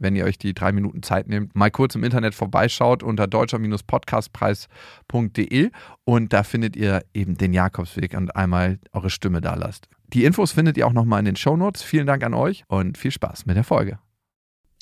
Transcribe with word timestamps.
wenn 0.00 0.16
ihr 0.16 0.24
euch 0.24 0.38
die 0.38 0.54
drei 0.54 0.72
Minuten 0.72 1.04
Zeit 1.04 1.28
nehmt, 1.28 1.54
mal 1.54 1.70
kurz 1.70 1.94
im 1.94 2.02
Internet 2.02 2.34
vorbeischaut 2.34 3.04
unter 3.04 3.28
deutscher-podcastpreis.de 3.28 5.70
und 6.04 6.32
da 6.32 6.42
findet 6.42 6.74
ihr 6.76 7.02
eben 7.14 7.36
den 7.36 7.52
Jakobsweg 7.52 8.16
und 8.16 8.34
einmal 8.34 8.80
eure 8.92 9.10
Stimme 9.10 9.40
da 9.40 9.54
lasst. 9.54 9.88
Die 10.12 10.24
Infos 10.24 10.50
findet 10.52 10.76
ihr 10.76 10.88
auch 10.88 10.92
nochmal 10.92 11.20
in 11.20 11.26
den 11.26 11.36
Shownotes. 11.36 11.82
Vielen 11.82 12.06
Dank 12.06 12.24
an 12.24 12.34
euch 12.34 12.64
und 12.66 12.98
viel 12.98 13.12
Spaß 13.12 13.46
mit 13.46 13.56
der 13.56 13.64
Folge. 13.64 13.98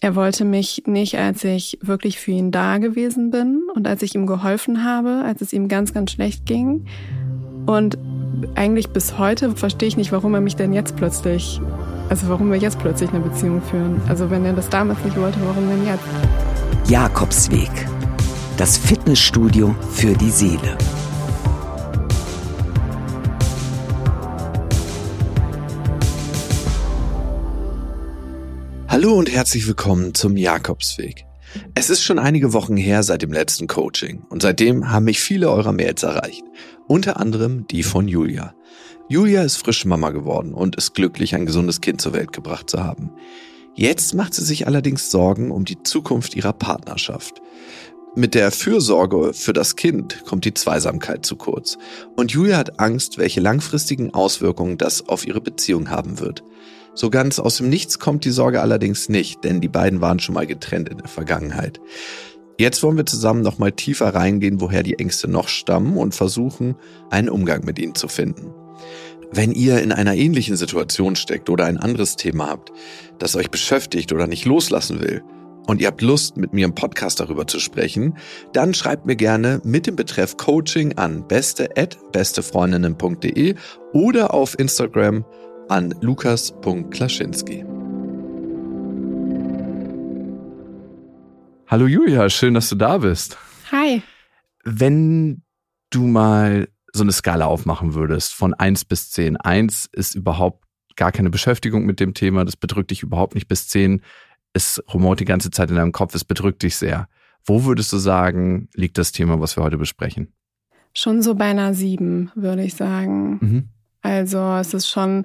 Er 0.00 0.14
wollte 0.14 0.44
mich 0.44 0.84
nicht, 0.86 1.18
als 1.18 1.42
ich 1.42 1.78
wirklich 1.82 2.20
für 2.20 2.30
ihn 2.30 2.52
da 2.52 2.78
gewesen 2.78 3.30
bin 3.30 3.62
und 3.74 3.88
als 3.88 4.02
ich 4.02 4.14
ihm 4.14 4.26
geholfen 4.26 4.84
habe, 4.84 5.24
als 5.24 5.40
es 5.40 5.52
ihm 5.52 5.66
ganz, 5.66 5.92
ganz 5.92 6.12
schlecht 6.12 6.46
ging. 6.46 6.86
Und 7.66 7.98
eigentlich 8.54 8.90
bis 8.90 9.18
heute 9.18 9.56
verstehe 9.56 9.88
ich 9.88 9.96
nicht, 9.96 10.12
warum 10.12 10.34
er 10.34 10.40
mich 10.40 10.54
denn 10.54 10.72
jetzt 10.72 10.96
plötzlich, 10.96 11.60
also 12.08 12.28
warum 12.28 12.50
wir 12.50 12.58
jetzt 12.58 12.78
plötzlich 12.78 13.10
eine 13.10 13.20
Beziehung 13.20 13.62
führen. 13.62 14.00
Also 14.08 14.30
wenn 14.30 14.44
er 14.44 14.52
das 14.52 14.68
damals 14.68 15.02
nicht 15.04 15.16
wollte, 15.16 15.38
warum 15.44 15.68
denn 15.68 15.86
jetzt? 15.86 16.02
Jakobsweg. 16.88 17.70
Das 18.56 18.78
Fitnessstudio 18.78 19.74
für 19.92 20.14
die 20.14 20.30
Seele. 20.30 20.76
Hallo 28.88 29.14
und 29.14 29.30
herzlich 29.30 29.66
willkommen 29.66 30.14
zum 30.14 30.36
Jakobsweg. 30.36 31.24
Es 31.74 31.88
ist 31.88 32.02
schon 32.02 32.18
einige 32.18 32.52
Wochen 32.52 32.76
her 32.76 33.02
seit 33.02 33.22
dem 33.22 33.32
letzten 33.32 33.66
Coaching 33.66 34.22
und 34.28 34.42
seitdem 34.42 34.90
haben 34.90 35.04
mich 35.04 35.20
viele 35.20 35.50
eurer 35.50 35.72
Mails 35.72 36.02
erreicht. 36.02 36.42
Unter 36.86 37.20
anderem 37.20 37.66
die 37.68 37.82
von 37.82 38.08
Julia. 38.08 38.54
Julia 39.10 39.42
ist 39.42 39.56
frisch 39.56 39.86
Mama 39.86 40.10
geworden 40.10 40.52
und 40.52 40.76
ist 40.76 40.94
glücklich, 40.94 41.34
ein 41.34 41.46
gesundes 41.46 41.80
Kind 41.80 41.98
zur 41.98 42.12
Welt 42.12 42.34
gebracht 42.34 42.68
zu 42.68 42.84
haben. 42.84 43.10
Jetzt 43.74 44.12
macht 44.14 44.34
sie 44.34 44.44
sich 44.44 44.66
allerdings 44.66 45.10
Sorgen 45.10 45.50
um 45.50 45.64
die 45.64 45.82
Zukunft 45.82 46.36
ihrer 46.36 46.52
Partnerschaft. 46.52 47.40
Mit 48.16 48.34
der 48.34 48.50
Fürsorge 48.50 49.32
für 49.32 49.54
das 49.54 49.76
Kind 49.76 50.24
kommt 50.26 50.44
die 50.44 50.52
Zweisamkeit 50.52 51.24
zu 51.24 51.36
kurz. 51.36 51.78
Und 52.16 52.32
Julia 52.32 52.58
hat 52.58 52.80
Angst, 52.80 53.16
welche 53.16 53.40
langfristigen 53.40 54.12
Auswirkungen 54.12 54.76
das 54.76 55.08
auf 55.08 55.26
ihre 55.26 55.40
Beziehung 55.40 55.88
haben 55.88 56.20
wird. 56.20 56.42
So 56.92 57.08
ganz 57.08 57.38
aus 57.38 57.56
dem 57.56 57.70
Nichts 57.70 57.98
kommt 57.98 58.26
die 58.26 58.30
Sorge 58.30 58.60
allerdings 58.60 59.08
nicht, 59.08 59.42
denn 59.42 59.62
die 59.62 59.68
beiden 59.68 60.02
waren 60.02 60.18
schon 60.18 60.34
mal 60.34 60.46
getrennt 60.46 60.90
in 60.90 60.98
der 60.98 61.08
Vergangenheit. 61.08 61.80
Jetzt 62.58 62.82
wollen 62.82 62.96
wir 62.98 63.06
zusammen 63.06 63.40
nochmal 63.40 63.72
tiefer 63.72 64.14
reingehen, 64.14 64.60
woher 64.60 64.82
die 64.82 64.98
Ängste 64.98 65.28
noch 65.28 65.48
stammen 65.48 65.96
und 65.96 66.14
versuchen, 66.14 66.74
einen 67.08 67.30
Umgang 67.30 67.64
mit 67.64 67.78
ihnen 67.78 67.94
zu 67.94 68.08
finden. 68.08 68.52
Wenn 69.30 69.52
ihr 69.52 69.82
in 69.82 69.92
einer 69.92 70.14
ähnlichen 70.14 70.56
Situation 70.56 71.14
steckt 71.14 71.50
oder 71.50 71.66
ein 71.66 71.76
anderes 71.76 72.16
Thema 72.16 72.48
habt, 72.48 72.72
das 73.18 73.36
euch 73.36 73.50
beschäftigt 73.50 74.10
oder 74.12 74.26
nicht 74.26 74.46
loslassen 74.46 75.00
will, 75.00 75.22
und 75.66 75.82
ihr 75.82 75.88
habt 75.88 76.00
Lust, 76.00 76.38
mit 76.38 76.54
mir 76.54 76.64
im 76.64 76.74
Podcast 76.74 77.20
darüber 77.20 77.46
zu 77.46 77.60
sprechen, 77.60 78.16
dann 78.54 78.72
schreibt 78.72 79.04
mir 79.04 79.16
gerne 79.16 79.60
mit 79.64 79.86
dem 79.86 79.96
Betreff 79.96 80.38
Coaching 80.38 80.96
an 80.96 81.28
beste@bestefreundinnen.de 81.28 83.54
oder 83.92 84.32
auf 84.32 84.58
Instagram 84.58 85.26
an 85.68 85.94
lukas.klaschinski. 86.00 87.66
Hallo 91.66 91.86
Julia, 91.86 92.30
schön, 92.30 92.54
dass 92.54 92.70
du 92.70 92.76
da 92.76 92.96
bist. 92.96 93.36
Hi. 93.70 94.00
Wenn 94.64 95.42
du 95.90 96.06
mal 96.06 96.68
so 96.98 97.04
eine 97.04 97.12
Skala 97.12 97.46
aufmachen 97.46 97.94
würdest 97.94 98.34
von 98.34 98.52
1 98.52 98.84
bis 98.84 99.10
10. 99.10 99.38
1 99.38 99.88
ist 99.92 100.14
überhaupt 100.14 100.64
gar 100.96 101.12
keine 101.12 101.30
Beschäftigung 101.30 101.86
mit 101.86 102.00
dem 102.00 102.12
Thema, 102.12 102.44
das 102.44 102.56
bedrückt 102.56 102.90
dich 102.90 103.02
überhaupt 103.02 103.34
nicht. 103.34 103.48
Bis 103.48 103.68
10 103.68 104.02
es 104.52 104.82
rumort 104.92 105.20
die 105.20 105.24
ganze 105.24 105.50
Zeit 105.50 105.70
in 105.70 105.76
deinem 105.76 105.92
Kopf, 105.92 106.14
es 106.14 106.24
bedrückt 106.24 106.62
dich 106.62 106.76
sehr. 106.76 107.08
Wo 107.44 107.64
würdest 107.64 107.92
du 107.92 107.98
sagen, 107.98 108.68
liegt 108.74 108.98
das 108.98 109.12
Thema, 109.12 109.40
was 109.40 109.56
wir 109.56 109.62
heute 109.62 109.78
besprechen? 109.78 110.32
Schon 110.92 111.22
so 111.22 111.34
bei 111.34 111.46
einer 111.46 111.74
7, 111.74 112.32
würde 112.34 112.62
ich 112.62 112.74
sagen. 112.74 113.38
Mhm. 113.40 113.68
Also 114.02 114.38
es 114.56 114.74
ist 114.74 114.88
schon 114.88 115.24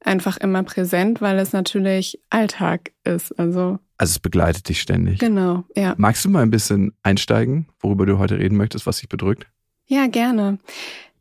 einfach 0.00 0.36
immer 0.36 0.62
präsent, 0.62 1.20
weil 1.20 1.38
es 1.38 1.52
natürlich 1.52 2.20
Alltag 2.30 2.92
ist. 3.04 3.32
Also, 3.38 3.78
also 3.96 4.12
es 4.12 4.18
begleitet 4.18 4.68
dich 4.68 4.80
ständig. 4.80 5.18
Genau, 5.18 5.64
ja. 5.74 5.94
Magst 5.96 6.24
du 6.24 6.28
mal 6.28 6.42
ein 6.42 6.50
bisschen 6.50 6.92
einsteigen, 7.02 7.68
worüber 7.80 8.06
du 8.06 8.18
heute 8.18 8.38
reden 8.38 8.56
möchtest, 8.56 8.86
was 8.86 8.98
dich 8.98 9.08
bedrückt? 9.08 9.46
Ja, 9.86 10.06
gerne. 10.06 10.58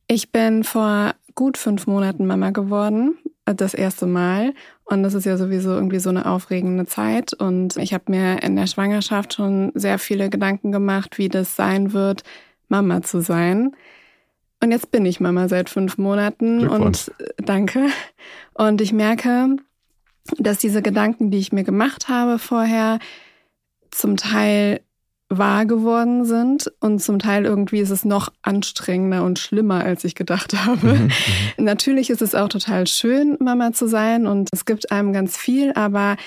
Ich 0.08 0.32
bin 0.32 0.64
vor 0.64 1.16
gut 1.36 1.58
fünf 1.58 1.88
Monaten 1.88 2.26
Mama 2.26 2.52
geworden, 2.52 3.18
das 3.46 3.74
erste 3.74 4.06
Mal. 4.06 4.54
Und 4.86 5.04
das 5.04 5.14
ist 5.14 5.26
ja 5.26 5.38
sowieso 5.38 5.72
irgendwie 5.72 6.00
so 6.00 6.10
eine 6.10 6.26
aufregende 6.26 6.86
Zeit. 6.86 7.34
Und 7.34 7.78
ich 7.78 7.94
habe 7.94 8.06
mir 8.08 8.44
in 8.44 8.56
der 8.56 8.68
Schwangerschaft 8.68 9.34
schon 9.34 9.72
sehr 9.76 10.00
viele 10.00 10.30
Gedanken 10.30 10.72
gemacht, 10.72 11.18
wie 11.18 11.30
das 11.30 11.56
sein 11.56 11.94
wird, 11.94 12.24
Mama 12.68 13.02
zu 13.02 13.22
sein. 13.22 13.76
Und 14.62 14.72
jetzt 14.72 14.92
bin 14.92 15.06
ich 15.06 15.20
Mama 15.20 15.50
seit 15.50 15.70
fünf 15.70 15.98
Monaten 15.98 16.68
und 16.68 17.12
äh, 17.20 17.44
danke. 17.44 17.88
Und 18.54 18.80
ich 18.80 18.94
merke, 18.94 19.58
dass 20.38 20.58
diese 20.58 20.82
Gedanken, 20.82 21.32
die 21.32 21.40
ich 21.40 21.52
mir 21.52 21.64
gemacht 21.66 22.08
habe 22.08 22.40
vorher, 22.40 23.00
zum 23.92 24.16
Teil 24.16 24.80
wahr 25.38 25.66
geworden 25.66 26.26
sind 26.26 26.72
und 26.80 27.00
zum 27.02 27.20
Teil 27.20 27.46
irgendwie 27.46 27.80
ist 27.80 27.90
es 27.90 28.06
noch 28.06 28.32
anstrengender 28.42 29.24
und 29.24 29.40
schlimmer, 29.40 29.84
als 29.84 30.04
ich 30.04 30.16
gedacht 30.16 30.54
habe. 30.66 30.94
Mhm, 30.94 31.04
mhm. 31.58 31.64
Natürlich 31.66 32.10
ist 32.10 32.22
es 32.22 32.36
auch 32.36 32.50
total 32.50 32.88
schön, 32.88 33.38
Mama 33.40 33.74
zu 33.74 33.88
sein 33.88 34.28
und 34.28 34.50
es 34.52 34.66
gibt 34.66 34.92
einem 34.92 35.14
ganz 35.14 35.38
viel, 35.38 35.74
aber 35.74 36.18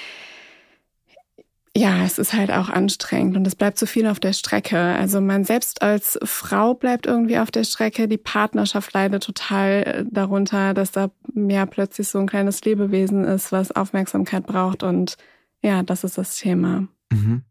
ja, 1.77 2.05
es 2.05 2.19
ist 2.19 2.33
halt 2.33 2.50
auch 2.50 2.71
anstrengend 2.71 3.37
und 3.37 3.47
es 3.47 3.55
bleibt 3.55 3.78
so 3.78 3.84
viel 3.84 4.06
auf 4.06 4.19
der 4.19 4.33
Strecke. 4.33 4.78
Also 4.78 5.21
man 5.21 5.45
selbst 5.45 5.83
als 5.83 6.19
Frau 6.22 6.72
bleibt 6.72 7.05
irgendwie 7.05 7.39
auf 7.39 7.50
der 7.50 7.65
Strecke. 7.65 8.09
Die 8.09 8.16
Partnerschaft 8.16 8.95
leidet 8.95 9.22
total 9.22 9.83
äh, 9.83 10.05
darunter, 10.11 10.72
dass 10.72 10.91
da 10.91 11.11
mehr 11.34 11.66
plötzlich 11.66 12.09
so 12.09 12.19
ein 12.19 12.27
kleines 12.27 12.65
Lebewesen 12.65 13.25
ist, 13.25 13.53
was 13.53 13.72
Aufmerksamkeit 13.72 14.47
braucht. 14.47 14.83
Und 14.83 15.19
ja, 15.61 15.83
das 15.83 16.03
ist 16.03 16.16
das 16.16 16.39
Thema. 16.39 16.89
Mhm. 17.12 17.43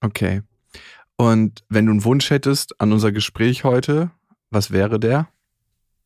Okay. 0.00 0.42
Und 1.20 1.64
wenn 1.68 1.84
du 1.84 1.92
einen 1.92 2.04
Wunsch 2.04 2.30
hättest 2.30 2.80
an 2.80 2.94
unser 2.94 3.12
Gespräch 3.12 3.62
heute, 3.62 4.10
was 4.48 4.70
wäre 4.70 4.98
der? 4.98 5.28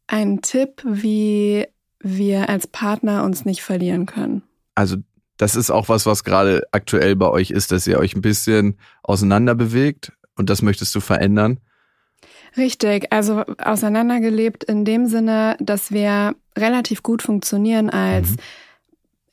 Ein 0.08 0.42
Tipp, 0.42 0.82
wie 0.84 1.68
wir 2.00 2.48
als 2.48 2.66
Partner 2.66 3.22
uns 3.22 3.44
nicht 3.44 3.62
verlieren 3.62 4.06
können. 4.06 4.42
Also 4.74 4.96
das 5.36 5.54
ist 5.54 5.70
auch 5.70 5.88
was, 5.88 6.04
was 6.06 6.24
gerade 6.24 6.64
aktuell 6.72 7.14
bei 7.14 7.28
euch 7.28 7.52
ist, 7.52 7.70
dass 7.70 7.86
ihr 7.86 8.00
euch 8.00 8.16
ein 8.16 8.22
bisschen 8.22 8.76
auseinander 9.04 9.54
bewegt 9.54 10.10
und 10.34 10.50
das 10.50 10.62
möchtest 10.62 10.92
du 10.96 11.00
verändern? 11.00 11.60
Richtig, 12.56 13.12
also 13.12 13.44
auseinandergelebt 13.58 14.64
in 14.64 14.84
dem 14.84 15.06
Sinne, 15.06 15.56
dass 15.60 15.92
wir 15.92 16.34
relativ 16.58 17.04
gut 17.04 17.22
funktionieren 17.22 17.88
als 17.88 18.30
mhm. 18.30 18.36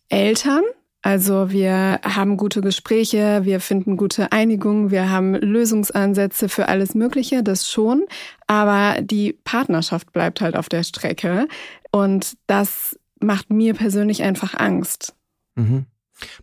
Eltern. 0.09 0.61
Also 1.03 1.49
wir 1.49 1.99
haben 2.03 2.37
gute 2.37 2.61
Gespräche, 2.61 3.41
wir 3.43 3.59
finden 3.59 3.97
gute 3.97 4.31
Einigungen, 4.31 4.91
wir 4.91 5.09
haben 5.09 5.33
Lösungsansätze 5.33 6.47
für 6.47 6.67
alles 6.67 6.93
Mögliche, 6.93 7.41
das 7.41 7.69
schon. 7.69 8.05
Aber 8.45 9.01
die 9.01 9.33
Partnerschaft 9.33 10.13
bleibt 10.13 10.41
halt 10.41 10.55
auf 10.55 10.69
der 10.69 10.83
Strecke. 10.83 11.47
Und 11.91 12.37
das 12.45 12.99
macht 13.19 13.49
mir 13.49 13.73
persönlich 13.73 14.21
einfach 14.21 14.53
Angst. 14.53 15.15
Mhm. 15.55 15.85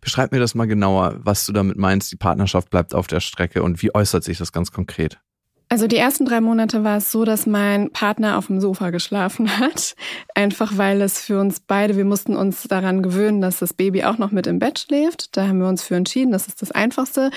Beschreib 0.01 0.33
mir 0.33 0.41
das 0.41 0.57
mal 0.57 0.67
genauer, 0.67 1.21
was 1.21 1.47
du 1.47 1.53
damit 1.53 1.77
meinst, 1.77 2.11
die 2.11 2.17
Partnerschaft 2.17 2.71
bleibt 2.71 2.95
auf 2.95 3.07
der 3.07 3.21
Strecke 3.21 3.63
und 3.63 3.81
wie 3.83 3.95
äußert 3.95 4.25
sich 4.25 4.39
das 4.39 4.53
ganz 4.53 4.73
konkret? 4.73 5.21
Also 5.71 5.87
die 5.87 5.97
ersten 5.97 6.25
drei 6.25 6.41
Monate 6.41 6.83
war 6.83 6.97
es 6.97 7.13
so, 7.13 7.27
dass 7.27 7.47
mein 7.47 7.91
Partner 7.91 8.39
auf 8.39 8.47
dem 8.47 8.61
Sofa 8.61 8.91
geschlafen 8.91 9.59
hat. 9.59 9.97
Einfach 10.35 10.79
weil 10.79 11.03
es 11.03 11.21
für 11.21 11.39
uns 11.39 11.61
beide, 11.61 11.97
wir 11.97 12.07
mussten 12.07 12.37
uns 12.37 12.63
daran 12.63 13.03
gewöhnen, 13.03 13.43
dass 13.43 13.59
das 13.59 13.75
Baby 13.75 14.05
auch 14.05 14.17
noch 14.17 14.31
mit 14.31 14.47
im 14.47 14.59
Bett 14.59 14.79
schläft. 14.79 15.37
Da 15.37 15.47
haben 15.47 15.61
wir 15.61 15.69
uns 15.69 15.83
für 15.83 15.97
entschieden, 15.97 16.33
das 16.33 16.47
ist 16.47 16.63
das 16.63 16.71
Einfachste. 16.71 17.31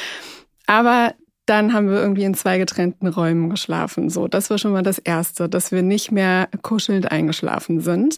Aber 0.65 1.13
dann 1.45 1.73
haben 1.73 1.89
wir 1.89 1.99
irgendwie 1.99 2.23
in 2.23 2.33
zwei 2.33 2.57
getrennten 2.57 3.07
Räumen 3.07 3.49
geschlafen. 3.49 4.09
So, 4.09 4.29
das 4.29 4.49
war 4.49 4.57
schon 4.57 4.71
mal 4.71 4.83
das 4.83 4.99
Erste, 4.99 5.49
dass 5.49 5.73
wir 5.73 5.81
nicht 5.81 6.11
mehr 6.11 6.47
kuschelnd 6.61 7.11
eingeschlafen 7.11 7.81
sind. 7.81 8.17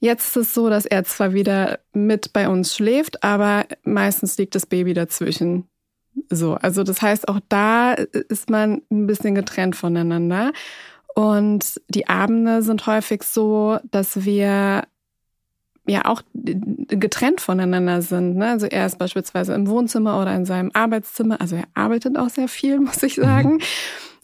Jetzt 0.00 0.36
ist 0.36 0.36
es 0.36 0.54
so, 0.54 0.68
dass 0.68 0.84
er 0.84 1.04
zwar 1.04 1.32
wieder 1.32 1.78
mit 1.94 2.34
bei 2.34 2.48
uns 2.50 2.76
schläft, 2.76 3.24
aber 3.24 3.64
meistens 3.84 4.36
liegt 4.36 4.54
das 4.54 4.66
Baby 4.66 4.92
dazwischen. 4.92 5.66
So, 6.30 6.54
also 6.54 6.82
das 6.82 7.02
heißt, 7.02 7.28
auch 7.28 7.40
da 7.48 7.92
ist 7.92 8.50
man 8.50 8.82
ein 8.90 9.06
bisschen 9.06 9.34
getrennt 9.34 9.76
voneinander. 9.76 10.52
Und 11.14 11.80
die 11.88 12.08
Abende 12.08 12.62
sind 12.62 12.86
häufig 12.86 13.22
so, 13.22 13.78
dass 13.90 14.24
wir 14.24 14.84
ja 15.86 16.04
auch 16.06 16.22
getrennt 16.32 17.40
voneinander 17.40 18.02
sind. 18.02 18.36
Ne? 18.36 18.50
Also 18.50 18.66
er 18.66 18.86
ist 18.86 18.98
beispielsweise 18.98 19.54
im 19.54 19.68
Wohnzimmer 19.68 20.20
oder 20.20 20.34
in 20.34 20.44
seinem 20.44 20.70
Arbeitszimmer. 20.72 21.40
Also 21.40 21.56
er 21.56 21.68
arbeitet 21.74 22.16
auch 22.16 22.30
sehr 22.30 22.48
viel, 22.48 22.80
muss 22.80 23.02
ich 23.02 23.14
sagen. 23.14 23.54
Mhm. 23.54 23.60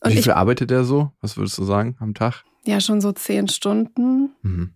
Und 0.03 0.11
Wie 0.11 0.15
viel 0.15 0.21
ich, 0.21 0.35
arbeitet 0.35 0.71
er 0.71 0.85
so? 0.85 1.13
Was 1.21 1.37
würdest 1.37 1.59
du 1.59 1.65
sagen 1.65 1.97
am 2.01 2.15
Tag? 2.15 2.45
Ja, 2.65 2.81
schon 2.81 3.01
so 3.01 3.13
zehn 3.13 3.49
Stunden. 3.49 4.31
Mhm. 4.43 4.73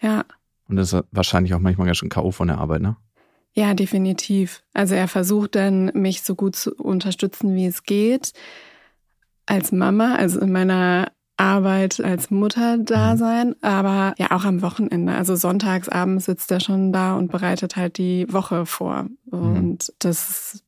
Ja. 0.00 0.24
Und 0.68 0.76
das 0.76 0.92
ist 0.92 1.04
wahrscheinlich 1.10 1.52
auch 1.54 1.58
manchmal 1.58 1.86
ganz 1.86 1.98
schön 1.98 2.08
K.O. 2.08 2.30
von 2.30 2.48
der 2.48 2.58
Arbeit, 2.58 2.82
ne? 2.82 2.96
Ja, 3.54 3.74
definitiv. 3.74 4.62
Also 4.72 4.94
er 4.94 5.08
versucht 5.08 5.54
dann, 5.56 5.86
mich 5.94 6.22
so 6.22 6.34
gut 6.34 6.56
zu 6.56 6.74
unterstützen, 6.74 7.54
wie 7.54 7.66
es 7.66 7.82
geht. 7.82 8.32
Als 9.46 9.72
Mama, 9.72 10.14
also 10.14 10.40
in 10.40 10.52
meiner 10.52 11.10
Arbeit 11.36 12.00
als 12.00 12.30
Mutter 12.30 12.76
da 12.76 13.14
mhm. 13.14 13.18
sein, 13.18 13.56
aber 13.62 14.14
ja 14.18 14.30
auch 14.30 14.44
am 14.44 14.60
Wochenende. 14.60 15.14
Also 15.14 15.36
sonntags 15.36 15.88
abends 15.88 16.26
sitzt 16.26 16.50
er 16.50 16.60
schon 16.60 16.92
da 16.92 17.16
und 17.16 17.32
bereitet 17.32 17.76
halt 17.76 17.96
die 17.96 18.30
Woche 18.30 18.66
vor. 18.66 19.06
Mhm. 19.30 19.56
Und 19.56 19.92
das 20.00 20.28
ist 20.28 20.64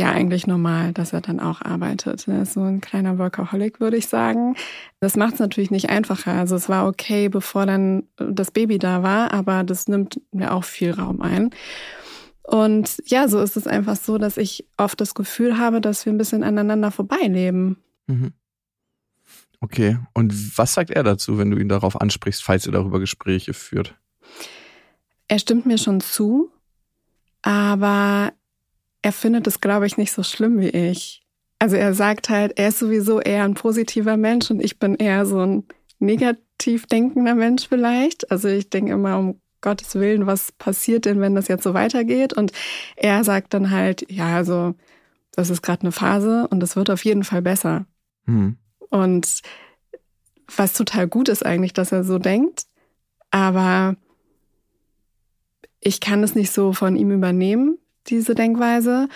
ja 0.00 0.10
eigentlich 0.10 0.46
normal, 0.46 0.92
dass 0.92 1.12
er 1.12 1.20
dann 1.20 1.40
auch 1.40 1.62
arbeitet. 1.62 2.26
Er 2.26 2.42
ist 2.42 2.54
so 2.54 2.62
ein 2.62 2.80
kleiner 2.80 3.18
Workaholic, 3.18 3.80
würde 3.80 3.96
ich 3.96 4.08
sagen. 4.08 4.56
Das 4.98 5.16
macht 5.16 5.34
es 5.34 5.40
natürlich 5.40 5.70
nicht 5.70 5.90
einfacher. 5.90 6.32
Also 6.32 6.56
es 6.56 6.68
war 6.68 6.88
okay, 6.88 7.28
bevor 7.28 7.66
dann 7.66 8.04
das 8.16 8.50
Baby 8.50 8.78
da 8.78 9.02
war, 9.02 9.32
aber 9.32 9.62
das 9.62 9.88
nimmt 9.88 10.20
mir 10.32 10.52
auch 10.52 10.64
viel 10.64 10.90
Raum 10.92 11.20
ein. 11.20 11.50
Und 12.42 13.00
ja, 13.06 13.28
so 13.28 13.40
ist 13.40 13.56
es 13.56 13.66
einfach 13.66 13.96
so, 13.96 14.18
dass 14.18 14.36
ich 14.36 14.66
oft 14.76 15.00
das 15.00 15.14
Gefühl 15.14 15.58
habe, 15.58 15.80
dass 15.80 16.04
wir 16.04 16.12
ein 16.12 16.18
bisschen 16.18 16.42
aneinander 16.42 16.90
vorbeileben. 16.90 17.76
Mhm. 18.06 18.32
Okay. 19.60 19.98
Und 20.14 20.58
was 20.58 20.74
sagt 20.74 20.90
er 20.90 21.04
dazu, 21.04 21.38
wenn 21.38 21.50
du 21.50 21.58
ihn 21.58 21.68
darauf 21.68 22.00
ansprichst, 22.00 22.42
falls 22.42 22.66
ihr 22.66 22.72
darüber 22.72 22.98
Gespräche 22.98 23.54
führt? 23.54 23.94
Er 25.28 25.38
stimmt 25.38 25.66
mir 25.66 25.78
schon 25.78 26.00
zu, 26.00 26.50
aber 27.42 28.32
er 29.02 29.12
findet 29.12 29.46
es, 29.46 29.60
glaube 29.60 29.86
ich, 29.86 29.96
nicht 29.96 30.12
so 30.12 30.22
schlimm 30.22 30.60
wie 30.60 30.68
ich. 30.68 31.22
Also 31.58 31.76
er 31.76 31.94
sagt 31.94 32.28
halt, 32.28 32.58
er 32.58 32.68
ist 32.68 32.78
sowieso 32.78 33.20
eher 33.20 33.44
ein 33.44 33.54
positiver 33.54 34.16
Mensch 34.16 34.50
und 34.50 34.60
ich 34.60 34.78
bin 34.78 34.94
eher 34.94 35.26
so 35.26 35.40
ein 35.40 35.64
negativ 35.98 36.86
denkender 36.86 37.34
Mensch 37.34 37.68
vielleicht. 37.68 38.30
Also 38.30 38.48
ich 38.48 38.70
denke 38.70 38.92
immer, 38.92 39.18
um 39.18 39.40
Gottes 39.60 39.94
Willen, 39.94 40.26
was 40.26 40.52
passiert 40.52 41.04
denn, 41.04 41.20
wenn 41.20 41.34
das 41.34 41.48
jetzt 41.48 41.64
so 41.64 41.74
weitergeht? 41.74 42.32
Und 42.32 42.52
er 42.96 43.24
sagt 43.24 43.52
dann 43.52 43.70
halt, 43.70 44.10
ja, 44.10 44.36
also 44.36 44.74
das 45.32 45.50
ist 45.50 45.62
gerade 45.62 45.82
eine 45.82 45.92
Phase 45.92 46.48
und 46.48 46.62
es 46.62 46.76
wird 46.76 46.90
auf 46.90 47.04
jeden 47.04 47.24
Fall 47.24 47.42
besser. 47.42 47.84
Mhm. 48.24 48.56
Und 48.88 49.42
was 50.56 50.72
total 50.72 51.06
gut 51.08 51.28
ist 51.28 51.44
eigentlich, 51.44 51.72
dass 51.74 51.92
er 51.92 52.04
so 52.04 52.18
denkt. 52.18 52.64
Aber 53.30 53.96
ich 55.80 56.00
kann 56.00 56.22
es 56.22 56.34
nicht 56.34 56.52
so 56.52 56.72
von 56.72 56.96
ihm 56.96 57.10
übernehmen, 57.10 57.78
diese 58.08 58.34
Denkweise. 58.34 59.08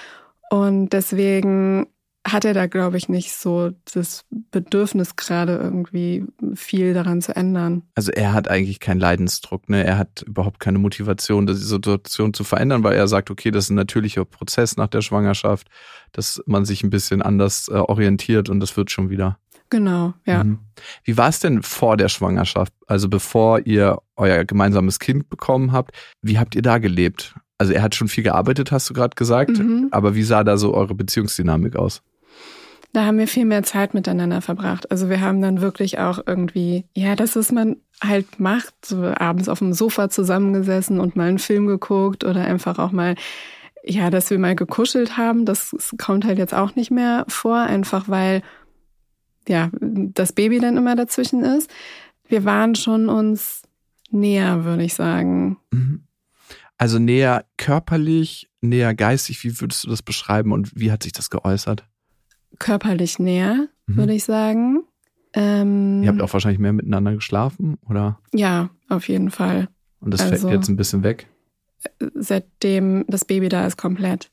Und 0.51 0.91
deswegen 0.91 1.87
hat 2.27 2.45
er 2.47 2.55
da, 2.55 2.67
glaube 2.67 2.97
ich, 2.97 3.09
nicht 3.09 3.33
so 3.33 3.73
das 3.93 4.25
Bedürfnis, 4.51 5.17
gerade 5.17 5.57
irgendwie 5.57 6.25
viel 6.55 6.95
daran 6.95 7.21
zu 7.21 7.37
ändern. 7.37 7.83
Also 7.95 8.13
er 8.13 8.33
hat 8.33 8.49
eigentlich 8.49 8.81
keinen 8.81 9.01
Leidensdruck, 9.01 9.69
ne? 9.69 9.85
Er 9.85 9.99
hat 9.99 10.23
überhaupt 10.23 10.59
keine 10.59 10.79
Motivation, 10.79 11.47
die 11.47 11.55
Situation 11.55 12.33
zu 12.33 12.43
verändern, 12.43 12.83
weil 12.83 12.97
er 12.97 13.09
sagt, 13.09 13.31
okay, 13.31 13.51
das 13.51 13.65
ist 13.65 13.71
ein 13.71 13.77
natürlicher 13.77 14.25
Prozess 14.25 14.77
nach 14.79 14.89
der 14.89 15.03
Schwangerschaft, 15.03 15.69
dass 16.13 16.43
man 16.47 16.65
sich 16.65 16.83
ein 16.83 16.91
bisschen 16.91 17.21
anders 17.21 17.69
äh, 17.69 17.75
orientiert 17.75 18.49
und 18.49 18.61
das 18.61 18.77
wird 18.77 18.91
schon 18.91 19.11
wieder. 19.11 19.39
Genau, 19.69 20.15
ja. 20.25 20.45
Mhm. 20.45 20.61
Wie 21.03 21.17
war 21.17 21.29
es 21.29 21.41
denn 21.41 21.63
vor 21.63 21.97
der 21.97 22.09
Schwangerschaft, 22.09 22.73
also 22.87 23.09
bevor 23.09 23.67
ihr 23.67 23.99
euer 24.17 24.45
gemeinsames 24.45 24.99
Kind 24.99 25.29
bekommen 25.29 25.73
habt? 25.73 25.95
Wie 26.23 26.39
habt 26.39 26.55
ihr 26.55 26.63
da 26.63 26.79
gelebt? 26.79 27.35
Also 27.59 27.73
er 27.73 27.83
hat 27.83 27.95
schon 27.95 28.09
viel 28.09 28.25
gearbeitet, 28.25 28.73
hast 28.73 28.91
du 28.91 28.95
gerade 28.95 29.15
gesagt, 29.15 29.59
mhm. 29.59 29.89
aber 29.91 30.15
wie 30.15 30.23
sah 30.23 30.45
da 30.45 30.57
so 30.57 30.75
eure 30.75 30.95
Beziehungsdynamik 30.95 31.77
aus? 31.77 32.03
Da 32.93 33.05
haben 33.05 33.19
wir 33.19 33.27
viel 33.27 33.45
mehr 33.45 33.65
Zeit 33.65 33.93
miteinander 33.93 34.41
verbracht. 34.41 34.91
Also 34.93 35.09
wir 35.09 35.21
haben 35.21 35.43
dann 35.43 35.61
wirklich 35.61 35.99
auch 35.99 36.21
irgendwie, 36.27 36.85
ja, 36.95 37.17
das, 37.17 37.35
was 37.35 37.51
man 37.51 37.77
halt 38.01 38.39
macht, 38.39 38.73
so 38.85 39.03
abends 39.03 39.49
auf 39.49 39.59
dem 39.59 39.73
Sofa 39.73 40.11
zusammengesessen 40.11 41.01
und 41.01 41.17
mal 41.17 41.29
einen 41.29 41.41
Film 41.41 41.67
geguckt 41.67 42.23
oder 42.23 42.45
einfach 42.45 42.79
auch 42.79 42.93
mal, 42.93 43.17
ja, 43.85 44.11
dass 44.11 44.31
wir 44.31 44.39
mal 44.39 44.55
gekuschelt 44.55 45.17
haben. 45.17 45.45
Das 45.45 45.75
kommt 45.99 46.25
halt 46.25 46.39
jetzt 46.39 46.55
auch 46.55 46.77
nicht 46.77 46.93
mehr 46.93 47.25
vor, 47.29 47.57
einfach 47.57 48.09
weil 48.09 48.43
ja, 49.49 49.71
das 49.81 50.33
Baby 50.33 50.61
dann 50.61 50.77
immer 50.77 50.95
dazwischen 50.97 51.43
ist. 51.43 51.71
Wir 52.29 52.45
waren 52.45 52.75
schon 52.77 53.09
uns 53.09 53.63
näher, 54.11 54.65
würde 54.65 54.85
ich 54.85 54.95
sagen. 54.95 55.59
Mhm. 55.73 56.05
Also 56.77 56.99
näher 56.99 57.45
körperlich, 57.57 58.51
näher 58.61 58.95
geistig, 58.95 59.43
wie 59.45 59.61
würdest 59.61 59.85
du 59.85 59.91
das 59.91 60.03
beschreiben 60.03 60.53
und 60.53 60.73
wie 60.75 60.91
hat 60.91 61.03
sich 61.03 61.13
das 61.13 61.31
geäußert? 61.31 61.87
Körperlich 62.59 63.19
näher, 63.19 63.69
mhm. 63.87 63.97
würde 63.97 64.15
ich 64.15 64.25
sagen. 64.25 64.85
Ähm, 65.33 66.03
Ihr 66.03 66.09
habt 66.09 66.21
auch 66.21 66.33
wahrscheinlich 66.33 66.61
mehr 66.61 66.73
miteinander 66.73 67.15
geschlafen, 67.15 67.77
oder? 67.89 68.21
Ja, 68.33 68.71
auf 68.89 69.09
jeden 69.09 69.31
Fall. 69.31 69.69
Und 70.01 70.13
das 70.13 70.21
also, 70.21 70.49
fällt 70.49 70.61
jetzt 70.61 70.69
ein 70.69 70.77
bisschen 70.77 71.03
weg? 71.03 71.29
Seitdem 72.15 73.05
das 73.09 73.25
Baby 73.25 73.49
da 73.49 73.67
ist, 73.67 73.77
komplett. 73.77 74.31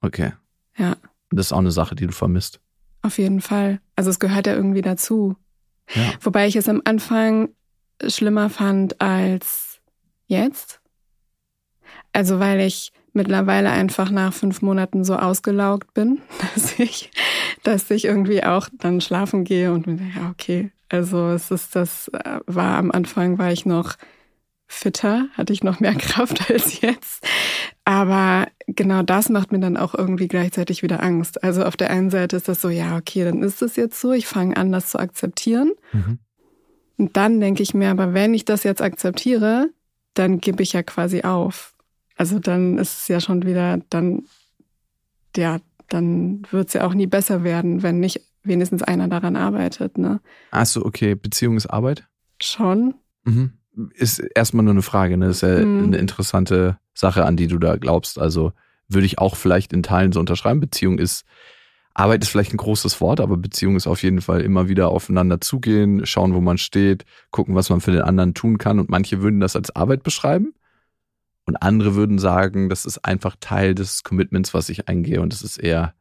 Okay. 0.00 0.32
Ja. 0.76 0.96
Das 1.30 1.46
ist 1.46 1.52
auch 1.52 1.58
eine 1.58 1.72
Sache, 1.72 1.94
die 1.94 2.06
du 2.06 2.12
vermisst. 2.12 2.60
Auf 3.02 3.18
jeden 3.18 3.40
Fall. 3.40 3.80
Also 3.96 4.10
es 4.10 4.18
gehört 4.18 4.46
ja 4.46 4.54
irgendwie 4.54 4.82
dazu. 4.82 5.36
Ja. 5.94 6.12
Wobei 6.20 6.46
ich 6.46 6.56
es 6.56 6.68
am 6.68 6.82
Anfang 6.84 7.50
schlimmer 8.06 8.50
fand 8.50 9.00
als 9.00 9.80
jetzt. 10.26 10.80
Also 12.14 12.40
weil 12.40 12.60
ich 12.60 12.92
mittlerweile 13.12 13.70
einfach 13.70 14.10
nach 14.10 14.32
fünf 14.32 14.62
Monaten 14.62 15.04
so 15.04 15.16
ausgelaugt 15.16 15.92
bin, 15.92 16.22
dass 16.54 16.78
ich, 16.78 17.10
dass 17.62 17.90
ich 17.90 18.06
irgendwie 18.06 18.42
auch 18.42 18.68
dann 18.78 19.02
schlafen 19.02 19.44
gehe 19.44 19.72
und 19.72 19.86
mir 19.86 19.98
ja, 20.16 20.30
okay. 20.30 20.70
Also 20.88 21.28
es 21.28 21.50
ist 21.50 21.76
das, 21.76 22.08
äh, 22.08 22.40
war 22.46 22.78
am 22.78 22.90
Anfang 22.90 23.38
war 23.38 23.52
ich 23.52 23.66
noch 23.66 23.96
fitter, 24.66 25.26
hatte 25.34 25.52
ich 25.52 25.62
noch 25.62 25.80
mehr 25.80 25.94
Kraft 25.98 26.50
als 26.50 26.80
jetzt. 26.80 27.26
Aber 27.84 28.46
genau 28.66 29.02
das 29.02 29.28
macht 29.28 29.52
mir 29.52 29.60
dann 29.60 29.76
auch 29.76 29.94
irgendwie 29.94 30.28
gleichzeitig 30.28 30.82
wieder 30.82 31.02
Angst. 31.02 31.42
Also 31.42 31.64
auf 31.64 31.76
der 31.76 31.90
einen 31.90 32.10
Seite 32.10 32.36
ist 32.36 32.48
das 32.48 32.62
so, 32.62 32.70
ja, 32.70 32.96
okay, 32.96 33.24
dann 33.24 33.42
ist 33.42 33.60
es 33.60 33.76
jetzt 33.76 34.00
so, 34.00 34.12
ich 34.12 34.26
fange 34.26 34.56
an, 34.56 34.72
das 34.72 34.90
zu 34.90 34.98
akzeptieren. 34.98 35.72
Mhm. 35.92 36.18
Und 36.96 37.16
dann 37.16 37.40
denke 37.40 37.62
ich 37.62 37.74
mir, 37.74 37.90
aber 37.90 38.14
wenn 38.14 38.34
ich 38.34 38.44
das 38.44 38.62
jetzt 38.62 38.80
akzeptiere, 38.80 39.68
dann 40.14 40.38
gebe 40.38 40.62
ich 40.62 40.72
ja 40.72 40.82
quasi 40.82 41.22
auf. 41.22 41.73
Also 42.24 42.38
dann 42.38 42.78
ist 42.78 43.02
es 43.02 43.08
ja 43.08 43.20
schon 43.20 43.44
wieder, 43.44 43.82
dann, 43.90 44.22
ja, 45.36 45.58
dann 45.90 46.40
wird 46.50 46.68
es 46.68 46.72
ja 46.72 46.86
auch 46.86 46.94
nie 46.94 47.06
besser 47.06 47.44
werden, 47.44 47.82
wenn 47.82 48.00
nicht 48.00 48.22
wenigstens 48.42 48.82
einer 48.82 49.08
daran 49.08 49.36
arbeitet. 49.36 49.98
Ne? 49.98 50.20
Achso, 50.50 50.82
okay, 50.82 51.14
Beziehungsarbeit? 51.14 52.08
Schon. 52.40 52.94
Mhm 53.24 53.52
ist 53.94 54.20
erstmal 54.36 54.64
nur 54.64 54.74
eine 54.74 54.82
Frage. 54.82 55.16
Ne? 55.16 55.26
Das 55.26 55.42
ist 55.42 55.42
ja 55.42 55.64
mhm. 55.64 55.84
eine 55.84 55.96
interessante 55.96 56.78
Sache, 56.94 57.24
an 57.24 57.36
die 57.36 57.48
du 57.48 57.58
da 57.58 57.76
glaubst. 57.76 58.18
Also 58.18 58.52
würde 58.88 59.06
ich 59.06 59.18
auch 59.18 59.36
vielleicht 59.36 59.72
in 59.72 59.82
Teilen 59.82 60.12
so 60.12 60.20
unterschreiben. 60.20 60.60
Beziehung 60.60 60.98
ist, 60.98 61.24
Arbeit 61.92 62.22
ist 62.22 62.28
vielleicht 62.28 62.54
ein 62.54 62.58
großes 62.58 63.00
Wort, 63.00 63.20
aber 63.20 63.36
Beziehung 63.36 63.74
ist 63.74 63.88
auf 63.88 64.02
jeden 64.04 64.20
Fall 64.20 64.42
immer 64.42 64.68
wieder 64.68 64.90
aufeinander 64.90 65.40
zugehen, 65.40 66.06
schauen, 66.06 66.34
wo 66.34 66.40
man 66.40 66.56
steht, 66.56 67.04
gucken, 67.32 67.56
was 67.56 67.68
man 67.68 67.80
für 67.80 67.90
den 67.90 68.02
anderen 68.02 68.34
tun 68.34 68.58
kann. 68.58 68.78
Und 68.78 68.90
manche 68.90 69.22
würden 69.22 69.40
das 69.40 69.56
als 69.56 69.74
Arbeit 69.74 70.04
beschreiben. 70.04 70.54
Und 71.46 71.56
andere 71.56 71.94
würden 71.94 72.18
sagen, 72.18 72.68
das 72.68 72.86
ist 72.86 73.04
einfach 73.04 73.36
Teil 73.38 73.74
des 73.74 74.02
Commitments, 74.02 74.54
was 74.54 74.68
ich 74.68 74.88
eingehe. 74.88 75.20
Und 75.20 75.32
das 75.32 75.42
ist 75.42 75.58
eher 75.58 75.94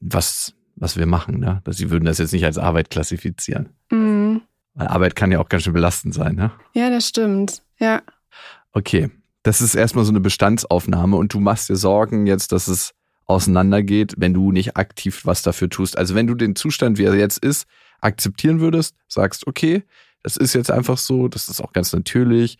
was, 0.00 0.54
was 0.76 0.96
wir 0.96 1.06
machen. 1.06 1.40
Ne? 1.40 1.62
Sie 1.68 1.90
würden 1.90 2.04
das 2.04 2.18
jetzt 2.18 2.32
nicht 2.32 2.44
als 2.44 2.58
Arbeit 2.58 2.90
klassifizieren. 2.90 3.70
Mhm. 3.90 4.42
Weil 4.74 4.88
Arbeit 4.88 5.16
kann 5.16 5.32
ja 5.32 5.40
auch 5.40 5.48
ganz 5.48 5.64
schön 5.64 5.72
belastend 5.72 6.14
sein, 6.14 6.36
ne? 6.36 6.52
Ja, 6.72 6.90
das 6.90 7.08
stimmt. 7.08 7.62
Ja. 7.78 8.02
Okay. 8.72 9.10
Das 9.42 9.60
ist 9.60 9.74
erstmal 9.74 10.04
so 10.04 10.12
eine 10.12 10.20
Bestandsaufnahme 10.20 11.16
und 11.16 11.32
du 11.32 11.40
machst 11.40 11.68
dir 11.68 11.76
Sorgen 11.76 12.26
jetzt, 12.26 12.52
dass 12.52 12.68
es 12.68 12.94
auseinandergeht, 13.24 14.14
wenn 14.18 14.34
du 14.34 14.52
nicht 14.52 14.76
aktiv 14.76 15.24
was 15.24 15.42
dafür 15.42 15.68
tust. 15.68 15.96
Also 15.96 16.14
wenn 16.14 16.26
du 16.26 16.34
den 16.34 16.54
Zustand, 16.54 16.98
wie 16.98 17.04
er 17.04 17.14
jetzt 17.14 17.38
ist, 17.38 17.66
akzeptieren 18.00 18.60
würdest, 18.60 18.94
sagst, 19.08 19.46
okay, 19.46 19.84
das 20.22 20.36
ist 20.36 20.54
jetzt 20.54 20.70
einfach 20.70 20.98
so, 20.98 21.28
das 21.28 21.48
ist 21.48 21.60
auch 21.60 21.72
ganz 21.72 21.92
natürlich. 21.92 22.58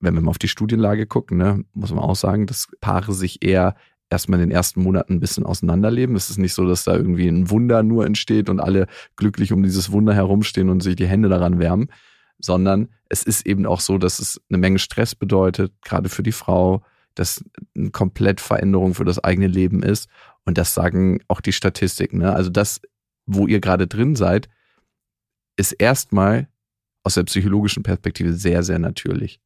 Wenn 0.00 0.14
wir 0.14 0.22
mal 0.22 0.30
auf 0.30 0.38
die 0.38 0.48
Studienlage 0.48 1.06
gucken, 1.06 1.38
ne, 1.38 1.64
muss 1.74 1.92
man 1.92 2.00
auch 2.00 2.16
sagen, 2.16 2.46
dass 2.46 2.68
Paare 2.80 3.12
sich 3.12 3.44
eher 3.44 3.76
erstmal 4.10 4.40
in 4.40 4.48
den 4.48 4.54
ersten 4.54 4.82
Monaten 4.82 5.14
ein 5.14 5.20
bisschen 5.20 5.46
auseinanderleben. 5.46 6.16
Es 6.16 6.30
ist 6.30 6.38
nicht 6.38 6.54
so, 6.54 6.66
dass 6.66 6.84
da 6.84 6.96
irgendwie 6.96 7.28
ein 7.28 7.48
Wunder 7.48 7.82
nur 7.82 8.04
entsteht 8.04 8.48
und 8.48 8.60
alle 8.60 8.88
glücklich 9.16 9.52
um 9.52 9.62
dieses 9.62 9.92
Wunder 9.92 10.12
herumstehen 10.14 10.68
und 10.68 10.82
sich 10.82 10.96
die 10.96 11.06
Hände 11.06 11.28
daran 11.28 11.60
wärmen, 11.60 11.90
sondern 12.38 12.88
es 13.08 13.22
ist 13.22 13.46
eben 13.46 13.66
auch 13.66 13.80
so, 13.80 13.98
dass 13.98 14.18
es 14.18 14.40
eine 14.48 14.58
Menge 14.58 14.78
Stress 14.78 15.14
bedeutet, 15.14 15.72
gerade 15.82 16.08
für 16.08 16.22
die 16.22 16.32
Frau, 16.32 16.82
dass 17.14 17.44
eine 17.76 17.90
komplett 17.90 18.40
Veränderung 18.40 18.94
für 18.94 19.04
das 19.04 19.22
eigene 19.22 19.46
Leben 19.46 19.82
ist. 19.82 20.08
Und 20.44 20.58
das 20.58 20.74
sagen 20.74 21.20
auch 21.28 21.40
die 21.40 21.52
Statistiken. 21.52 22.18
Ne? 22.18 22.34
Also 22.34 22.50
das, 22.50 22.80
wo 23.26 23.46
ihr 23.46 23.60
gerade 23.60 23.86
drin 23.86 24.16
seid, 24.16 24.48
ist 25.56 25.72
erstmal 25.72 26.48
aus 27.02 27.14
der 27.14 27.24
psychologischen 27.24 27.82
Perspektive 27.82 28.32
sehr, 28.32 28.62
sehr 28.62 28.78
natürlich. 28.78 29.40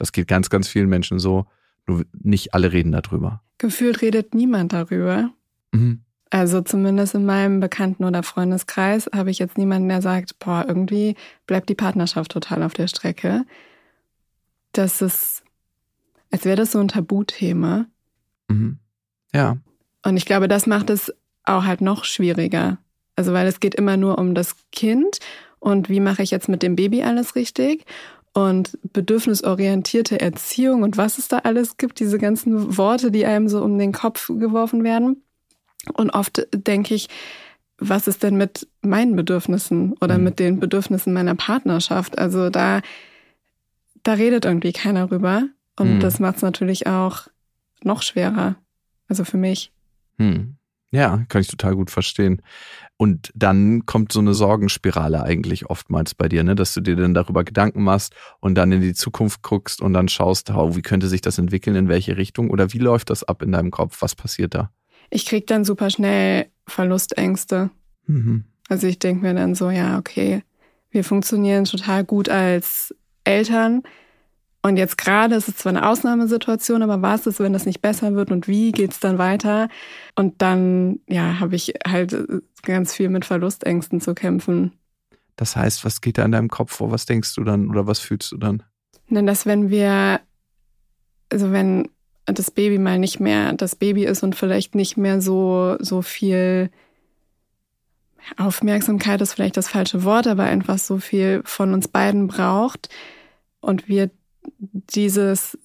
Das 0.00 0.12
geht 0.12 0.28
ganz, 0.28 0.48
ganz 0.48 0.66
vielen 0.66 0.88
Menschen 0.88 1.18
so. 1.18 1.44
Nur 1.86 2.06
nicht 2.22 2.54
alle 2.54 2.72
reden 2.72 2.90
darüber. 2.90 3.42
Gefühlt 3.58 4.00
redet 4.00 4.34
niemand 4.34 4.72
darüber. 4.72 5.30
Mhm. 5.72 6.00
Also 6.30 6.62
zumindest 6.62 7.14
in 7.14 7.26
meinem 7.26 7.60
Bekannten- 7.60 8.04
oder 8.04 8.22
Freundeskreis 8.22 9.10
habe 9.14 9.30
ich 9.30 9.38
jetzt 9.38 9.58
niemanden, 9.58 9.90
der 9.90 10.00
sagt, 10.00 10.38
boah, 10.38 10.64
irgendwie 10.66 11.16
bleibt 11.46 11.68
die 11.68 11.74
Partnerschaft 11.74 12.30
total 12.30 12.62
auf 12.62 12.72
der 12.72 12.88
Strecke. 12.88 13.44
Das 14.72 15.02
ist, 15.02 15.42
als 16.30 16.46
wäre 16.46 16.56
das 16.56 16.72
so 16.72 16.78
ein 16.78 16.88
Tabuthema. 16.88 17.84
Mhm. 18.48 18.78
Ja. 19.34 19.58
Und 20.02 20.16
ich 20.16 20.24
glaube, 20.24 20.48
das 20.48 20.66
macht 20.66 20.88
es 20.88 21.12
auch 21.44 21.64
halt 21.64 21.82
noch 21.82 22.04
schwieriger. 22.04 22.78
Also 23.16 23.34
weil 23.34 23.46
es 23.46 23.60
geht 23.60 23.74
immer 23.74 23.98
nur 23.98 24.16
um 24.16 24.34
das 24.34 24.56
Kind 24.72 25.18
und 25.58 25.90
wie 25.90 26.00
mache 26.00 26.22
ich 26.22 26.30
jetzt 26.30 26.48
mit 26.48 26.62
dem 26.62 26.74
Baby 26.74 27.02
alles 27.02 27.36
richtig 27.36 27.84
und 28.48 28.78
bedürfnisorientierte 28.92 30.20
Erziehung 30.20 30.82
und 30.82 30.96
was 30.96 31.18
es 31.18 31.28
da 31.28 31.38
alles 31.38 31.76
gibt, 31.76 32.00
diese 32.00 32.18
ganzen 32.18 32.76
Worte, 32.76 33.10
die 33.10 33.26
einem 33.26 33.48
so 33.48 33.62
um 33.62 33.78
den 33.78 33.92
Kopf 33.92 34.28
geworfen 34.28 34.84
werden. 34.84 35.22
Und 35.94 36.10
oft 36.10 36.46
denke 36.54 36.94
ich, 36.94 37.08
was 37.78 38.06
ist 38.06 38.22
denn 38.22 38.36
mit 38.36 38.68
meinen 38.82 39.16
Bedürfnissen 39.16 39.94
oder 40.00 40.18
mhm. 40.18 40.24
mit 40.24 40.38
den 40.38 40.60
Bedürfnissen 40.60 41.12
meiner 41.12 41.34
Partnerschaft? 41.34 42.18
Also 42.18 42.50
da, 42.50 42.82
da 44.02 44.12
redet 44.12 44.44
irgendwie 44.44 44.72
keiner 44.72 45.10
rüber. 45.10 45.48
Und 45.78 45.96
mhm. 45.96 46.00
das 46.00 46.20
macht 46.20 46.36
es 46.36 46.42
natürlich 46.42 46.86
auch 46.86 47.28
noch 47.82 48.02
schwerer. 48.02 48.56
Also 49.08 49.24
für 49.24 49.38
mich. 49.38 49.72
Mhm. 50.18 50.56
Ja, 50.92 51.24
kann 51.28 51.40
ich 51.40 51.48
total 51.48 51.76
gut 51.76 51.90
verstehen. 51.90 52.42
Und 52.96 53.30
dann 53.34 53.86
kommt 53.86 54.12
so 54.12 54.20
eine 54.20 54.34
Sorgenspirale 54.34 55.22
eigentlich 55.22 55.66
oftmals 55.66 56.14
bei 56.14 56.28
dir, 56.28 56.42
ne? 56.42 56.54
dass 56.54 56.74
du 56.74 56.80
dir 56.80 56.96
dann 56.96 57.14
darüber 57.14 57.44
Gedanken 57.44 57.82
machst 57.82 58.14
und 58.40 58.56
dann 58.56 58.72
in 58.72 58.80
die 58.80 58.94
Zukunft 58.94 59.42
guckst 59.42 59.80
und 59.80 59.92
dann 59.92 60.08
schaust, 60.08 60.50
oh, 60.50 60.74
wie 60.76 60.82
könnte 60.82 61.08
sich 61.08 61.20
das 61.20 61.38
entwickeln, 61.38 61.76
in 61.76 61.88
welche 61.88 62.16
Richtung 62.16 62.50
oder 62.50 62.72
wie 62.72 62.78
läuft 62.78 63.10
das 63.10 63.24
ab 63.24 63.42
in 63.42 63.52
deinem 63.52 63.70
Kopf? 63.70 64.02
Was 64.02 64.14
passiert 64.14 64.54
da? 64.54 64.70
ich 65.10 65.26
kriege 65.26 65.44
dann 65.44 65.64
super 65.64 65.90
schnell 65.90 66.46
Verlustängste. 66.66 67.70
Mhm. 68.06 68.44
Also 68.68 68.86
ich 68.86 68.98
denke 69.00 69.26
mir 69.26 69.34
dann 69.34 69.54
so, 69.54 69.70
ja, 69.70 69.98
okay, 69.98 70.42
wir 70.90 71.04
funktionieren 71.04 71.64
total 71.64 72.04
gut 72.04 72.28
als 72.28 72.94
Eltern. 73.24 73.82
Und 74.62 74.76
jetzt 74.76 74.98
gerade 74.98 75.34
ist 75.34 75.48
es 75.48 75.56
zwar 75.56 75.70
eine 75.70 75.88
Ausnahmesituation, 75.88 76.82
aber 76.82 77.00
was 77.00 77.26
ist, 77.26 77.40
wenn 77.40 77.54
das 77.54 77.64
nicht 77.64 77.80
besser 77.80 78.14
wird 78.14 78.30
und 78.30 78.46
wie 78.46 78.72
geht's 78.72 79.00
dann 79.00 79.16
weiter? 79.16 79.68
Und 80.16 80.42
dann, 80.42 81.00
ja, 81.08 81.40
habe 81.40 81.56
ich 81.56 81.74
halt 81.86 82.14
ganz 82.62 82.94
viel 82.94 83.08
mit 83.08 83.24
Verlustängsten 83.24 84.00
zu 84.02 84.14
kämpfen. 84.14 84.72
Das 85.36 85.56
heißt, 85.56 85.84
was 85.86 86.02
geht 86.02 86.18
da 86.18 86.24
in 86.26 86.32
deinem 86.32 86.50
Kopf 86.50 86.74
vor? 86.74 86.90
Was 86.90 87.06
denkst 87.06 87.34
du 87.34 87.44
dann 87.44 87.70
oder 87.70 87.86
was 87.86 88.00
fühlst 88.00 88.32
du 88.32 88.36
dann? 88.36 88.62
Denn 89.08 89.26
dass 89.26 89.46
wenn 89.46 89.70
wir, 89.70 90.20
also 91.30 91.52
wenn 91.52 91.88
das 92.26 92.50
Baby 92.50 92.78
mal 92.78 92.98
nicht 92.98 93.18
mehr 93.18 93.54
das 93.54 93.74
Baby 93.74 94.04
ist 94.04 94.22
und 94.22 94.36
vielleicht 94.36 94.74
nicht 94.74 94.98
mehr 94.98 95.22
so, 95.22 95.76
so 95.80 96.02
viel 96.02 96.70
Aufmerksamkeit 98.36 99.20
ist 99.22 99.32
vielleicht 99.32 99.56
das 99.56 99.68
falsche 99.68 100.04
Wort, 100.04 100.26
aber 100.26 100.44
einfach 100.44 100.78
so 100.78 100.98
viel 100.98 101.40
von 101.44 101.72
uns 101.72 101.88
beiden 101.88 102.26
braucht 102.26 102.90
und 103.60 103.88
wir 103.88 104.10
dieses 104.58 105.58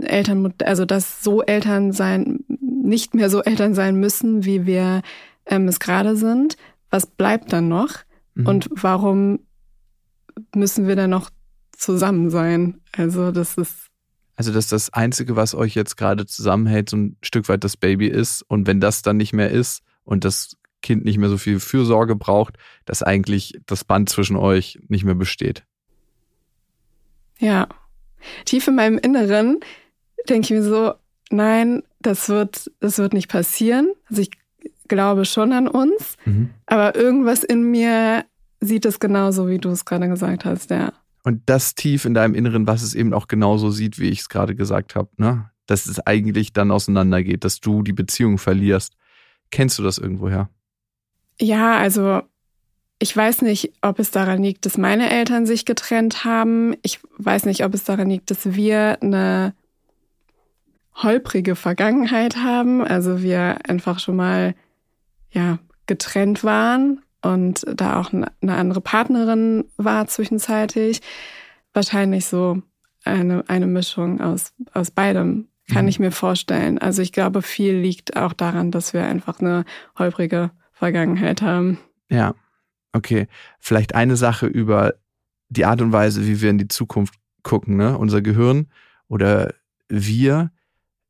Eltern, 0.00 0.54
also 0.64 0.84
das 0.84 1.22
so 1.22 1.42
Eltern 1.42 1.92
sein, 1.92 2.40
nicht 2.48 3.14
mehr 3.14 3.30
so 3.30 3.42
Eltern 3.42 3.74
sein 3.74 3.96
müssen, 3.96 4.44
wie 4.44 4.66
wir 4.66 5.02
ähm, 5.46 5.68
es 5.68 5.80
gerade 5.80 6.16
sind. 6.16 6.56
Was 6.90 7.06
bleibt 7.06 7.52
dann 7.52 7.68
noch? 7.68 7.90
Mhm. 8.34 8.46
Und 8.46 8.68
warum 8.70 9.40
müssen 10.54 10.86
wir 10.86 10.96
dann 10.96 11.10
noch 11.10 11.30
zusammen 11.72 12.30
sein? 12.30 12.80
Also 12.96 13.32
das 13.32 13.56
ist 13.56 13.88
also, 14.38 14.52
dass 14.52 14.68
das 14.68 14.92
Einzige, 14.92 15.34
was 15.34 15.56
euch 15.56 15.74
jetzt 15.74 15.96
gerade 15.96 16.24
zusammenhält, 16.24 16.90
so 16.90 16.96
ein 16.96 17.16
Stück 17.22 17.48
weit 17.48 17.64
das 17.64 17.76
Baby 17.76 18.06
ist. 18.06 18.42
Und 18.42 18.68
wenn 18.68 18.80
das 18.80 19.02
dann 19.02 19.16
nicht 19.16 19.32
mehr 19.32 19.50
ist 19.50 19.82
und 20.04 20.24
das 20.24 20.56
Kind 20.80 21.04
nicht 21.04 21.18
mehr 21.18 21.28
so 21.28 21.38
viel 21.38 21.58
Fürsorge 21.58 22.14
braucht, 22.14 22.56
dass 22.84 23.02
eigentlich 23.02 23.60
das 23.66 23.82
Band 23.82 24.08
zwischen 24.08 24.36
euch 24.36 24.78
nicht 24.86 25.02
mehr 25.02 25.16
besteht. 25.16 25.64
Ja. 27.40 27.66
Tief 28.44 28.68
in 28.68 28.74
meinem 28.74 28.98
Inneren 28.98 29.60
denke 30.28 30.44
ich 30.44 30.50
mir 30.50 30.62
so, 30.62 30.94
nein, 31.30 31.82
das 32.00 32.28
wird, 32.28 32.70
das 32.80 32.98
wird 32.98 33.12
nicht 33.12 33.28
passieren. 33.28 33.92
Also 34.08 34.22
ich 34.22 34.30
glaube 34.88 35.24
schon 35.24 35.52
an 35.52 35.68
uns, 35.68 36.16
mhm. 36.24 36.50
aber 36.66 36.96
irgendwas 36.96 37.44
in 37.44 37.70
mir 37.70 38.24
sieht 38.60 38.86
es 38.86 39.00
genauso, 39.00 39.48
wie 39.48 39.58
du 39.58 39.68
es 39.68 39.84
gerade 39.84 40.08
gesagt 40.08 40.44
hast, 40.44 40.70
ja. 40.70 40.92
Und 41.24 41.42
das 41.46 41.74
tief 41.74 42.04
in 42.04 42.14
deinem 42.14 42.34
Inneren, 42.34 42.66
was 42.66 42.82
es 42.82 42.94
eben 42.94 43.12
auch 43.12 43.28
genauso 43.28 43.70
sieht, 43.70 43.98
wie 43.98 44.08
ich 44.08 44.20
es 44.20 44.28
gerade 44.28 44.54
gesagt 44.54 44.94
habe, 44.94 45.10
ne? 45.18 45.50
dass 45.66 45.86
es 45.86 46.00
eigentlich 46.00 46.52
dann 46.54 46.70
auseinandergeht, 46.70 47.44
dass 47.44 47.60
du 47.60 47.82
die 47.82 47.92
Beziehung 47.92 48.38
verlierst. 48.38 48.94
Kennst 49.50 49.78
du 49.78 49.82
das 49.82 49.98
irgendwoher? 49.98 50.48
Ja, 51.40 51.76
also 51.76 52.22
ich 52.98 53.16
weiß 53.16 53.42
nicht, 53.42 53.72
ob 53.80 53.98
es 53.98 54.10
daran 54.10 54.42
liegt, 54.42 54.66
dass 54.66 54.76
meine 54.76 55.10
Eltern 55.10 55.46
sich 55.46 55.64
getrennt 55.64 56.24
haben. 56.24 56.74
Ich 56.82 57.00
weiß 57.16 57.44
nicht, 57.44 57.64
ob 57.64 57.74
es 57.74 57.84
daran 57.84 58.10
liegt, 58.10 58.30
dass 58.30 58.54
wir 58.54 58.98
eine 59.00 59.54
holprige 60.94 61.54
Vergangenheit 61.54 62.36
haben. 62.36 62.84
Also 62.84 63.22
wir 63.22 63.58
einfach 63.68 64.00
schon 64.00 64.16
mal 64.16 64.54
ja 65.30 65.58
getrennt 65.86 66.42
waren 66.42 67.00
und 67.22 67.64
da 67.72 68.00
auch 68.00 68.12
eine 68.12 68.54
andere 68.54 68.80
Partnerin 68.80 69.64
war 69.76 70.08
zwischenzeitlich. 70.08 71.00
Wahrscheinlich 71.72 72.26
so 72.26 72.62
eine, 73.04 73.44
eine 73.48 73.66
Mischung 73.66 74.20
aus, 74.20 74.52
aus 74.72 74.90
beidem, 74.90 75.46
kann 75.70 75.84
mhm. 75.84 75.88
ich 75.88 76.00
mir 76.00 76.10
vorstellen. 76.10 76.78
Also 76.78 77.00
ich 77.02 77.12
glaube, 77.12 77.42
viel 77.42 77.74
liegt 77.74 78.16
auch 78.16 78.32
daran, 78.32 78.72
dass 78.72 78.92
wir 78.92 79.04
einfach 79.04 79.40
eine 79.40 79.64
holprige 79.96 80.50
Vergangenheit 80.72 81.42
haben. 81.42 81.78
Ja, 82.10 82.34
okay. 82.98 83.26
Vielleicht 83.58 83.94
eine 83.94 84.16
Sache 84.16 84.46
über 84.46 84.94
die 85.48 85.64
Art 85.64 85.80
und 85.80 85.92
Weise, 85.92 86.26
wie 86.26 86.40
wir 86.40 86.50
in 86.50 86.58
die 86.58 86.68
Zukunft 86.68 87.14
gucken. 87.42 87.76
Ne? 87.76 87.96
Unser 87.96 88.20
Gehirn 88.20 88.66
oder 89.08 89.54
wir 89.88 90.50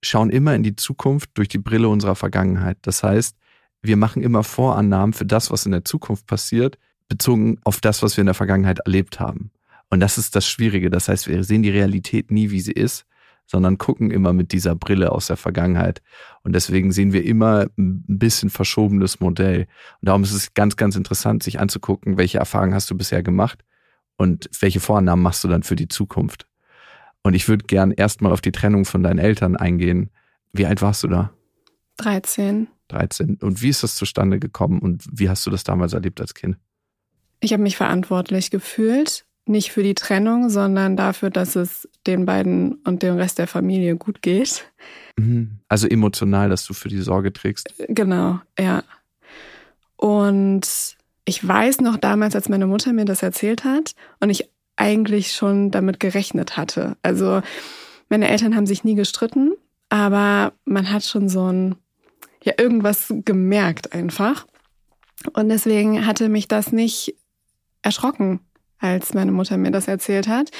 schauen 0.02 0.30
immer 0.30 0.54
in 0.54 0.62
die 0.62 0.76
Zukunft 0.76 1.30
durch 1.35 1.49
die 1.49 1.59
Brille 1.59 1.88
unserer 1.88 2.14
Vergangenheit. 2.14 2.78
Das 2.83 3.02
heißt, 3.02 3.37
wir 3.83 3.97
machen 3.97 4.23
immer 4.23 4.45
Vorannahmen 4.45 5.12
für 5.12 5.26
das, 5.26 5.50
was 5.50 5.66
in 5.66 5.73
der 5.73 5.85
Zukunft 5.85 6.26
passiert, 6.26 6.78
bezogen 7.09 7.59
auf 7.64 7.80
das, 7.80 8.02
was 8.02 8.16
wir 8.16 8.23
in 8.23 8.26
der 8.26 8.35
Vergangenheit 8.35 8.80
erlebt 8.80 9.18
haben. 9.18 9.50
Und 9.90 10.00
das 10.00 10.18
ist 10.18 10.37
das 10.37 10.47
Schwierige. 10.47 10.90
Das 10.90 11.09
heißt, 11.09 11.26
wir 11.26 11.42
sehen 11.45 11.62
die 11.62 11.71
Realität 11.71 12.30
nie, 12.30 12.50
wie 12.50 12.61
sie 12.61 12.73
ist, 12.73 13.07
sondern 13.48 13.78
gucken 13.78 14.10
immer 14.10 14.32
mit 14.32 14.52
dieser 14.52 14.74
Brille 14.74 15.10
aus 15.10 15.26
der 15.26 15.38
Vergangenheit. 15.38 16.02
Und 16.42 16.52
deswegen 16.52 16.92
sehen 16.92 17.12
wir 17.12 17.24
immer 17.24 17.66
ein 17.78 18.04
bisschen 18.06 18.50
verschobenes 18.50 19.20
Modell. 19.20 19.62
Und 20.00 20.08
darum 20.08 20.22
ist 20.22 20.32
es 20.32 20.52
ganz, 20.52 20.76
ganz 20.76 20.96
interessant, 20.96 21.42
sich 21.42 21.58
anzugucken, 21.58 22.18
welche 22.18 22.38
Erfahrungen 22.38 22.74
hast 22.74 22.90
du 22.90 22.96
bisher 22.96 23.22
gemacht 23.22 23.64
und 24.16 24.50
welche 24.60 24.80
Vorannahmen 24.80 25.22
machst 25.22 25.42
du 25.44 25.48
dann 25.48 25.62
für 25.62 25.76
die 25.76 25.88
Zukunft. 25.88 26.46
Und 27.22 27.34
ich 27.34 27.48
würde 27.48 27.64
gern 27.64 27.90
erstmal 27.90 28.32
auf 28.32 28.42
die 28.42 28.52
Trennung 28.52 28.84
von 28.84 29.02
deinen 29.02 29.18
Eltern 29.18 29.56
eingehen. 29.56 30.10
Wie 30.52 30.66
alt 30.66 30.82
warst 30.82 31.02
du 31.02 31.08
da? 31.08 31.32
13. 31.96 32.68
13. 32.88 33.36
Und 33.40 33.62
wie 33.62 33.68
ist 33.70 33.82
das 33.82 33.94
zustande 33.96 34.38
gekommen 34.38 34.80
und 34.80 35.04
wie 35.10 35.28
hast 35.28 35.46
du 35.46 35.50
das 35.50 35.64
damals 35.64 35.94
erlebt 35.94 36.20
als 36.20 36.34
Kind? 36.34 36.58
Ich 37.40 37.52
habe 37.52 37.62
mich 37.62 37.76
verantwortlich 37.76 38.50
gefühlt, 38.50 39.24
nicht 39.48 39.72
für 39.72 39.82
die 39.82 39.94
Trennung, 39.94 40.50
sondern 40.50 40.96
dafür, 40.96 41.30
dass 41.30 41.56
es 41.56 41.88
den 42.06 42.26
beiden 42.26 42.74
und 42.84 43.02
dem 43.02 43.16
Rest 43.16 43.38
der 43.38 43.46
Familie 43.46 43.96
gut 43.96 44.22
geht. 44.22 44.70
Mhm. 45.16 45.58
Also 45.68 45.86
emotional, 45.88 46.48
dass 46.48 46.64
du 46.64 46.74
für 46.74 46.88
die 46.88 47.00
Sorge 47.00 47.32
trägst. 47.32 47.68
Genau, 47.88 48.40
ja. 48.58 48.82
Und 49.96 50.96
ich 51.24 51.46
weiß 51.46 51.80
noch 51.80 51.96
damals, 51.96 52.34
als 52.34 52.48
meine 52.48 52.66
Mutter 52.66 52.92
mir 52.92 53.04
das 53.04 53.22
erzählt 53.22 53.64
hat 53.64 53.94
und 54.20 54.30
ich 54.30 54.48
eigentlich 54.76 55.32
schon 55.32 55.70
damit 55.70 56.00
gerechnet 56.00 56.56
hatte. 56.56 56.96
Also 57.02 57.42
meine 58.08 58.28
Eltern 58.28 58.54
haben 58.56 58.66
sich 58.66 58.84
nie 58.84 58.94
gestritten, 58.94 59.52
aber 59.88 60.52
man 60.64 60.90
hat 60.90 61.04
schon 61.04 61.28
so 61.28 61.50
ein 61.50 61.74
ja 62.42 62.54
irgendwas 62.56 63.12
gemerkt 63.24 63.92
einfach. 63.92 64.46
Und 65.32 65.48
deswegen 65.48 66.06
hatte 66.06 66.28
mich 66.28 66.48
das 66.48 66.72
nicht 66.72 67.14
erschrocken, 67.82 68.40
als 68.80 69.14
meine 69.14 69.32
Mutter 69.32 69.56
mir 69.56 69.70
das 69.70 69.88
erzählt 69.88 70.28
hat. 70.28 70.50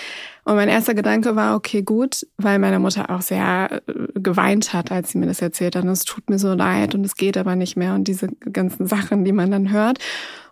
Und 0.45 0.57
mein 0.57 0.69
erster 0.69 0.95
Gedanke 0.95 1.37
war, 1.37 1.55
okay, 1.57 1.83
gut, 1.83 2.27
weil 2.37 2.59
meine 2.59 2.79
Mutter 2.79 3.11
auch 3.11 3.21
sehr 3.21 3.83
äh, 3.87 3.93
geweint 4.15 4.73
hat, 4.73 4.91
als 4.91 5.11
sie 5.11 5.19
mir 5.19 5.27
das 5.27 5.43
erzählt 5.43 5.77
hat. 5.77 5.85
Und 5.85 5.91
es 5.91 6.05
tut 6.05 6.29
mir 6.31 6.39
so 6.39 6.55
leid 6.55 6.95
und 6.95 7.05
es 7.05 7.17
geht 7.17 7.37
aber 7.37 7.57
nicht 7.57 7.77
mehr 7.77 7.95
und 7.95 8.09
diese 8.09 8.29
ganzen 8.53 8.87
Sachen, 8.87 9.25
die 9.25 9.33
man 9.33 9.51
dann 9.51 9.71
hört. 9.71 9.99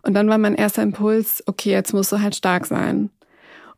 Und 0.02 0.14
dann 0.14 0.28
war 0.28 0.38
mein 0.38 0.54
erster 0.54 0.82
Impuls, 0.82 1.42
okay, 1.46 1.70
jetzt 1.70 1.92
musst 1.92 2.12
du 2.12 2.20
halt 2.20 2.36
stark 2.36 2.66
sein. 2.66 3.10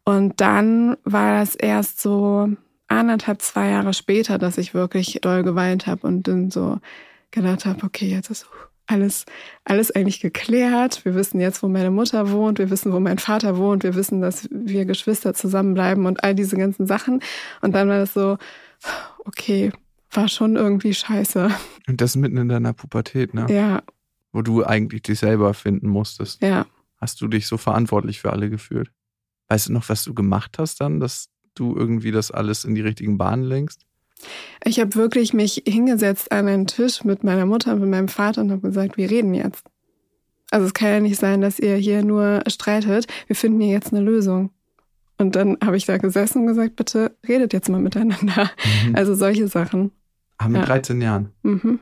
Und 0.04 0.40
dann 0.40 0.97
war 1.04 1.38
das 1.38 1.54
erst 1.54 2.00
so 2.00 2.49
anderthalb, 2.88 3.42
zwei 3.42 3.71
Jahre 3.71 3.92
später, 3.92 4.38
dass 4.38 4.59
ich 4.59 4.75
wirklich 4.75 5.18
doll 5.23 5.42
geweint 5.42 5.87
habe 5.87 6.07
und 6.07 6.26
dann 6.26 6.50
so 6.50 6.78
gedacht 7.30 7.66
habe, 7.66 7.85
okay, 7.85 8.09
jetzt 8.09 8.30
ist 8.30 8.47
alles, 8.88 9.26
alles 9.64 9.90
eigentlich 9.90 10.21
geklärt. 10.21 11.04
Wir 11.04 11.14
wissen 11.14 11.40
jetzt, 11.40 11.62
wo 11.62 11.68
meine 11.68 11.90
Mutter 11.90 12.30
wohnt. 12.30 12.59
Wir 12.59 12.71
wissen, 12.71 12.92
wo 12.92 13.00
mein 13.00 13.18
Vater 13.18 13.57
wohnt. 13.59 13.85
Wir 13.85 13.95
wissen, 13.95 14.21
dass 14.21 14.49
wir 14.50 14.87
Geschwister 14.87 15.35
zusammenbleiben 15.35 16.07
und 16.07 16.25
all 16.25 16.35
diese 16.35 16.57
ganzen 16.57 16.87
Sachen. 16.87 17.21
Und 17.61 17.75
dann 17.75 17.88
war 17.88 17.99
das 17.99 18.14
so, 18.14 18.38
okay, 19.25 19.71
war 20.11 20.28
schon 20.28 20.57
irgendwie 20.57 20.95
scheiße. 20.95 21.50
Und 21.87 22.00
das 22.00 22.16
mitten 22.16 22.38
in 22.38 22.49
deiner 22.49 22.73
Pubertät, 22.73 23.35
ne? 23.35 23.47
Ja. 23.50 23.83
Wo 24.33 24.42
du 24.42 24.64
eigentlich 24.64 25.02
dich 25.02 25.18
selber 25.18 25.52
finden 25.54 25.88
musstest. 25.88 26.42
Ja. 26.42 26.66
Hast 26.97 27.21
du 27.21 27.28
dich 27.28 27.47
so 27.47 27.59
verantwortlich 27.59 28.21
für 28.21 28.33
alle 28.33 28.49
gefühlt? 28.49 28.90
Weißt 29.49 29.68
du 29.68 29.73
noch, 29.73 29.88
was 29.88 30.02
du 30.04 30.14
gemacht 30.14 30.59
hast 30.59 30.80
dann, 30.80 30.99
dass 30.99 31.28
du 31.54 31.76
irgendwie 31.76 32.11
das 32.11 32.30
alles 32.30 32.64
in 32.64 32.75
die 32.75 32.80
richtigen 32.80 33.18
Bahnen 33.18 33.45
lenkst? 33.45 33.85
Ich 34.64 34.80
habe 34.80 34.94
wirklich 34.94 35.32
mich 35.32 35.62
hingesetzt 35.66 36.32
an 36.32 36.48
einen 36.48 36.66
Tisch 36.66 37.04
mit 37.04 37.25
meiner 37.25 37.46
Mutter 37.46 37.72
und 37.72 37.80
mit 37.80 37.90
meinem 37.90 38.08
Vater 38.08 38.40
und 38.42 38.50
habe 38.50 38.62
gesagt, 38.62 38.96
wir 38.96 39.10
reden 39.10 39.34
jetzt. 39.34 39.64
Also 40.50 40.66
es 40.66 40.75
kann 40.75 40.88
ja 40.88 41.00
nicht 41.00 41.18
sein, 41.18 41.40
dass 41.40 41.58
ihr 41.58 41.76
hier 41.76 42.02
nur 42.02 42.42
streitet. 42.48 43.06
Wir 43.26 43.37
finden 43.37 43.60
hier 43.60 43.72
jetzt 43.72 43.92
eine 43.92 44.02
Lösung. 44.02 44.50
Und 45.18 45.37
dann 45.37 45.58
habe 45.64 45.76
ich 45.76 45.84
da 45.84 45.98
gesessen 45.98 46.42
und 46.42 46.46
gesagt, 46.46 46.76
bitte 46.76 47.16
redet 47.26 47.52
jetzt 47.52 47.68
mal 47.68 47.80
miteinander. 47.80 48.50
Mhm. 48.87 48.94
Also 48.96 49.14
solche 49.14 49.48
Sachen. 49.48 49.90
Ah, 50.38 50.48
mit 50.48 50.60
ja. 50.60 50.66
13 50.66 51.00
Jahren. 51.00 51.32
Mhm. 51.42 51.80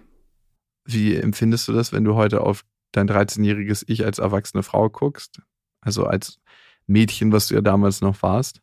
Wie 0.85 1.15
empfindest 1.15 1.69
du 1.69 1.73
das, 1.73 1.93
wenn 1.93 2.05
du 2.05 2.15
heute 2.15 2.41
auf 2.41 2.65
dein 2.93 3.09
13-jähriges 3.09 3.85
Ich 3.87 4.05
als 4.05 4.19
erwachsene 4.19 4.63
Frau 4.63 4.89
guckst? 4.89 5.43
Also 5.81 6.05
als 6.05 6.41
Mädchen, 6.87 7.33
was 7.33 7.49
du 7.49 7.55
ja 7.55 7.61
damals 7.61 8.01
noch 8.01 8.23
warst? 8.23 8.63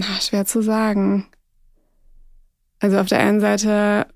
Ach, 0.00 0.20
schwer 0.20 0.44
zu 0.44 0.60
sagen. 0.62 1.26
Also 2.84 2.98
auf 2.98 3.06
der 3.06 3.20
einen 3.20 3.40
Seite, 3.40 4.06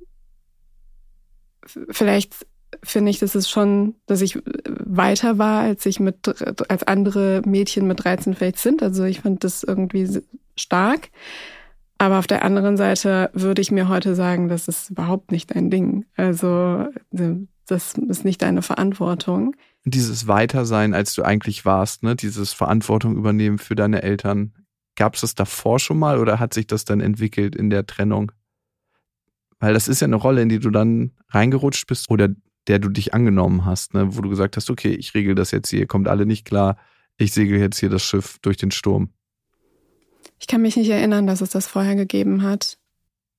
vielleicht 1.88 2.46
finde 2.82 3.10
ich, 3.10 3.18
dass 3.18 3.34
es 3.34 3.48
schon, 3.48 3.94
dass 4.04 4.20
ich 4.20 4.38
weiter 4.68 5.38
war, 5.38 5.62
als 5.62 5.86
ich 5.86 6.00
mit, 6.00 6.28
als 6.68 6.82
andere 6.82 7.40
Mädchen 7.46 7.86
mit 7.86 8.04
13 8.04 8.34
vielleicht 8.34 8.58
sind. 8.58 8.82
Also 8.82 9.04
ich 9.04 9.22
fand 9.22 9.42
das 9.42 9.62
irgendwie 9.62 10.20
stark. 10.54 11.08
Aber 11.96 12.18
auf 12.18 12.26
der 12.26 12.44
anderen 12.44 12.76
Seite 12.76 13.30
würde 13.32 13.62
ich 13.62 13.70
mir 13.70 13.88
heute 13.88 14.14
sagen, 14.14 14.48
das 14.48 14.68
ist 14.68 14.90
überhaupt 14.90 15.32
nicht 15.32 15.56
dein 15.56 15.70
Ding. 15.70 16.04
Also 16.14 16.88
das 17.10 17.94
ist 17.94 18.26
nicht 18.26 18.42
deine 18.42 18.60
Verantwortung. 18.60 19.56
Dieses 19.86 20.28
Weitersein, 20.28 20.92
als 20.92 21.14
du 21.14 21.22
eigentlich 21.22 21.64
warst, 21.64 22.02
ne, 22.02 22.16
dieses 22.16 22.52
Verantwortung 22.52 23.16
übernehmen 23.16 23.56
für 23.56 23.76
deine 23.76 24.02
Eltern, 24.02 24.52
gab 24.94 25.14
es 25.14 25.22
das 25.22 25.34
davor 25.34 25.78
schon 25.78 25.98
mal 25.98 26.18
oder 26.18 26.38
hat 26.38 26.52
sich 26.52 26.66
das 26.66 26.84
dann 26.84 27.00
entwickelt 27.00 27.56
in 27.56 27.70
der 27.70 27.86
Trennung? 27.86 28.30
Weil 29.60 29.74
das 29.74 29.88
ist 29.88 30.00
ja 30.00 30.06
eine 30.06 30.16
Rolle, 30.16 30.42
in 30.42 30.48
die 30.48 30.58
du 30.58 30.70
dann 30.70 31.12
reingerutscht 31.30 31.86
bist 31.86 32.10
oder 32.10 32.28
der 32.68 32.78
du 32.78 32.88
dich 32.88 33.14
angenommen 33.14 33.64
hast, 33.64 33.94
ne? 33.94 34.16
wo 34.16 34.20
du 34.20 34.28
gesagt 34.28 34.56
hast, 34.56 34.70
okay, 34.70 34.90
ich 34.90 35.14
regel 35.14 35.34
das 35.34 35.50
jetzt 35.50 35.70
hier, 35.70 35.80
ihr 35.80 35.86
kommt 35.86 36.06
alle 36.06 36.26
nicht 36.26 36.44
klar, 36.44 36.76
ich 37.16 37.32
segel 37.32 37.58
jetzt 37.58 37.78
hier 37.78 37.88
das 37.88 38.02
Schiff 38.02 38.38
durch 38.42 38.56
den 38.56 38.70
Sturm. 38.70 39.10
Ich 40.38 40.46
kann 40.46 40.62
mich 40.62 40.76
nicht 40.76 40.90
erinnern, 40.90 41.26
dass 41.26 41.40
es 41.40 41.50
das 41.50 41.66
vorher 41.66 41.96
gegeben 41.96 42.42
hat. 42.42 42.78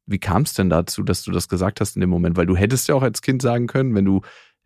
Wie 0.06 0.20
kam 0.20 0.42
es 0.42 0.54
denn 0.54 0.70
dazu, 0.70 1.04
dass 1.04 1.22
du 1.22 1.32
das 1.32 1.48
gesagt 1.48 1.80
hast 1.80 1.96
in 1.96 2.02
dem 2.02 2.10
Moment? 2.10 2.36
Weil 2.36 2.48
du 2.48 2.56
hättest 2.56 2.88
ja 2.88 2.96
auch 2.96 3.04
als 3.04 3.22
Kind 3.22 3.42
sagen 3.42 3.68
können, 3.68 3.94
wenn 3.96 4.06
du 4.06 4.22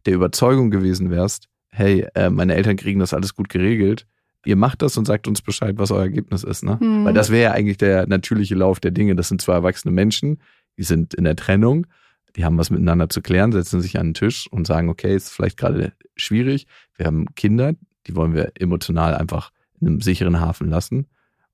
der 0.06 0.14
Überzeugung 0.14 0.72
gewesen 0.72 1.12
wärst, 1.12 1.50
hey, 1.70 2.08
äh, 2.16 2.30
meine 2.30 2.56
Eltern 2.56 2.78
kriegen 2.78 3.00
das 3.00 3.14
alles 3.14 3.36
gut 3.36 3.50
geregelt, 3.50 4.08
ihr 4.46 4.56
macht 4.56 4.82
das 4.82 4.98
und 4.98 5.06
sagt 5.06 5.28
uns 5.28 5.42
Bescheid, 5.42 5.76
was 5.78 5.92
euer 5.92 6.04
Ergebnis 6.04 6.44
ist. 6.44 6.64
Ne? 6.64 6.80
Hm. 6.80 7.06
Weil 7.06 7.14
das 7.14 7.30
wäre 7.30 7.44
ja 7.44 7.52
eigentlich 7.52 7.78
der 7.78 8.08
natürliche 8.08 8.56
Lauf 8.56 8.80
der 8.80 8.92
Dinge. 8.92 9.16
Das 9.16 9.30
sind 9.30 9.42
zwei 9.42 9.54
erwachsene 9.54 9.92
Menschen, 9.92 10.40
die 10.78 10.84
sind 10.84 11.14
in 11.14 11.24
der 11.24 11.36
Trennung, 11.36 11.88
die 12.36 12.46
haben 12.46 12.58
was 12.58 12.70
miteinander 12.70 13.10
zu 13.10 13.22
klären, 13.22 13.52
setzen 13.52 13.82
sich 13.82 14.00
an 14.00 14.08
den 14.08 14.14
Tisch 14.16 14.48
und 14.50 14.66
sagen, 14.66 14.90
okay, 14.90 15.16
ist 15.16 15.30
vielleicht 15.30 15.58
gerade 15.58 15.94
schwierig. 16.16 16.68
Wir 16.96 17.06
haben 17.06 17.34
Kinder, 17.36 17.74
die 18.08 18.16
wollen 18.16 18.34
wir 18.34 18.52
emotional 18.60 19.16
einfach 19.16 19.52
in 19.80 19.88
einem 19.88 20.02
sicheren 20.02 20.40
Hafen 20.40 20.70
lassen. 20.70 21.08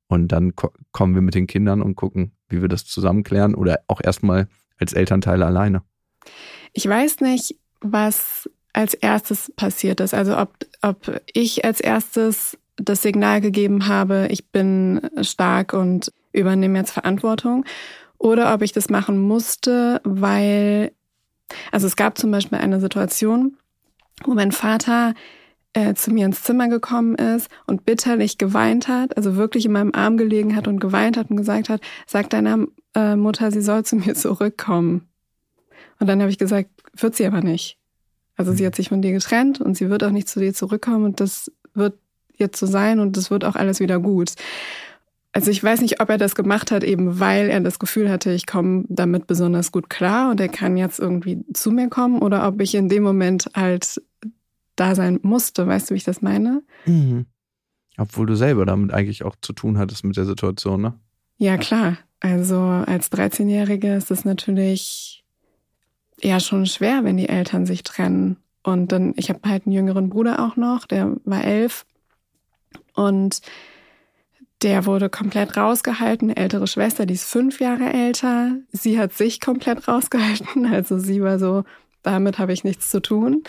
Und 0.08 0.30
dann 0.30 0.56
ko 0.56 0.72
kommen 0.92 1.16
wir 1.16 1.22
mit 1.22 1.36
den 1.36 1.48
Kindern 1.48 1.82
und 1.82 1.96
gucken, 1.96 2.32
wie 2.48 2.62
wir 2.62 2.70
das 2.70 2.86
zusammen 2.86 3.24
klären 3.24 3.56
oder 3.56 3.82
auch 3.88 4.02
erstmal 4.04 4.48
als 4.80 4.94
Elternteile 4.94 5.46
alleine. 5.46 5.84
Ich 6.74 6.88
weiß 6.88 7.20
nicht, 7.20 7.56
was 7.82 8.50
als 8.74 8.94
erstes 8.94 9.52
passiert 9.56 10.00
ist. 10.00 10.14
Also 10.14 10.38
ob, 10.38 10.56
ob 10.82 11.22
ich 11.34 11.66
als 11.66 11.80
erstes 11.80 12.58
das 12.78 13.02
Signal 13.02 13.42
gegeben 13.42 13.88
habe, 13.88 14.28
ich 14.32 14.50
bin 14.50 15.02
stark 15.22 15.74
und 15.74 16.12
übernehme 16.32 16.80
jetzt 16.80 16.92
Verantwortung 16.92 17.66
oder 18.20 18.54
ob 18.54 18.62
ich 18.62 18.74
das 18.74 18.90
machen 18.90 19.18
musste, 19.18 20.02
weil, 20.04 20.92
also 21.72 21.88
es 21.88 21.96
gab 21.96 22.18
zum 22.18 22.32
Beispiel 22.32 22.60
eine 22.60 22.80
Situation, 22.80 23.58
wo 24.26 24.34
mein 24.34 24.52
Vater 24.52 25.16
äh, 25.74 25.94
zu 25.94 26.12
mir 26.12 26.26
ins 26.26 26.44
Zimmer 26.44 26.68
gekommen 26.68 27.16
ist 27.16 27.50
und 27.66 27.86
bitterlich 27.86 28.38
geweint 28.38 28.88
hat, 28.88 29.16
also 29.18 29.36
wirklich 29.36 29.66
in 29.66 29.72
meinem 29.72 29.94
Arm 29.94 30.18
gelegen 30.18 30.56
hat 30.56 30.68
und 30.68 30.80
geweint 30.80 31.18
hat 31.18 31.32
und 31.32 31.38
gesagt 31.38 31.70
hat, 31.70 31.82
sag 32.06 32.30
deiner 32.30 32.66
äh, 32.96 33.16
Mutter, 33.16 33.52
sie 33.52 33.62
soll 33.62 33.86
zu 33.86 33.96
mir 33.96 34.14
zurückkommen. 34.16 35.08
Und 36.00 36.08
dann 36.08 36.22
habe 36.22 36.30
ich 36.30 36.38
gesagt, 36.38 36.70
wird 36.96 37.16
sie 37.16 37.26
aber 37.26 37.42
nicht. 37.42 37.78
Also 38.36 38.54
sie 38.54 38.66
hat 38.66 38.76
sich 38.76 38.90
von 38.90 39.02
dir 39.02 39.12
getrennt 39.12 39.60
und 39.60 39.76
sie 39.76 39.90
wird 39.90 40.04
auch 40.04 40.12
nicht 40.12 40.30
zu 40.30 40.40
dir 40.40 40.54
zurückkommen 40.54 41.06
und 41.06 41.20
das 41.20 41.52
wird 41.74 41.98
jetzt 42.36 42.60
so 42.60 42.66
sein 42.66 43.00
und 43.00 43.18
das 43.18 43.32
wird 43.32 43.44
auch 43.44 43.56
alles 43.56 43.80
wieder 43.80 44.00
gut. 44.00 44.34
Also 45.32 45.52
ich 45.52 45.64
weiß 45.64 45.82
nicht, 45.82 46.02
ob 46.02 46.10
er 46.10 46.18
das 46.18 46.34
gemacht 46.34 46.72
hat, 46.72 46.84
eben 46.84 47.20
weil 47.20 47.50
er 47.50 47.60
das 47.60 47.78
Gefühl 47.78 48.10
hatte, 48.10 48.32
ich 48.32 48.48
komme 48.48 48.86
damit 48.90 49.28
besonders 49.28 49.72
gut 49.72 49.90
klar 49.90 50.32
und 50.32 50.40
er 50.40 50.50
kann 50.50 50.76
jetzt 50.76 51.00
irgendwie 51.00 51.44
zu 51.54 51.72
mir 51.72 51.88
kommen 51.88 52.20
oder 52.20 52.48
ob 52.48 52.60
ich 52.62 52.74
in 52.74 52.90
dem 52.90 53.04
Moment 53.04 53.50
halt 53.56 54.02
da 54.76 54.96
sein 54.96 55.20
musste. 55.22 55.68
Weißt 55.68 55.90
du, 55.90 55.94
wie 55.94 55.98
ich 55.98 56.04
das 56.04 56.22
meine? 56.22 56.64
Mhm. 56.86 57.26
Obwohl 57.98 58.26
du 58.26 58.36
selber 58.36 58.66
damit 58.66 58.92
eigentlich 58.92 59.24
auch 59.24 59.36
zu 59.42 59.54
tun 59.54 59.78
hattest 59.78 60.04
mit 60.04 60.18
der 60.18 60.26
Situation, 60.26 60.82
ne? 60.82 60.94
Ja, 61.38 61.58
klar. 61.58 61.98
Also 62.22 62.60
als 62.60 63.12
13-Jährige 63.12 63.94
ist 63.94 64.12
es 64.12 64.26
natürlich 64.26 65.24
ja 66.22 66.40
schon 66.40 66.66
schwer, 66.66 67.04
wenn 67.04 67.18
die 67.18 67.30
Eltern 67.30 67.66
sich 67.66 67.84
trennen. 67.84 68.38
Und 68.64 68.92
dann, 68.92 69.14
ich 69.16 69.30
habe 69.30 69.48
halt 69.48 69.66
einen 69.66 69.74
jüngeren 69.74 70.10
Bruder 70.10 70.46
auch 70.46 70.56
noch, 70.56 70.86
der 70.86 71.16
war 71.24 71.44
elf. 71.44 71.86
Und 72.94 73.42
der 74.62 74.86
wurde 74.86 75.10
komplett 75.10 75.56
rausgehalten. 75.56 76.30
Eine 76.30 76.38
ältere 76.38 76.68
Schwester, 76.68 77.06
die 77.06 77.14
ist 77.14 77.26
fünf 77.26 77.60
Jahre 77.60 77.92
älter. 77.94 78.58
Sie 78.72 79.00
hat 79.00 79.14
sich 79.14 79.40
komplett 79.40 79.88
rausgehalten. 79.88 80.66
Also 80.72 81.00
sie 81.00 81.22
war 81.22 81.40
so, 81.40 81.64
damit 82.04 82.40
habe 82.40 82.54
ich 82.54 82.64
nichts 82.64 82.90
zu 82.90 83.02
tun. 83.02 83.44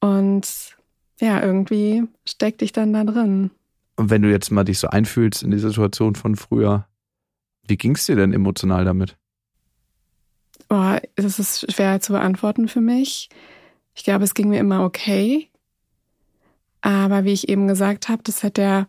Und 0.00 0.76
ja, 1.20 1.42
irgendwie 1.42 2.04
steckt 2.26 2.60
dich 2.60 2.72
dann 2.72 2.92
da 2.92 3.04
drin. 3.04 3.50
Und 3.96 4.10
wenn 4.10 4.22
du 4.22 4.30
jetzt 4.30 4.50
mal 4.50 4.64
dich 4.64 4.78
so 4.78 4.88
einfühlst 4.88 5.42
in 5.42 5.50
die 5.50 5.58
Situation 5.58 6.14
von 6.14 6.36
früher, 6.36 6.86
wie 7.66 7.76
ging 7.76 7.94
es 7.94 8.06
dir 8.06 8.16
denn 8.16 8.32
emotional 8.32 8.84
damit? 8.84 9.16
Oh, 10.68 10.96
das 11.16 11.38
ist 11.38 11.70
schwer 11.70 12.00
zu 12.00 12.12
beantworten 12.12 12.66
für 12.66 12.80
mich. 12.80 13.28
Ich 13.94 14.04
glaube, 14.04 14.24
es 14.24 14.34
ging 14.34 14.48
mir 14.48 14.60
immer 14.60 14.84
okay. 14.84 15.50
Aber 16.80 17.24
wie 17.24 17.32
ich 17.32 17.48
eben 17.48 17.68
gesagt 17.68 18.08
habe, 18.08 18.22
das 18.24 18.42
hat 18.42 18.58
ja 18.58 18.86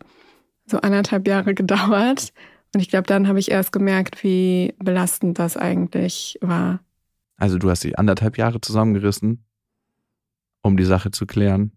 so 0.66 0.78
anderthalb 0.78 1.26
Jahre 1.26 1.54
gedauert. 1.54 2.32
Und 2.74 2.80
ich 2.80 2.88
glaube, 2.88 3.06
dann 3.06 3.28
habe 3.28 3.38
ich 3.38 3.50
erst 3.50 3.72
gemerkt, 3.72 4.24
wie 4.24 4.74
belastend 4.78 5.38
das 5.38 5.56
eigentlich 5.56 6.38
war. 6.40 6.80
Also 7.36 7.58
du 7.58 7.70
hast 7.70 7.84
dich 7.84 7.98
anderthalb 7.98 8.38
Jahre 8.38 8.60
zusammengerissen, 8.60 9.44
um 10.62 10.76
die 10.76 10.84
Sache 10.84 11.10
zu 11.10 11.26
klären, 11.26 11.72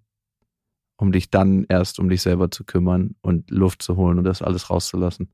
um 0.96 1.12
dich 1.12 1.30
dann 1.30 1.66
erst 1.70 2.00
um 2.00 2.10
dich 2.10 2.22
selber 2.22 2.50
zu 2.50 2.64
kümmern 2.64 3.16
und 3.22 3.52
Luft 3.52 3.82
zu 3.82 3.96
holen 3.96 4.18
und 4.18 4.24
das 4.24 4.42
alles 4.42 4.70
rauszulassen. 4.70 5.28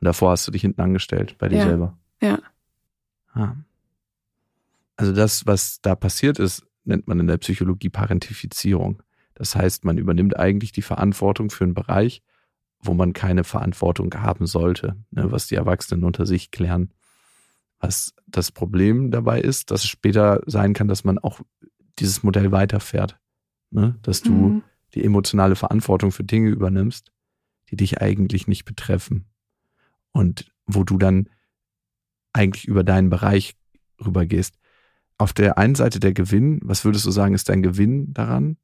Und 0.00 0.04
davor 0.04 0.32
hast 0.32 0.46
du 0.46 0.52
dich 0.52 0.62
hinten 0.62 0.80
angestellt 0.80 1.36
bei 1.38 1.48
dir 1.48 1.58
ja. 1.58 1.64
selber. 1.64 1.98
Ja. 2.20 2.38
Ah. 3.32 3.56
Also 4.96 5.12
das, 5.12 5.46
was 5.46 5.80
da 5.80 5.94
passiert 5.94 6.38
ist, 6.38 6.66
nennt 6.84 7.06
man 7.08 7.20
in 7.20 7.26
der 7.26 7.38
Psychologie 7.38 7.88
Parentifizierung. 7.88 9.02
Das 9.34 9.54
heißt, 9.54 9.84
man 9.84 9.98
übernimmt 9.98 10.36
eigentlich 10.38 10.72
die 10.72 10.82
Verantwortung 10.82 11.50
für 11.50 11.64
einen 11.64 11.74
Bereich, 11.74 12.22
wo 12.86 12.94
man 12.94 13.12
keine 13.12 13.44
Verantwortung 13.44 14.12
haben 14.14 14.46
sollte, 14.46 14.96
ne, 15.10 15.30
was 15.30 15.46
die 15.46 15.54
Erwachsenen 15.54 16.04
unter 16.04 16.26
sich 16.26 16.50
klären. 16.50 16.92
Was 17.78 18.14
das 18.26 18.50
Problem 18.50 19.10
dabei 19.10 19.40
ist, 19.40 19.70
dass 19.70 19.84
es 19.84 19.88
später 19.88 20.40
sein 20.46 20.72
kann, 20.72 20.88
dass 20.88 21.04
man 21.04 21.18
auch 21.18 21.40
dieses 21.98 22.22
Modell 22.22 22.50
weiterfährt. 22.52 23.18
Ne? 23.70 23.98
Dass 24.02 24.22
du 24.22 24.32
mhm. 24.32 24.62
die 24.94 25.04
emotionale 25.04 25.56
Verantwortung 25.56 26.10
für 26.10 26.24
Dinge 26.24 26.50
übernimmst, 26.50 27.12
die 27.70 27.76
dich 27.76 28.00
eigentlich 28.00 28.48
nicht 28.48 28.64
betreffen. 28.64 29.26
Und 30.12 30.50
wo 30.64 30.84
du 30.84 30.96
dann 30.96 31.28
eigentlich 32.32 32.66
über 32.66 32.82
deinen 32.82 33.10
Bereich 33.10 33.56
rübergehst. 34.04 34.58
Auf 35.18 35.32
der 35.32 35.58
einen 35.58 35.74
Seite 35.74 36.00
der 36.00 36.12
Gewinn, 36.12 36.60
was 36.62 36.84
würdest 36.84 37.06
du 37.06 37.10
sagen, 37.10 37.34
ist 37.34 37.48
dein 37.48 37.62
Gewinn 37.62 38.12
daran, 38.12 38.56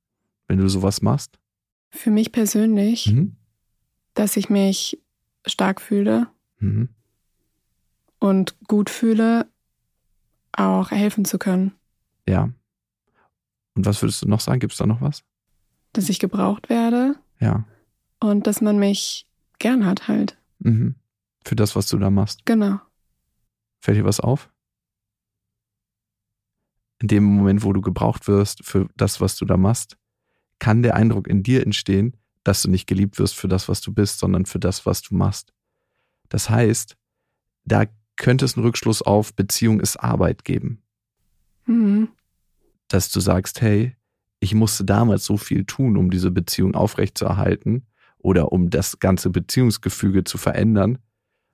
wenn 0.49 0.59
du 0.59 0.69
sowas 0.69 1.01
machst? 1.01 1.39
Für 1.91 2.11
mich 2.11 2.33
persönlich 2.33 3.13
mhm 3.13 3.37
dass 4.15 4.37
ich 4.37 4.51
mich 4.51 5.01
stark 5.47 5.81
fühle 5.81 6.29
mhm. 6.59 6.89
und 8.19 8.57
gut 8.69 8.91
fühle, 8.91 9.47
auch 10.53 10.91
helfen 10.91 11.25
zu 11.25 11.39
können. 11.39 11.73
Ja. 12.29 12.51
Und 13.75 13.87
was 13.87 14.03
würdest 14.03 14.23
du 14.23 14.29
noch 14.29 14.41
sagen? 14.41 14.61
Gibt 14.61 14.73
es 14.73 14.79
da 14.79 14.87
noch 14.87 15.01
was? 15.01 15.25
Dass 15.93 16.09
ich 16.09 16.19
gebraucht 16.19 16.69
werde. 16.69 17.17
Ja. 17.41 17.65
Und 18.21 18.47
dass 18.47 18.61
man 18.61 18.79
mich 18.79 19.27
gern 19.59 19.87
hat 19.87 20.09
halt. 20.09 20.39
Mhm. 20.59 20.95
Für 21.45 21.57
das, 21.57 21.75
was 21.75 21.89
du 21.89 21.99
da 21.99 22.11
machst. 22.11 22.45
Genau. 22.45 22.81
Fällt 23.81 23.99
dir 23.99 24.05
was 24.05 24.21
auf? 24.21 24.51
In 27.01 27.09
dem 27.09 27.25
Moment, 27.25 27.65
wo 27.65 27.73
du 27.73 27.81
gebraucht 27.81 28.29
wirst 28.29 28.65
für 28.65 28.89
das, 28.97 29.21
was 29.21 29.37
du 29.37 29.45
da 29.45 29.57
machst, 29.57 29.97
kann 30.61 30.83
der 30.83 30.95
Eindruck 30.95 31.27
in 31.27 31.43
dir 31.43 31.65
entstehen, 31.65 32.17
dass 32.45 32.63
du 32.63 32.71
nicht 32.71 32.87
geliebt 32.87 33.19
wirst 33.19 33.35
für 33.35 33.49
das, 33.49 33.69
was 33.69 33.81
du 33.81 33.93
bist, 33.93 34.19
sondern 34.19 34.47
für 34.47 34.59
das, 34.59 34.87
was 34.87 35.03
du 35.03 35.15
machst. 35.15 35.53
Das 36.29 36.51
heißt, 36.51 36.97
da 37.65 37.85
könnte 38.17 38.45
es 38.45 38.57
einen 38.57 38.67
Rückschluss 38.67 39.03
auf 39.03 39.35
Beziehung 39.35 39.81
ist 39.81 39.97
Arbeit 39.97 40.45
geben. 40.45 40.83
Mhm. 41.67 42.09
Dass 42.89 43.11
du 43.11 43.21
sagst, 43.21 43.61
hey, 43.61 43.97
ich 44.41 44.55
musste 44.55 44.85
damals 44.85 45.25
so 45.25 45.37
viel 45.37 45.65
tun, 45.65 45.97
um 45.97 46.11
diese 46.11 46.31
Beziehung 46.31 46.75
aufrechtzuerhalten 46.75 47.87
oder 48.19 48.53
um 48.53 48.71
das 48.71 48.99
ganze 48.99 49.31
Beziehungsgefüge 49.31 50.25
zu 50.25 50.37
verändern. 50.37 50.99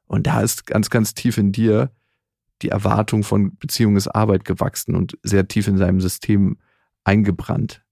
Und 0.07 0.27
da 0.27 0.41
ist 0.41 0.67
ganz, 0.67 0.89
ganz 0.89 1.15
tief 1.15 1.37
in 1.37 1.53
dir 1.53 1.93
die 2.63 2.71
Erwartung 2.71 3.23
von 3.23 3.57
Beziehung 3.57 3.97
ist 3.97 4.09
Arbeit 4.09 4.45
gewachsen 4.45 4.95
und 4.95 5.17
sehr 5.23 5.47
tief 5.47 5.69
in 5.69 5.79
seinem 5.79 6.01
System 6.01 6.59
eingebrannt. 7.05 7.85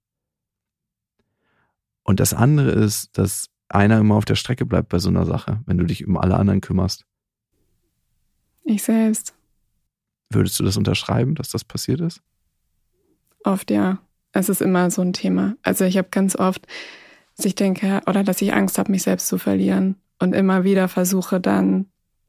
Und 2.07 2.21
das 2.21 2.33
andere 2.33 2.71
ist, 2.71 3.19
dass 3.19 3.51
einer 3.69 3.99
immer 3.99 4.15
auf 4.15 4.25
der 4.25 4.37
Strecke 4.37 4.65
bleibt 4.65 4.89
bei 4.89 5.01
so 5.01 5.09
einer 5.09 5.27
Sache, 5.27 5.61
wenn 5.67 5.77
du 5.77 5.85
dich 5.85 6.07
um 6.07 6.17
alle 6.17 6.37
anderen 6.37 6.61
kümmerst. 6.61 7.05
Ich 8.63 8.85
selbst. 8.85 9.35
Würdest 10.31 10.59
du 10.59 10.65
das 10.65 10.77
unterschreiben, 10.77 11.35
dass 11.35 11.51
das 11.51 11.65
passiert 11.65 12.01
ist? 12.01 12.23
Oft 13.43 13.73
ja. 13.73 13.99
Es 14.33 14.49
ist 14.49 14.63
immer 14.63 14.91
so 14.91 15.03
ein 15.03 15.13
Thema. 15.13 15.57
Also 15.63 15.85
ich 15.85 15.99
habe 15.99 16.09
ganz 16.11 16.37
oft, 16.37 16.67
dass 17.37 17.45
ich 17.45 17.57
denke, 17.57 18.01
oder 18.07 18.23
dass 18.23 18.41
ich 18.41 18.55
Angst 18.55 18.79
habe, 18.79 18.93
mich 18.93 19.03
selbst 19.03 19.27
zu 19.27 19.39
verlieren 19.39 19.97
und 20.21 20.33
immer 20.33 20.63
wieder 20.63 20.87
versuche 20.87 21.41
dann 21.41 21.87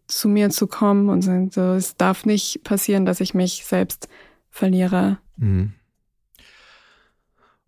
zu 0.07 0.27
mir 0.27 0.49
zu 0.49 0.65
kommen 0.65 1.09
und 1.09 1.21
so, 1.53 1.73
es 1.73 1.97
darf 1.97 2.25
nicht 2.25 2.63
passieren, 2.63 3.05
dass 3.05 3.19
ich 3.19 3.35
mich 3.35 3.63
selbst 3.65 4.07
verliere. 4.49 5.19
Mhm. 5.35 5.73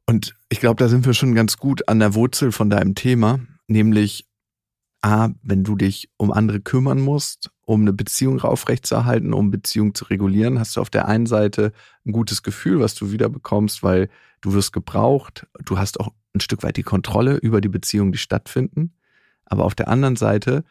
Und 0.09 0.35
ich 0.49 0.59
glaube, 0.59 0.77
da 0.77 0.89
sind 0.89 1.05
wir 1.05 1.13
schon 1.13 1.35
ganz 1.35 1.57
gut 1.57 1.87
an 1.87 1.99
der 1.99 2.15
Wurzel 2.15 2.51
von 2.51 2.71
deinem 2.71 2.95
Thema, 2.95 3.41
nämlich 3.67 4.27
A, 5.01 5.29
wenn 5.43 5.63
du 5.63 5.75
dich 5.75 6.09
um 6.17 6.31
andere 6.31 6.61
kümmern 6.61 6.99
musst, 6.99 7.51
um 7.61 7.81
eine 7.81 7.93
Beziehung 7.93 8.41
aufrechtzuerhalten, 8.41 9.33
um 9.33 9.51
Beziehung 9.51 9.93
zu 9.93 10.05
regulieren, 10.05 10.57
hast 10.57 10.75
du 10.75 10.81
auf 10.81 10.89
der 10.89 11.07
einen 11.07 11.27
Seite 11.27 11.73
ein 12.07 12.11
gutes 12.11 12.41
Gefühl, 12.41 12.79
was 12.79 12.95
du 12.95 13.11
wieder 13.11 13.29
bekommst, 13.29 13.83
weil 13.83 14.09
du 14.41 14.53
wirst 14.53 14.73
gebraucht, 14.73 15.45
du 15.63 15.77
hast 15.77 15.99
auch 15.99 16.11
ein 16.33 16.39
Stück 16.39 16.63
weit 16.63 16.77
die 16.77 16.81
Kontrolle 16.81 17.35
über 17.35 17.61
die 17.61 17.69
Beziehungen, 17.69 18.11
die 18.11 18.17
stattfinden. 18.17 18.95
Aber 19.45 19.63
auf 19.63 19.75
der 19.75 19.89
anderen 19.89 20.15
Seite 20.15 20.63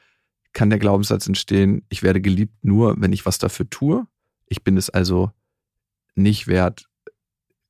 kann 0.52 0.68
der 0.68 0.80
Glaubenssatz 0.80 1.28
entstehen, 1.28 1.86
ich 1.90 2.02
werde 2.02 2.20
geliebt 2.20 2.64
nur, 2.64 3.00
wenn 3.00 3.12
ich 3.12 3.24
was 3.24 3.38
dafür 3.38 3.70
tue. 3.70 4.04
Ich 4.48 4.64
bin 4.64 4.76
es 4.76 4.90
also 4.90 5.30
nicht 6.16 6.48
wert, 6.48 6.88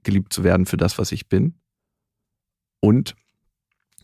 geliebt 0.09 0.33
zu 0.33 0.43
werden 0.43 0.65
für 0.65 0.79
das, 0.79 0.97
was 0.97 1.13
ich 1.13 1.29
bin. 1.29 1.61
Und 2.81 3.15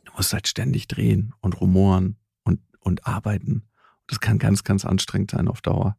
du 0.05 0.13
musst 0.13 0.35
halt 0.35 0.47
ständig 0.47 0.87
drehen 0.87 1.33
und 1.41 1.59
rumoren 1.63 2.19
und, 2.43 2.61
und 2.79 3.07
arbeiten. 3.07 3.67
Das 4.07 4.21
kann 4.21 4.39
ganz, 4.39 4.65
ganz 4.65 4.85
anstrengend 4.85 5.31
sein 5.31 5.49
auf 5.49 5.63
Dauer. 5.63 5.97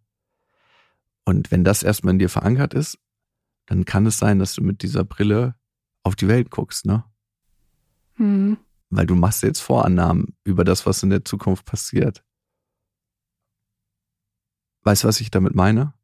Und 1.24 1.50
wenn 1.50 1.64
das 1.64 1.82
erstmal 1.82 2.14
in 2.14 2.20
dir 2.20 2.30
verankert 2.30 2.76
ist, 2.76 3.00
dann 3.66 3.86
kann 3.86 4.06
es 4.06 4.20
sein, 4.20 4.38
dass 4.38 4.54
du 4.54 4.62
mit 4.62 4.84
dieser 4.84 5.04
Brille 5.04 5.56
auf 6.04 6.16
die 6.16 6.28
Welt 6.28 6.52
guckst, 6.52 6.86
ne? 6.86 7.04
Mhm. 8.18 8.58
Weil 8.92 9.08
du 9.08 9.16
machst 9.16 9.42
jetzt 9.42 9.62
Vorannahmen 9.62 10.38
über 10.44 10.64
das, 10.64 10.86
was 10.86 11.02
in 11.02 11.10
der 11.10 11.26
Zukunft 11.26 11.66
passiert. 11.66 12.24
Weißt 14.84 15.04
du, 15.04 15.08
was 15.08 15.20
ich 15.20 15.32
damit 15.32 15.56
meine? 15.56 15.95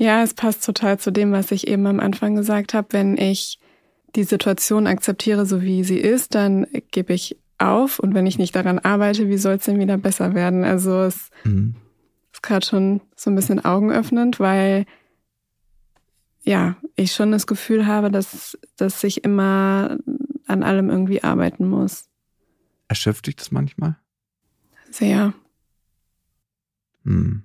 Ja, 0.00 0.22
es 0.22 0.32
passt 0.32 0.64
total 0.64 0.98
zu 0.98 1.10
dem, 1.10 1.30
was 1.30 1.50
ich 1.50 1.68
eben 1.68 1.86
am 1.86 2.00
Anfang 2.00 2.34
gesagt 2.34 2.72
habe. 2.72 2.88
Wenn 2.92 3.18
ich 3.18 3.58
die 4.16 4.24
Situation 4.24 4.86
akzeptiere, 4.86 5.44
so 5.44 5.60
wie 5.60 5.84
sie 5.84 5.98
ist, 5.98 6.34
dann 6.34 6.66
gebe 6.90 7.12
ich 7.12 7.36
auf. 7.58 7.98
Und 7.98 8.14
wenn 8.14 8.26
ich 8.26 8.38
nicht 8.38 8.56
daran 8.56 8.78
arbeite, 8.78 9.28
wie 9.28 9.36
soll 9.36 9.56
es 9.56 9.64
denn 9.64 9.78
wieder 9.78 9.98
besser 9.98 10.32
werden? 10.32 10.64
Also 10.64 11.02
es 11.02 11.28
mhm. 11.44 11.74
ist 12.32 12.42
gerade 12.42 12.64
schon 12.64 13.02
so 13.14 13.28
ein 13.28 13.34
bisschen 13.34 13.62
augenöffnend, 13.62 14.40
weil 14.40 14.86
ja, 16.44 16.76
ich 16.96 17.12
schon 17.12 17.30
das 17.30 17.46
Gefühl 17.46 17.86
habe, 17.86 18.10
dass, 18.10 18.58
dass 18.78 19.04
ich 19.04 19.22
immer 19.22 19.98
an 20.46 20.62
allem 20.62 20.88
irgendwie 20.88 21.22
arbeiten 21.22 21.68
muss. 21.68 22.08
Erschöpft 22.88 23.26
dich 23.26 23.36
das 23.36 23.50
manchmal? 23.50 23.96
Sehr. 24.90 25.34
Hm. 27.04 27.42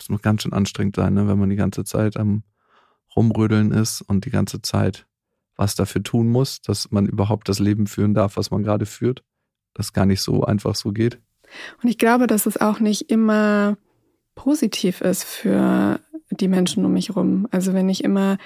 Das 0.00 0.08
muss 0.08 0.22
ganz 0.22 0.42
schön 0.42 0.54
anstrengend 0.54 0.96
sein, 0.96 1.12
ne? 1.12 1.28
wenn 1.28 1.38
man 1.38 1.50
die 1.50 1.56
ganze 1.56 1.84
Zeit 1.84 2.16
am 2.16 2.42
Rumrödeln 3.14 3.70
ist 3.70 4.00
und 4.00 4.24
die 4.24 4.30
ganze 4.30 4.62
Zeit 4.62 5.06
was 5.56 5.74
dafür 5.74 6.02
tun 6.02 6.28
muss, 6.28 6.62
dass 6.62 6.90
man 6.90 7.04
überhaupt 7.04 7.50
das 7.50 7.58
Leben 7.58 7.86
führen 7.86 8.14
darf, 8.14 8.38
was 8.38 8.50
man 8.50 8.62
gerade 8.62 8.86
führt. 8.86 9.22
Das 9.74 9.92
gar 9.92 10.06
nicht 10.06 10.22
so 10.22 10.42
einfach 10.42 10.74
so 10.74 10.90
geht. 10.90 11.20
Und 11.82 11.90
ich 11.90 11.98
glaube, 11.98 12.26
dass 12.26 12.46
es 12.46 12.58
auch 12.58 12.80
nicht 12.80 13.10
immer 13.10 13.76
positiv 14.34 15.02
ist 15.02 15.22
für 15.22 16.00
die 16.30 16.48
Menschen 16.48 16.86
um 16.86 16.94
mich 16.94 17.14
rum. 17.14 17.46
Also 17.50 17.74
wenn 17.74 17.90
ich 17.90 18.04
immer 18.04 18.38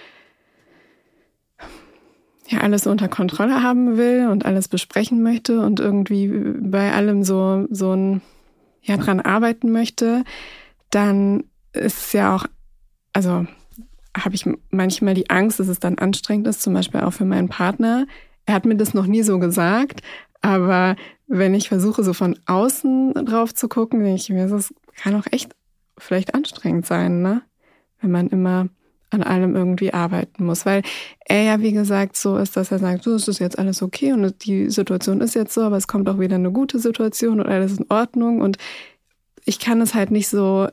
ja 2.49 2.59
alles 2.59 2.89
unter 2.89 3.09
Kontrolle 3.09 3.63
haben 3.63 3.97
will 3.97 4.27
und 4.29 4.45
alles 4.45 4.67
besprechen 4.67 5.23
möchte 5.23 5.61
und 5.61 5.79
irgendwie 5.79 6.29
bei 6.29 6.93
allem 6.93 7.23
so 7.23 7.69
so 7.71 7.93
ein 7.93 8.23
ja 8.83 8.97
dran 8.97 9.21
arbeiten 9.21 9.71
möchte, 9.71 10.25
dann 10.95 11.45
ist 11.73 11.99
es 11.99 12.13
ja 12.13 12.37
auch 12.37 12.47
also 13.15 13.47
habe 14.17 14.35
ich 14.35 14.45
manchmal 14.71 15.15
die 15.15 15.31
Angst, 15.31 15.59
dass 15.59 15.69
es 15.69 15.81
dann 15.81 15.99
anstrengend 15.99 16.47
ist, 16.47 16.63
zum 16.63 16.75
Beispiel 16.75 17.01
auch 17.01 17.13
für 17.13 17.25
meinen 17.25 17.49
Partner. 17.49 18.07
Er 18.47 18.55
hat 18.55 18.67
mir 18.67 18.77
das 18.77 18.95
noch 18.95 19.07
nie 19.07 19.23
so 19.23 19.39
gesagt, 19.39 20.03
aber 20.43 20.97
wenn 21.27 21.55
ich 21.55 21.69
versuche, 21.69 22.05
so 22.05 22.13
von 22.13 22.39
außen 22.47 23.15
drauf 23.15 23.55
zu 23.55 23.69
gucken, 23.69 24.01
denke 24.01 24.21
ich 24.21 24.29
mir, 24.29 24.47
das 24.47 24.75
kann 24.97 25.15
auch 25.15 25.27
echt 25.31 25.53
vielleicht 25.97 26.35
anstrengend 26.35 26.87
sein, 26.87 27.23
ne? 27.23 27.43
Wenn 28.01 28.11
man 28.11 28.29
immer 28.29 28.69
an 29.11 29.23
allem 29.23 29.57
irgendwie 29.57 29.95
arbeiten 29.95 30.45
muss. 30.45 30.67
Weil 30.67 30.83
er 31.25 31.43
ja, 31.43 31.61
wie 31.61 31.73
gesagt, 31.73 32.17
so 32.17 32.37
ist, 32.37 32.57
dass 32.57 32.73
er 32.73 32.81
sagt, 32.81 33.05
so, 33.05 33.15
es 33.15 33.29
ist 33.29 33.39
jetzt 33.39 33.59
alles 33.59 33.81
okay 33.81 34.13
und 34.13 34.45
die 34.45 34.69
Situation 34.71 35.21
ist 35.21 35.35
jetzt 35.35 35.55
so, 35.55 35.63
aber 35.63 35.77
es 35.77 35.87
kommt 35.87 36.09
auch 36.09 36.19
wieder 36.19 36.35
eine 36.35 36.53
gute 36.53 36.79
Situation 36.79 37.41
und 37.41 37.47
alles 37.47 37.79
in 37.79 37.87
Ordnung. 37.89 38.41
Und 38.41 38.59
ich 39.45 39.59
kann 39.61 39.81
es 39.81 39.95
halt 39.95 40.11
nicht 40.11 40.29
so 40.29 40.69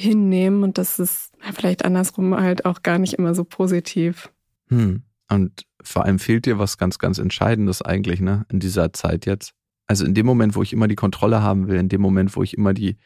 hinnehmen 0.00 0.62
und 0.62 0.78
das 0.78 0.98
ist 0.98 1.32
vielleicht 1.54 1.84
andersrum 1.84 2.34
halt 2.34 2.64
auch 2.64 2.82
gar 2.82 2.98
nicht 2.98 3.14
immer 3.14 3.34
so 3.34 3.44
positiv. 3.44 4.32
Hm. 4.68 5.02
Und 5.28 5.66
vor 5.82 6.04
allem 6.04 6.18
fehlt 6.18 6.46
dir 6.46 6.58
was 6.58 6.78
ganz, 6.78 6.98
ganz 6.98 7.18
Entscheidendes 7.18 7.82
eigentlich, 7.82 8.20
ne, 8.20 8.46
in 8.50 8.60
dieser 8.60 8.92
Zeit 8.92 9.26
jetzt. 9.26 9.54
Also 9.86 10.04
in 10.04 10.14
dem 10.14 10.26
Moment, 10.26 10.54
wo 10.56 10.62
ich 10.62 10.72
immer 10.72 10.88
die 10.88 10.96
Kontrolle 10.96 11.42
haben 11.42 11.68
will, 11.68 11.76
in 11.76 11.88
dem 11.88 12.00
Moment, 12.00 12.36
wo 12.36 12.42
ich 12.42 12.56
immer 12.56 12.74
die 12.74 12.96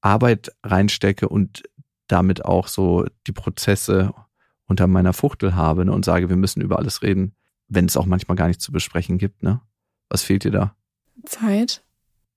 Arbeit 0.00 0.50
reinstecke 0.64 1.28
und 1.28 1.62
damit 2.06 2.44
auch 2.44 2.68
so 2.68 3.06
die 3.26 3.32
Prozesse 3.32 4.12
unter 4.66 4.86
meiner 4.86 5.12
Fuchtel 5.12 5.54
habe 5.54 5.84
ne, 5.84 5.92
und 5.92 6.04
sage, 6.04 6.28
wir 6.28 6.36
müssen 6.36 6.60
über 6.60 6.78
alles 6.78 7.02
reden, 7.02 7.34
wenn 7.68 7.86
es 7.86 7.96
auch 7.96 8.06
manchmal 8.06 8.36
gar 8.36 8.48
nichts 8.48 8.64
zu 8.64 8.72
besprechen 8.72 9.18
gibt, 9.18 9.42
ne? 9.42 9.60
Was 10.08 10.22
fehlt 10.22 10.44
dir 10.44 10.50
da? 10.50 10.74
Zeit. 11.24 11.84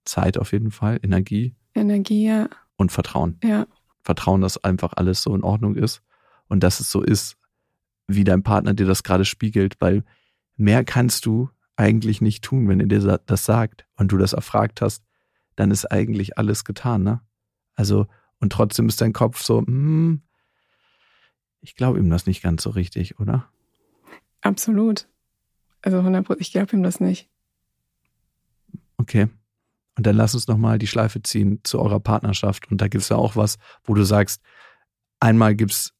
Zeit 0.06 0.38
auf 0.38 0.52
jeden 0.52 0.72
Fall, 0.72 1.00
Energie. 1.02 1.56
Energie, 1.74 2.28
ja. 2.28 2.50
Und 2.76 2.92
Vertrauen. 2.92 3.40
Ja. 3.44 3.68
Vertrauen, 4.02 4.42
dass 4.42 4.64
einfach 4.64 4.94
alles 4.96 5.22
so 5.22 5.36
in 5.36 5.44
Ordnung 5.44 5.76
ist 5.76 6.02
und 6.48 6.62
dass 6.64 6.80
es 6.80 6.92
so 6.92 7.02
ist, 7.02 7.38
wie 8.08 8.24
dein 8.24 8.44
Partner 8.44 8.74
dir 8.74 8.86
das 8.86 9.04
gerade 9.04 9.26
spiegelt, 9.26 9.80
weil 9.80 10.04
mehr 10.58 10.84
kannst 10.84 11.26
du 11.26 11.50
eigentlich 11.76 12.22
nicht 12.22 12.44
tun, 12.44 12.68
wenn 12.68 12.80
er 12.80 12.88
dir 12.88 13.20
das 13.26 13.46
sagt 13.46 13.86
und 13.96 14.12
du 14.12 14.18
das 14.18 14.34
erfragt 14.34 14.82
hast, 14.82 15.04
dann 15.56 15.72
ist 15.72 15.92
eigentlich 15.92 16.38
alles 16.38 16.66
getan, 16.66 17.04
ne? 17.04 17.22
Also, 17.76 18.08
und 18.40 18.52
trotzdem 18.52 18.88
ist 18.88 19.02
dein 19.02 19.14
Kopf 19.14 19.42
so, 19.42 19.60
hm, 19.60 20.22
ich 21.62 21.76
glaube 21.76 22.00
ihm 22.00 22.10
das 22.10 22.28
nicht 22.28 22.44
ganz 22.44 22.64
so 22.64 22.72
richtig, 22.72 23.20
oder? 23.20 23.50
Absolut. 24.42 25.08
Also 25.82 26.00
100% 26.00 26.36
ich 26.40 26.52
glaube 26.52 26.76
ihm 26.76 26.84
das 26.84 27.00
nicht. 27.00 27.30
Okay. 28.98 29.30
Und 29.98 30.08
dann 30.08 30.16
lass 30.16 30.34
uns 30.34 30.48
nochmal 30.48 30.80
die 30.80 30.88
Schleife 30.88 31.22
ziehen 31.22 31.60
zu 31.64 31.80
eurer 31.80 32.00
Partnerschaft. 32.00 32.70
Und 32.72 32.82
da 32.82 32.88
gibt 32.88 33.04
es 33.04 33.10
ja 33.10 33.18
auch 33.18 33.36
was, 33.36 33.58
wo 33.84 33.94
du 33.94 34.04
sagst, 34.04 34.42
einmal 35.20 35.56
gibt 35.56 35.72
es 35.72 35.94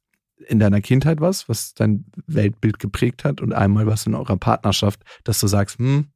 in 0.48 0.60
deiner 0.60 0.82
Kindheit 0.82 1.22
was, 1.22 1.48
was 1.48 1.74
dein 1.74 2.06
Weltbild 2.28 2.80
geprägt 2.80 3.24
hat 3.24 3.40
und 3.40 3.54
einmal 3.54 3.88
was 3.88 4.06
in 4.06 4.16
eurer 4.16 4.38
Partnerschaft, 4.38 5.02
dass 5.24 5.40
du 5.40 5.48
sagst, 5.48 5.78
hm, 5.78 6.08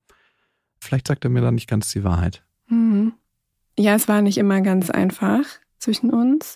vielleicht 0.79 1.07
sagt 1.07 1.23
er 1.23 1.29
mir 1.29 1.41
da 1.41 1.51
nicht 1.51 1.69
ganz 1.69 1.91
die 1.91 2.03
Wahrheit. 2.03 2.43
Mhm. 2.67 3.13
Ja, 3.79 3.93
es 3.93 4.07
war 4.07 4.21
nicht 4.21 4.37
immer 4.37 4.61
ganz 4.61 4.89
einfach 4.89 5.43
zwischen 5.77 6.09
uns. 6.09 6.55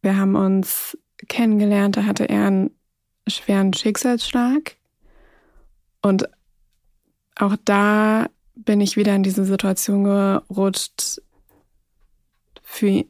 Wir 0.00 0.16
haben 0.16 0.34
uns 0.34 0.96
kennengelernt, 1.28 1.96
da 1.96 2.04
hatte 2.04 2.28
er 2.28 2.46
einen 2.46 2.70
schweren 3.28 3.72
Schicksalsschlag 3.72 4.76
Und 6.00 6.28
auch 7.36 7.56
da 7.64 8.26
bin 8.54 8.80
ich 8.80 8.96
wieder 8.96 9.14
in 9.14 9.22
diese 9.22 9.44
Situation 9.44 10.04
gerutscht, 10.04 11.20
für 12.62 13.04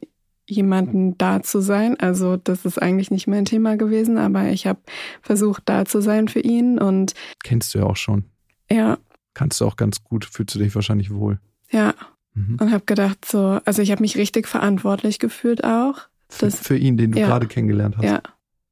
jemanden 0.45 1.17
da 1.17 1.41
zu 1.41 1.61
sein. 1.61 1.97
Also 1.99 2.37
das 2.37 2.65
ist 2.65 2.81
eigentlich 2.81 3.11
nicht 3.11 3.27
mein 3.27 3.45
Thema 3.45 3.77
gewesen, 3.77 4.17
aber 4.17 4.49
ich 4.49 4.67
habe 4.67 4.79
versucht, 5.21 5.63
da 5.65 5.85
zu 5.85 6.01
sein 6.01 6.27
für 6.27 6.41
ihn 6.41 6.79
und 6.79 7.13
kennst 7.43 7.73
du 7.73 7.79
ja 7.79 7.85
auch 7.85 7.95
schon. 7.95 8.25
Ja. 8.69 8.97
Kannst 9.33 9.61
du 9.61 9.65
auch 9.65 9.77
ganz 9.77 10.03
gut, 10.03 10.25
fühlst 10.25 10.55
du 10.55 10.59
dich 10.59 10.75
wahrscheinlich 10.75 11.11
wohl. 11.11 11.39
Ja. 11.71 11.93
Mhm. 12.33 12.57
Und 12.59 12.71
habe 12.71 12.83
gedacht 12.85 13.25
so, 13.25 13.59
also 13.65 13.81
ich 13.81 13.91
habe 13.91 14.01
mich 14.01 14.17
richtig 14.17 14.47
verantwortlich 14.47 15.19
gefühlt 15.19 15.63
auch. 15.63 16.01
Für, 16.29 16.49
für 16.51 16.77
ihn, 16.77 16.97
den 16.97 17.11
du 17.11 17.19
ja. 17.19 17.27
gerade 17.27 17.47
kennengelernt 17.47 17.97
hast. 17.97 18.05
Ja. 18.05 18.21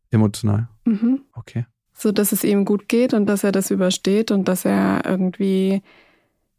Emotional. 0.09 0.67
Mhm. 0.85 1.21
Okay. 1.33 1.65
So, 1.93 2.11
dass 2.11 2.31
es 2.31 2.43
ihm 2.43 2.65
gut 2.65 2.89
geht 2.89 3.13
und 3.13 3.27
dass 3.27 3.43
er 3.43 3.51
das 3.51 3.69
übersteht 3.69 4.31
und 4.31 4.47
dass 4.47 4.65
er 4.65 5.03
irgendwie 5.05 5.83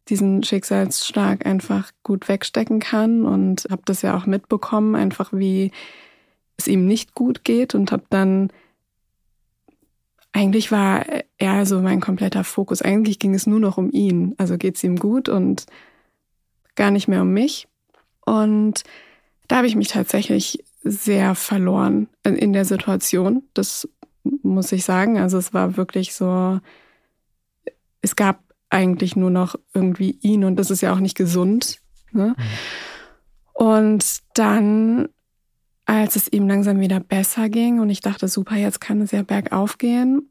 diesen 0.09 0.43
Schicksalsschlag 0.43 1.47
einfach 1.47 1.93
gut 2.03 2.29
wegstecken 2.29 2.81
kann 2.81 3.25
und 3.25 3.67
habe 3.71 3.83
das 3.85 4.03
ja 4.03 4.17
auch 4.17 4.27
mitbekommen, 4.27 4.95
einfach 4.95 5.33
wie 5.33 5.71
es 6.57 6.67
ihm 6.67 6.87
nicht 6.87 7.15
gut 7.15 7.45
geht 7.45 7.75
und 7.75 7.93
habe 7.93 8.05
dann 8.11 8.51
eigentlich 10.33 10.73
war 10.73 11.05
er 11.37 11.67
so 11.67 11.81
mein 11.81 12.01
kompletter 12.01 12.43
Fokus. 12.43 12.81
Eigentlich 12.81 13.19
ging 13.19 13.35
es 13.35 13.47
nur 13.47 13.61
noch 13.61 13.77
um 13.77 13.91
ihn. 13.91 14.35
Also 14.39 14.57
geht 14.57 14.77
es 14.77 14.85
ihm 14.85 14.97
gut 14.97 15.29
und 15.29 15.67
gar 16.75 16.91
nicht 16.91 17.07
mehr 17.07 17.23
um 17.23 17.33
mich. 17.33 17.69
Und 18.25 18.83
da 19.47 19.57
habe 19.57 19.67
ich 19.67 19.77
mich 19.77 19.89
tatsächlich 19.89 20.65
sehr 20.83 21.35
verloren 21.35 22.09
in 22.25 22.55
der 22.55 22.65
Situation. 22.65 23.43
Das 23.53 23.89
muss 24.43 24.73
ich 24.73 24.85
sagen. 24.85 25.19
Also 25.19 25.37
es 25.37 25.53
war 25.53 25.77
wirklich 25.77 26.15
so, 26.15 26.61
es 28.01 28.17
gab 28.17 28.42
eigentlich 28.73 29.17
nur 29.17 29.31
noch 29.31 29.55
irgendwie 29.75 30.19
ihn 30.23 30.45
und 30.45 30.57
das 30.57 30.71
ist 30.71 30.81
ja 30.81 30.93
auch 30.93 31.01
nicht 31.01 31.17
gesund. 31.17 31.81
Ne? 32.13 32.35
Mhm. 32.37 32.43
Und 33.53 34.19
dann, 34.35 35.09
als 35.85 36.17
es 36.17 36.33
ihm 36.33 36.49
langsam 36.49 36.81
wieder 36.81 37.01
besser 37.01 37.49
ging 37.49 37.81
und 37.81 37.91
ich 37.91 38.01
dachte, 38.01 38.29
super, 38.29 38.57
jetzt 38.57 38.81
kann 38.81 39.01
es 39.03 39.11
ja 39.11 39.23
bergauf 39.23 39.79
gehen, 39.79 40.31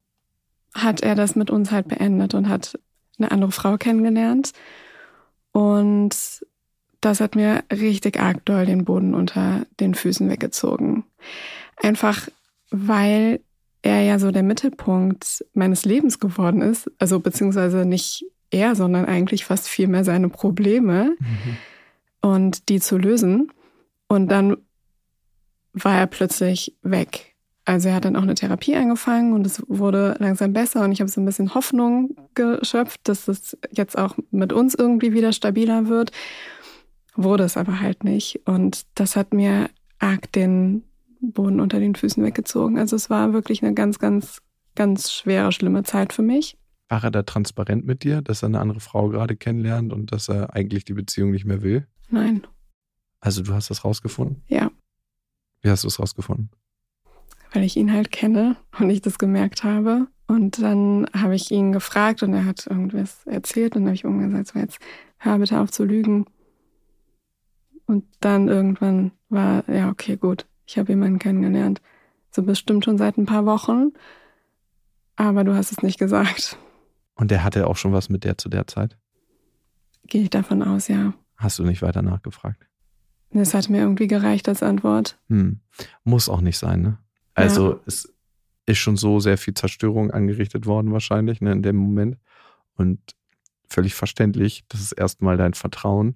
hat 0.74 1.02
er 1.02 1.16
das 1.16 1.36
mit 1.36 1.52
uns 1.52 1.72
halt 1.72 1.88
beendet 1.88 2.34
und 2.34 2.50
hat 2.50 2.80
eine 3.20 3.32
andere 3.32 3.52
Frau 3.52 3.78
kennengelernt. 3.78 4.54
Und 5.52 6.16
das 7.02 7.20
hat 7.20 7.36
mir 7.36 7.64
richtig 7.72 8.20
arg 8.20 8.44
doll 8.46 8.66
den 8.66 8.86
Boden 8.86 9.14
unter 9.14 9.66
den 9.80 9.94
Füßen 9.94 10.30
weggezogen. 10.30 11.04
Einfach 11.78 12.28
weil 12.72 13.42
er 13.82 14.02
ja 14.02 14.20
so 14.20 14.32
der 14.32 14.44
Mittelpunkt 14.44 15.46
meines 15.54 15.86
Lebens 15.86 16.20
geworden 16.20 16.62
ist. 16.62 16.92
Also 17.00 17.20
beziehungsweise 17.20 17.86
nicht 17.86 18.26
er, 18.52 18.76
sondern 18.76 19.06
eigentlich 19.06 19.46
fast 19.46 19.68
viel 19.68 19.88
mehr 19.88 20.04
seine 20.04 20.30
Probleme 20.30 21.16
mhm. 21.20 21.58
und 22.22 22.70
die 22.70 22.80
zu 22.80 22.98
lösen. 22.98 23.52
Und 24.08 24.28
dann 24.30 24.58
war 25.74 25.98
er 25.98 26.08
plötzlich 26.08 26.76
weg. 26.82 27.36
Also 27.66 27.90
er 27.90 27.96
hat 27.96 28.06
dann 28.06 28.16
auch 28.16 28.24
eine 28.24 28.36
Therapie 28.36 28.76
angefangen 28.76 29.34
und 29.34 29.46
es 29.46 29.64
wurde 29.68 30.16
langsam 30.20 30.52
besser 30.52 30.84
und 30.84 30.92
ich 30.92 31.00
habe 31.00 31.10
so 31.10 31.22
ein 31.22 31.26
bisschen 31.26 31.54
Hoffnung 31.54 32.16
geschöpft, 32.34 33.02
dass 33.04 33.28
es 33.28 33.58
jetzt 33.72 33.98
auch 33.98 34.18
mit 34.32 34.52
uns 34.52 34.76
irgendwie 34.76 35.14
wieder 35.14 35.32
stabiler 35.32 35.88
wird. 35.88 36.12
Wurde 37.16 37.44
es 37.44 37.58
aber 37.58 37.80
halt 37.80 38.04
nicht. 38.04 38.42
Und 38.46 38.86
das 38.96 39.16
hat 39.16 39.34
mir 39.34 39.70
arg 40.00 40.32
den 40.32 40.84
Boden 41.22 41.60
unter 41.60 41.80
den 41.80 41.96
Füßen 41.96 42.24
weggezogen. 42.24 42.78
Also 42.78 42.96
es 42.96 43.10
war 43.10 43.34
wirklich 43.34 43.64
eine 43.64 43.74
ganz, 43.74 44.00
ganz, 44.00 44.42
ganz 44.76 45.12
schwere, 45.12 45.52
schlimme 45.52 45.84
Zeit 45.84 46.14
für 46.14 46.24
mich. 46.24 46.58
War 46.90 47.04
er 47.04 47.12
da 47.12 47.24
transparent 47.24 47.86
mit 47.86 48.04
dir, 48.04 48.22
dass 48.22 48.44
er 48.44 48.48
eine 48.48 48.60
andere 48.60 48.80
Frau 48.80 49.10
gerade 49.10 49.36
kennenlernt 49.36 49.94
und 49.94 50.12
dass 50.12 50.28
er 50.28 50.54
eigentlich 50.54 50.84
die 50.84 50.94
Beziehung 50.94 51.32
nicht 51.32 51.46
mehr 51.46 51.62
will? 51.62 51.88
Nein. 52.10 52.46
Also 53.22 53.44
du 53.44 53.54
hast 53.54 53.70
das 53.70 53.86
rausgefunden? 53.86 54.44
Ja. 54.48 54.72
Wie 55.62 55.70
hast 55.70 55.84
du 55.84 55.88
es 55.88 56.00
rausgefunden? 56.00 56.50
Weil 57.54 57.64
ich 57.64 57.78
ihn 57.78 57.94
halt 57.94 58.12
kenne 58.12 58.58
und 58.80 58.90
ich 58.90 59.02
das 59.02 59.20
gemerkt 59.20 59.64
habe. 59.64 60.08
Und 60.28 60.62
dann 60.62 61.08
habe 61.14 61.36
ich 61.36 61.52
ihn 61.52 61.72
gefragt 61.72 62.24
und 62.24 62.34
er 62.34 62.46
hat 62.46 62.66
irgendwas 62.66 63.26
erzählt 63.26 63.76
und 63.76 63.82
dann 63.82 63.90
habe 63.90 63.96
ich 63.96 64.04
irgendwann 64.04 64.32
gesagt, 64.32 64.48
so 64.48 64.60
jetzt 64.60 64.80
hör 65.18 65.38
bitte 65.38 65.60
auf 65.60 65.72
zu 65.72 65.84
lügen. 65.84 66.26
Und 67.86 68.06
dann 68.22 68.48
irgendwann 68.48 69.12
war, 69.30 69.70
ja, 69.70 69.90
okay, 69.90 70.16
gut. 70.16 70.46
Ich 70.72 70.78
habe 70.78 70.94
jemanden 70.94 71.20
kennengelernt. 71.20 71.82
So 72.32 72.44
bestimmt 72.44 72.86
schon 72.86 72.98
seit 72.98 73.18
ein 73.18 73.26
paar 73.26 73.46
Wochen. 73.46 73.92
Aber 75.18 75.44
du 75.44 75.54
hast 75.54 75.74
es 75.74 75.84
nicht 75.84 76.00
gesagt. 76.00 76.58
Und 77.16 77.30
der 77.30 77.44
hatte 77.44 77.68
auch 77.68 77.76
schon 77.76 77.92
was 77.92 78.08
mit 78.08 78.24
der 78.24 78.38
zu 78.38 78.48
der 78.48 78.68
Zeit? 78.68 78.98
Gehe 80.08 80.24
ich 80.24 80.30
davon 80.30 80.64
aus, 80.64 80.88
ja. 80.88 81.14
Hast 81.36 81.60
du 81.60 81.66
nicht 81.66 81.82
weiter 81.82 82.02
nachgefragt? 82.02 82.66
Das 83.32 83.54
hat 83.54 83.68
mir 83.68 83.80
irgendwie 83.80 84.08
gereicht 84.08 84.48
als 84.48 84.64
Antwort. 84.64 85.20
Hm. 85.28 85.60
Muss 86.06 86.30
auch 86.30 86.40
nicht 86.40 86.58
sein, 86.58 86.82
ne? 86.82 86.98
Also 87.34 87.74
ja. 87.74 87.80
es 87.86 88.14
ist 88.66 88.78
schon 88.78 88.96
so 88.96 89.20
sehr 89.20 89.38
viel 89.38 89.54
Zerstörung 89.54 90.12
angerichtet 90.12 90.68
worden 90.68 90.94
wahrscheinlich 90.94 91.42
ne, 91.42 91.52
in 91.52 91.64
dem 91.64 91.76
Moment. 91.76 92.18
Und 92.76 92.98
völlig 93.68 93.94
verständlich, 93.94 94.64
dass 94.70 94.80
es 94.80 94.94
erstmal 94.94 95.36
dein 95.36 95.54
Vertrauen 95.54 96.16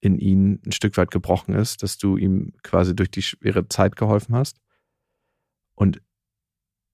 in 0.00 0.18
ihn 0.18 0.60
ein 0.64 0.72
Stück 0.72 0.96
weit 0.96 1.10
gebrochen 1.10 1.54
ist, 1.54 1.82
dass 1.82 1.98
du 1.98 2.16
ihm 2.16 2.52
quasi 2.62 2.96
durch 2.96 3.10
die 3.10 3.22
schwere 3.22 3.68
Zeit 3.68 3.96
geholfen 3.96 4.34
hast. 4.34 4.58
Und 5.74 6.00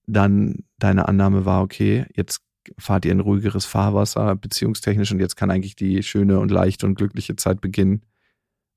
dann 0.07 0.65
deine 0.79 1.09
Annahme 1.09 1.45
war, 1.45 1.63
okay, 1.63 2.07
jetzt 2.15 2.43
fahrt 2.79 3.05
ihr 3.05 3.13
in 3.13 3.21
ruhigeres 3.21 3.65
Fahrwasser, 3.65 4.35
beziehungstechnisch, 4.35 5.13
und 5.13 5.21
jetzt 5.21 5.37
kann 5.37 5.51
eigentlich 5.51 5.77
die 5.77 6.03
schöne 6.03 6.41
und 6.41 6.51
leichte 6.51 6.87
und 6.87 6.97
glückliche 6.97 7.37
Zeit 7.37 7.61
beginnen. 7.61 8.03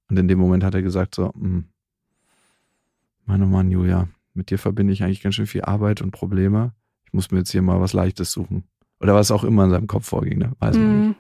Und 0.09 0.17
in 0.17 0.27
dem 0.27 0.39
Moment 0.39 0.63
hat 0.63 0.75
er 0.75 0.81
gesagt 0.81 1.15
so, 1.15 1.31
Mann, 1.35 3.43
oh 3.43 3.47
Mann, 3.47 3.71
Julia, 3.71 4.07
mit 4.33 4.51
dir 4.51 4.57
verbinde 4.57 4.93
ich 4.93 5.03
eigentlich 5.03 5.21
ganz 5.21 5.35
schön 5.35 5.47
viel 5.47 5.63
Arbeit 5.63 6.01
und 6.01 6.11
Probleme. 6.11 6.73
Ich 7.05 7.13
muss 7.13 7.31
mir 7.31 7.39
jetzt 7.39 7.51
hier 7.51 7.61
mal 7.61 7.81
was 7.81 7.93
Leichtes 7.93 8.31
suchen. 8.31 8.63
Oder 8.99 9.15
was 9.15 9.31
auch 9.31 9.43
immer 9.43 9.65
in 9.65 9.71
seinem 9.71 9.87
Kopf 9.87 10.07
vorging, 10.07 10.37
ne? 10.37 10.53
weiß 10.59 10.77
man 10.77 10.87
mm. 10.87 11.07
nicht. 11.07 11.19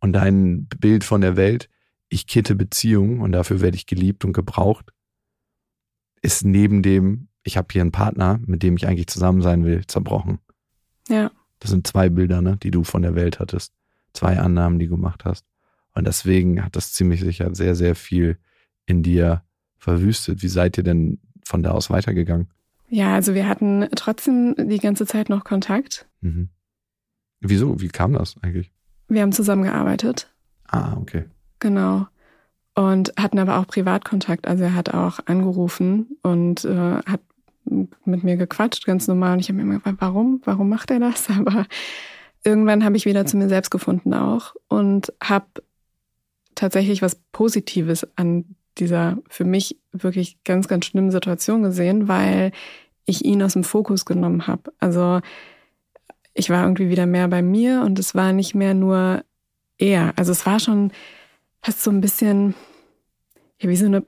Und 0.00 0.12
dein 0.12 0.66
Bild 0.66 1.04
von 1.04 1.20
der 1.20 1.36
Welt 1.36 1.68
ich 2.08 2.26
kitte 2.26 2.54
Beziehungen 2.54 3.20
und 3.20 3.32
dafür 3.32 3.60
werde 3.60 3.76
ich 3.76 3.86
geliebt 3.86 4.24
und 4.24 4.32
gebraucht, 4.32 4.92
ist 6.22 6.44
neben 6.44 6.82
dem, 6.82 7.28
ich 7.42 7.56
habe 7.56 7.68
hier 7.70 7.82
einen 7.82 7.92
Partner, 7.92 8.40
mit 8.46 8.62
dem 8.62 8.76
ich 8.76 8.86
eigentlich 8.86 9.08
zusammen 9.08 9.42
sein 9.42 9.64
will, 9.64 9.86
zerbrochen. 9.86 10.38
Ja. 11.08 11.30
Das 11.58 11.70
sind 11.70 11.86
zwei 11.86 12.08
Bilder, 12.08 12.40
ne, 12.42 12.56
die 12.62 12.70
du 12.70 12.84
von 12.84 13.02
der 13.02 13.14
Welt 13.14 13.40
hattest. 13.40 13.72
Zwei 14.12 14.38
Annahmen, 14.38 14.78
die 14.78 14.86
du 14.86 14.96
gemacht 14.96 15.24
hast. 15.24 15.44
Und 15.94 16.06
deswegen 16.06 16.64
hat 16.64 16.76
das 16.76 16.92
ziemlich 16.92 17.20
sicher 17.20 17.54
sehr, 17.54 17.74
sehr 17.74 17.94
viel 17.94 18.38
in 18.86 19.02
dir 19.02 19.42
verwüstet. 19.76 20.42
Wie 20.42 20.48
seid 20.48 20.78
ihr 20.78 20.84
denn 20.84 21.20
von 21.44 21.62
da 21.62 21.72
aus 21.72 21.90
weitergegangen? 21.90 22.48
Ja, 22.88 23.14
also 23.14 23.34
wir 23.34 23.48
hatten 23.48 23.88
trotzdem 23.94 24.54
die 24.56 24.78
ganze 24.78 25.06
Zeit 25.06 25.28
noch 25.28 25.44
Kontakt. 25.44 26.06
Mhm. 26.20 26.50
Wieso? 27.40 27.80
Wie 27.80 27.88
kam 27.88 28.12
das 28.12 28.36
eigentlich? 28.42 28.72
Wir 29.08 29.22
haben 29.22 29.32
zusammengearbeitet. 29.32 30.32
Ah, 30.66 30.96
okay. 30.96 31.24
Genau. 31.60 32.06
Und 32.74 33.12
hatten 33.16 33.38
aber 33.38 33.58
auch 33.58 33.66
Privatkontakt. 33.66 34.46
Also 34.46 34.64
er 34.64 34.74
hat 34.74 34.92
auch 34.92 35.20
angerufen 35.26 36.18
und 36.22 36.64
äh, 36.64 37.00
hat 37.06 37.20
mit 37.64 38.24
mir 38.24 38.36
gequatscht, 38.36 38.84
ganz 38.84 39.06
normal. 39.08 39.34
Und 39.34 39.40
ich 39.40 39.48
habe 39.48 39.56
mir 39.56 39.62
immer 39.62 39.74
gefragt, 39.74 39.98
warum? 40.00 40.40
Warum 40.44 40.68
macht 40.68 40.90
er 40.90 41.00
das? 41.00 41.28
Aber 41.38 41.66
irgendwann 42.44 42.84
habe 42.84 42.96
ich 42.96 43.06
wieder 43.06 43.26
zu 43.26 43.36
mir 43.36 43.48
selbst 43.48 43.70
gefunden 43.70 44.12
auch 44.14 44.54
und 44.68 45.12
habe 45.22 45.46
tatsächlich 46.54 47.02
was 47.02 47.16
Positives 47.32 48.06
an 48.16 48.56
dieser 48.78 49.18
für 49.28 49.44
mich 49.44 49.78
wirklich 49.92 50.42
ganz, 50.44 50.68
ganz 50.68 50.86
schlimmen 50.86 51.10
Situation 51.10 51.62
gesehen, 51.62 52.08
weil 52.08 52.52
ich 53.06 53.24
ihn 53.24 53.42
aus 53.42 53.52
dem 53.54 53.64
Fokus 53.64 54.04
genommen 54.04 54.46
habe. 54.46 54.72
Also 54.78 55.20
ich 56.34 56.50
war 56.50 56.64
irgendwie 56.64 56.90
wieder 56.90 57.06
mehr 57.06 57.28
bei 57.28 57.42
mir 57.42 57.82
und 57.82 57.98
es 57.98 58.14
war 58.14 58.32
nicht 58.32 58.54
mehr 58.54 58.74
nur 58.74 59.24
er. 59.78 60.12
Also 60.16 60.32
es 60.32 60.44
war 60.46 60.58
schon 60.58 60.92
fast 61.64 61.82
so 61.82 61.90
ein 61.90 62.00
bisschen, 62.02 62.54
ja, 63.58 63.70
wie 63.70 63.76
so 63.76 63.86
eine 63.86 64.04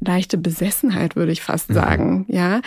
leichte 0.00 0.38
Besessenheit, 0.38 1.14
würde 1.14 1.32
ich 1.32 1.40
fast 1.40 1.70
mhm. 1.70 1.74
sagen, 1.74 2.24
mhm. 2.26 2.34
ja. 2.34 2.60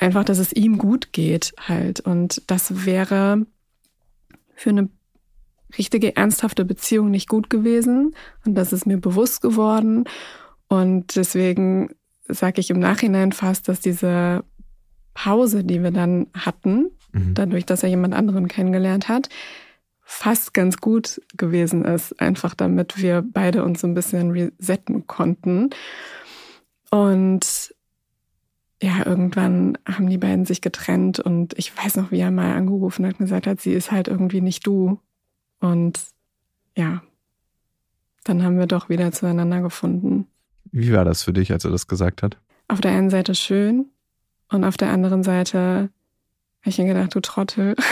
Einfach, 0.00 0.24
dass 0.24 0.38
es 0.38 0.52
ihm 0.52 0.78
gut 0.78 1.12
geht 1.12 1.54
halt. 1.60 2.00
Und 2.00 2.42
das 2.46 2.86
wäre 2.86 3.46
für 4.54 4.70
eine 4.70 4.88
richtige, 5.76 6.16
ernsthafte 6.16 6.64
Beziehung 6.64 7.10
nicht 7.10 7.28
gut 7.28 7.50
gewesen. 7.50 8.14
Und 8.44 8.54
das 8.54 8.72
ist 8.72 8.86
mir 8.86 8.98
bewusst 8.98 9.42
geworden. 9.42 10.04
Und 10.68 11.16
deswegen 11.16 11.90
sage 12.28 12.60
ich 12.60 12.70
im 12.70 12.78
Nachhinein 12.78 13.32
fast, 13.32 13.68
dass 13.68 13.80
diese 13.80 14.44
Pause, 15.14 15.64
die 15.64 15.82
wir 15.82 15.90
dann 15.90 16.28
hatten, 16.32 16.90
mhm. 17.12 17.34
dadurch, 17.34 17.66
dass 17.66 17.82
er 17.82 17.88
jemand 17.88 18.14
anderen 18.14 18.46
kennengelernt 18.46 19.08
hat, 19.08 19.28
fast 20.10 20.54
ganz 20.54 20.78
gut 20.78 21.20
gewesen 21.36 21.84
ist, 21.84 22.18
einfach 22.18 22.54
damit 22.54 22.96
wir 22.96 23.22
beide 23.22 23.62
uns 23.62 23.82
so 23.82 23.86
ein 23.86 23.92
bisschen 23.92 24.30
resetten 24.30 25.06
konnten. 25.06 25.68
Und 26.90 27.74
ja, 28.80 29.04
irgendwann 29.04 29.76
haben 29.86 30.08
die 30.08 30.16
beiden 30.16 30.46
sich 30.46 30.62
getrennt 30.62 31.20
und 31.20 31.56
ich 31.58 31.76
weiß 31.76 31.96
noch, 31.96 32.10
wie 32.10 32.20
er 32.20 32.30
mal 32.30 32.54
angerufen 32.54 33.04
hat 33.04 33.20
und 33.20 33.26
gesagt 33.26 33.46
hat, 33.46 33.60
sie 33.60 33.74
ist 33.74 33.92
halt 33.92 34.08
irgendwie 34.08 34.40
nicht 34.40 34.66
du. 34.66 34.98
Und 35.60 36.00
ja, 36.74 37.02
dann 38.24 38.42
haben 38.42 38.58
wir 38.58 38.66
doch 38.66 38.88
wieder 38.88 39.12
zueinander 39.12 39.60
gefunden. 39.60 40.26
Wie 40.72 40.90
war 40.94 41.04
das 41.04 41.22
für 41.22 41.34
dich, 41.34 41.52
als 41.52 41.66
er 41.66 41.70
das 41.70 41.86
gesagt 41.86 42.22
hat? 42.22 42.38
Auf 42.66 42.80
der 42.80 42.92
einen 42.92 43.10
Seite 43.10 43.34
schön 43.34 43.90
und 44.48 44.64
auf 44.64 44.78
der 44.78 44.88
anderen 44.88 45.22
Seite 45.22 45.90
habe 46.62 46.70
ich 46.70 46.78
mir 46.78 46.86
gedacht, 46.86 47.14
du 47.14 47.20
Trottel. 47.20 47.76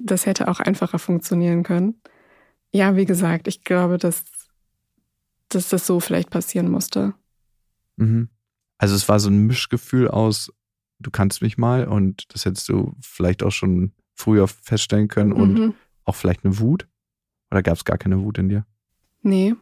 das 0.00 0.26
hätte 0.26 0.48
auch 0.48 0.60
einfacher 0.60 0.98
funktionieren 0.98 1.62
können. 1.62 2.00
Ja, 2.72 2.96
wie 2.96 3.04
gesagt, 3.04 3.48
ich 3.48 3.62
glaube, 3.64 3.98
dass, 3.98 4.24
dass 5.48 5.68
das 5.68 5.86
so 5.86 6.00
vielleicht 6.00 6.30
passieren 6.30 6.70
musste. 6.70 7.14
Mhm. 7.96 8.28
Also 8.78 8.94
es 8.94 9.08
war 9.08 9.20
so 9.20 9.30
ein 9.30 9.46
Mischgefühl 9.46 10.08
aus, 10.08 10.52
du 10.98 11.10
kannst 11.10 11.40
mich 11.42 11.56
mal 11.58 11.86
und 11.88 12.24
das 12.34 12.44
hättest 12.44 12.68
du 12.68 12.94
vielleicht 13.00 13.42
auch 13.42 13.52
schon 13.52 13.92
früher 14.14 14.48
feststellen 14.48 15.08
können 15.08 15.32
und 15.32 15.54
Mhm. 15.54 15.74
auch 16.04 16.14
vielleicht 16.14 16.44
eine 16.44 16.58
Wut? 16.58 16.86
Oder 17.50 17.62
gab 17.62 17.76
es 17.76 17.84
gar 17.84 17.98
keine 17.98 18.20
Wut 18.22 18.38
in 18.38 18.48
dir? 18.48 18.66
Nee. 19.22 19.54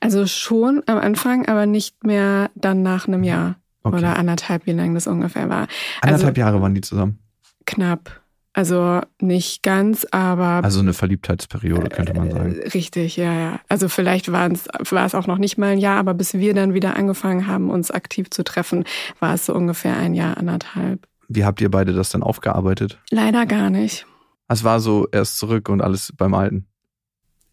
Also 0.00 0.26
schon 0.26 0.82
am 0.86 0.98
Anfang, 0.98 1.46
aber 1.46 1.66
nicht 1.66 2.04
mehr 2.04 2.50
dann 2.54 2.82
nach 2.82 3.06
einem 3.06 3.22
Jahr 3.22 3.56
Okay. 3.84 3.98
oder 3.98 4.16
anderthalb, 4.16 4.66
wie 4.66 4.72
lang 4.72 4.94
das 4.94 5.06
ungefähr 5.06 5.48
war. 5.48 5.68
Anderthalb 6.00 6.30
also- 6.36 6.40
Jahre 6.40 6.60
waren 6.60 6.74
die 6.74 6.80
zusammen. 6.80 7.18
Knapp. 7.68 8.22
Also 8.54 9.02
nicht 9.20 9.62
ganz, 9.62 10.06
aber 10.10 10.64
Also 10.64 10.80
eine 10.80 10.94
Verliebtheitsperiode, 10.94 11.90
könnte 11.90 12.14
man 12.14 12.30
sagen. 12.30 12.58
Äh, 12.58 12.68
Richtig, 12.68 13.16
ja, 13.16 13.32
ja. 13.32 13.60
Also 13.68 13.88
vielleicht 13.88 14.32
war 14.32 14.50
es 14.50 15.14
auch 15.14 15.26
noch 15.26 15.38
nicht 15.38 15.58
mal 15.58 15.72
ein 15.72 15.78
Jahr, 15.78 15.98
aber 15.98 16.14
bis 16.14 16.34
wir 16.34 16.54
dann 16.54 16.72
wieder 16.72 16.96
angefangen 16.96 17.46
haben, 17.46 17.70
uns 17.70 17.90
aktiv 17.90 18.30
zu 18.30 18.42
treffen, 18.42 18.84
war 19.20 19.34
es 19.34 19.46
so 19.46 19.54
ungefähr 19.54 19.96
ein 19.96 20.14
Jahr, 20.14 20.38
anderthalb. 20.38 21.06
Wie 21.28 21.44
habt 21.44 21.60
ihr 21.60 21.70
beide 21.70 21.92
das 21.92 22.08
dann 22.10 22.22
aufgearbeitet? 22.22 22.98
Leider 23.10 23.44
gar 23.44 23.68
nicht. 23.68 24.06
Es 24.48 24.64
war 24.64 24.80
so 24.80 25.06
erst 25.12 25.38
zurück 25.38 25.68
und 25.68 25.82
alles 25.82 26.12
beim 26.16 26.32
Alten. 26.32 26.66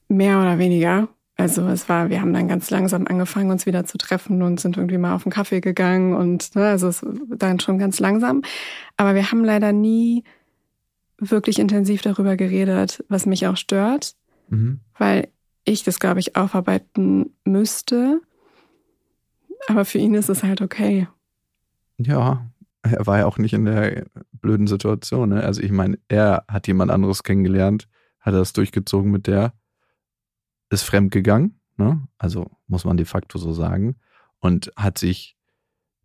Mehr 0.07 0.39
oder 0.39 0.57
weniger. 0.57 1.09
Also 1.37 1.67
es 1.67 1.89
war, 1.89 2.09
wir 2.09 2.21
haben 2.21 2.33
dann 2.33 2.47
ganz 2.47 2.69
langsam 2.69 3.07
angefangen, 3.07 3.51
uns 3.51 3.65
wieder 3.65 3.85
zu 3.85 3.97
treffen 3.97 4.41
und 4.41 4.59
sind 4.59 4.77
irgendwie 4.77 4.97
mal 4.97 5.15
auf 5.15 5.23
den 5.23 5.31
Kaffee 5.31 5.59
gegangen 5.59 6.13
und 6.13 6.55
ne, 6.55 6.67
also 6.67 6.87
es 6.87 7.03
war 7.03 7.37
dann 7.37 7.59
schon 7.59 7.77
ganz 7.77 7.99
langsam. 7.99 8.41
Aber 8.95 9.15
wir 9.15 9.31
haben 9.31 9.43
leider 9.43 9.73
nie 9.73 10.23
wirklich 11.17 11.59
intensiv 11.59 12.01
darüber 12.01 12.37
geredet, 12.37 13.03
was 13.09 13.25
mich 13.25 13.47
auch 13.47 13.57
stört. 13.57 14.15
Mhm. 14.49 14.79
weil 14.97 15.29
ich 15.63 15.83
das, 15.83 15.99
glaube 15.99 16.19
ich, 16.19 16.35
aufarbeiten 16.35 17.33
müsste. 17.43 18.21
Aber 19.67 19.85
für 19.85 19.97
ihn 19.97 20.13
ist 20.13 20.29
es 20.29 20.43
halt 20.43 20.61
okay. 20.61 21.07
Ja, 21.97 22.45
er 22.83 23.07
war 23.07 23.19
ja 23.19 23.25
auch 23.25 23.37
nicht 23.37 23.53
in 23.53 23.65
der 23.65 24.05
blöden 24.33 24.67
Situation. 24.67 25.29
Ne? 25.29 25.43
Also 25.43 25.61
ich 25.61 25.71
meine, 25.71 25.97
er 26.07 26.45
hat 26.47 26.67
jemand 26.67 26.91
anderes 26.91 27.23
kennengelernt, 27.23 27.87
hat 28.19 28.35
das 28.35 28.53
durchgezogen 28.53 29.11
mit 29.11 29.25
der, 29.27 29.53
ist 30.69 30.83
fremd 30.83 31.11
gegangen, 31.11 31.59
ne? 31.77 32.07
also 32.17 32.49
muss 32.67 32.85
man 32.85 32.97
de 32.97 33.05
facto 33.05 33.37
so 33.37 33.53
sagen, 33.53 33.95
und 34.39 34.71
hat 34.75 34.97
sich 34.97 35.35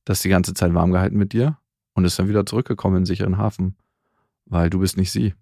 das 0.04 0.20
die 0.22 0.28
ganze 0.28 0.54
Zeit 0.54 0.74
warm 0.74 0.92
gehalten 0.92 1.16
mit 1.16 1.32
dir 1.32 1.58
und 1.94 2.04
ist 2.04 2.18
dann 2.18 2.28
wieder 2.28 2.46
zurückgekommen 2.46 2.98
in 2.98 3.04
sicheren 3.06 3.36
Hafen, 3.38 3.76
weil 4.46 4.70
du 4.70 4.80
bist 4.80 4.96
nicht 4.96 5.12
sie. 5.12 5.34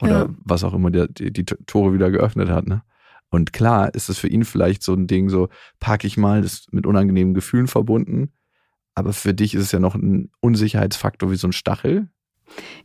Oder 0.00 0.20
Ja. 0.26 0.28
was 0.44 0.64
auch 0.64 0.72
immer 0.74 0.90
der, 0.90 1.08
die, 1.08 1.32
die 1.32 1.44
Tore 1.44 1.92
wieder 1.92 2.10
geöffnet 2.10 2.48
hat. 2.48 2.66
Ne? 2.66 2.82
Und 3.28 3.52
klar 3.52 3.94
ist 3.94 4.08
es 4.08 4.18
für 4.18 4.28
ihn 4.28 4.44
vielleicht 4.44 4.82
so 4.82 4.94
ein 4.94 5.06
Ding, 5.06 5.28
so 5.28 5.48
park 5.78 6.04
ich 6.04 6.16
mal, 6.16 6.40
das 6.42 6.52
ist 6.54 6.72
mit 6.72 6.86
unangenehmen 6.86 7.34
Gefühlen 7.34 7.66
verbunden. 7.66 8.32
Aber 8.94 9.12
für 9.12 9.34
dich 9.34 9.54
ist 9.54 9.62
es 9.62 9.72
ja 9.72 9.78
noch 9.78 9.94
ein 9.94 10.30
Unsicherheitsfaktor 10.40 11.30
wie 11.30 11.36
so 11.36 11.48
ein 11.48 11.52
Stachel. 11.52 12.08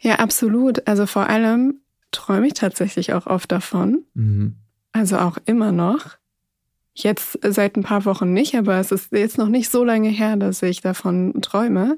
Ja, 0.01 0.15
absolut. 0.15 0.87
Also 0.87 1.05
vor 1.05 1.27
allem 1.29 1.81
träume 2.11 2.47
ich 2.47 2.53
tatsächlich 2.53 3.13
auch 3.13 3.27
oft 3.27 3.51
davon. 3.51 4.03
Also 4.95 5.17
auch 5.17 5.37
immer 5.43 5.73
noch. 5.73 6.15
Jetzt 6.93 7.37
seit 7.41 7.75
ein 7.75 7.83
paar 7.83 8.05
Wochen 8.05 8.31
nicht, 8.31 8.55
aber 8.55 8.79
es 8.79 8.93
ist 8.93 9.11
jetzt 9.11 9.37
noch 9.37 9.49
nicht 9.49 9.69
so 9.69 9.83
lange 9.83 10.07
her, 10.07 10.37
dass 10.37 10.61
ich 10.61 10.79
davon 10.79 11.41
träume. 11.41 11.97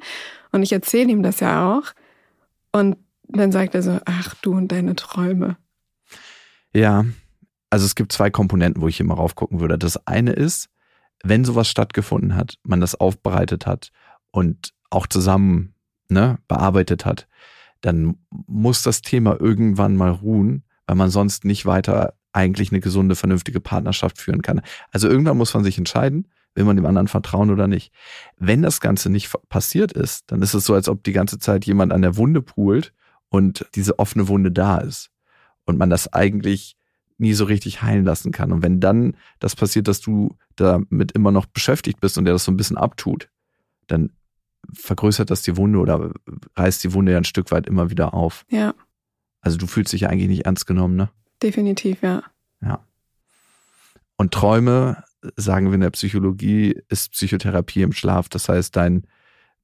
Und 0.52 0.64
ich 0.64 0.74
erzähle 0.74 1.12
ihm 1.12 1.22
das 1.22 1.40
ja 1.40 1.72
auch. 1.72 1.94
Und 2.72 2.98
dann 3.28 3.52
sagt 3.52 3.76
er 3.76 3.84
so, 3.84 4.00
ach 4.06 4.34
du 4.42 4.54
und 4.56 4.72
deine 4.72 4.96
Träume. 4.96 5.58
Ja, 6.74 7.06
also 7.70 7.86
es 7.86 7.94
gibt 7.94 8.14
zwei 8.14 8.32
Komponenten, 8.32 8.82
wo 8.82 8.88
ich 8.88 9.00
immer 9.00 9.14
raufgucken 9.14 9.60
würde. 9.60 9.78
Das 9.78 10.08
eine 10.08 10.32
ist, 10.32 10.68
wenn 11.24 11.46
sowas 11.46 11.70
stattgefunden 11.70 12.36
hat, 12.36 12.58
man 12.64 12.82
das 12.82 12.96
aufbereitet 12.96 13.68
hat 13.68 13.92
und 14.32 14.74
auch 14.90 15.06
zusammen 15.06 15.76
ne, 16.10 16.40
bearbeitet 16.48 17.06
hat, 17.06 17.28
dann 17.82 18.18
muss 18.48 18.82
das 18.82 19.04
Thema 19.04 19.40
irgendwann 19.40 19.96
mal 19.96 20.10
ruhen, 20.10 20.64
weil 20.88 20.96
man 20.96 21.12
sonst 21.12 21.46
nicht 21.46 21.68
weiter 21.68 22.17
eigentlich 22.38 22.72
eine 22.72 22.82
gesunde, 22.82 23.16
vernünftige 23.16 23.60
Partnerschaft 23.60 24.20
führen 24.20 24.44
kann. 24.44 24.62
Also 24.92 25.10
irgendwann 25.10 25.38
muss 25.38 25.54
man 25.56 25.64
sich 25.64 25.78
entscheiden, 25.78 26.28
will 26.54 26.66
man 26.66 26.76
dem 26.76 26.86
anderen 26.86 27.08
vertrauen 27.08 27.50
oder 27.50 27.68
nicht. 27.68 27.92
Wenn 28.38 28.62
das 28.62 28.80
Ganze 28.80 29.10
nicht 29.10 29.34
passiert 29.50 29.92
ist, 29.92 30.32
dann 30.32 30.44
ist 30.44 30.54
es 30.54 30.66
so, 30.66 30.76
als 30.76 30.88
ob 30.88 31.04
die 31.04 31.14
ganze 31.14 31.40
Zeit 31.40 31.66
jemand 31.66 31.92
an 31.92 32.04
der 32.04 32.16
Wunde 32.16 32.44
poolt 32.44 32.94
und 33.30 33.66
diese 33.74 33.98
offene 33.98 34.28
Wunde 34.28 34.52
da 34.52 34.78
ist. 34.78 35.10
Und 35.66 35.78
man 35.78 35.90
das 35.90 36.14
eigentlich 36.14 36.78
nie 37.18 37.34
so 37.34 37.46
richtig 37.46 37.82
heilen 37.82 38.06
lassen 38.06 38.32
kann. 38.32 38.52
Und 38.52 38.62
wenn 38.62 38.80
dann 38.80 39.18
das 39.40 39.56
passiert, 39.56 39.88
dass 39.88 40.00
du 40.00 40.38
damit 40.56 41.12
immer 41.14 41.32
noch 41.32 41.48
beschäftigt 41.48 42.00
bist 42.00 42.18
und 42.18 42.26
der 42.26 42.36
das 42.36 42.46
so 42.46 42.52
ein 42.52 42.58
bisschen 42.58 42.78
abtut, 42.78 43.30
dann 43.88 44.12
vergrößert 44.72 45.32
das 45.32 45.42
die 45.42 45.58
Wunde 45.58 45.80
oder 45.80 46.12
reißt 46.56 46.84
die 46.84 46.94
Wunde 46.94 47.14
ja 47.14 47.18
ein 47.18 47.24
Stück 47.24 47.52
weit 47.52 47.68
immer 47.68 47.90
wieder 47.90 48.14
auf. 48.14 48.46
Ja, 48.50 48.76
Also 49.42 49.58
du 49.58 49.68
fühlst 49.68 49.94
dich 49.94 50.02
ja 50.02 50.10
eigentlich 50.10 50.28
nicht 50.28 50.46
ernst 50.46 50.68
genommen, 50.68 50.96
ne? 50.96 51.10
Definitiv, 51.42 52.02
ja. 52.02 52.24
Ja. 52.62 52.84
Und 54.16 54.34
Träume, 54.34 55.04
sagen 55.36 55.68
wir 55.68 55.76
in 55.76 55.82
der 55.82 55.92
Psychologie, 55.92 56.80
ist 56.90 57.12
Psychotherapie 57.12 57.82
im 57.82 57.94
Schlaf. 57.94 58.30
Das 58.30 58.50
heißt, 58.50 58.76
dein, 58.76 59.06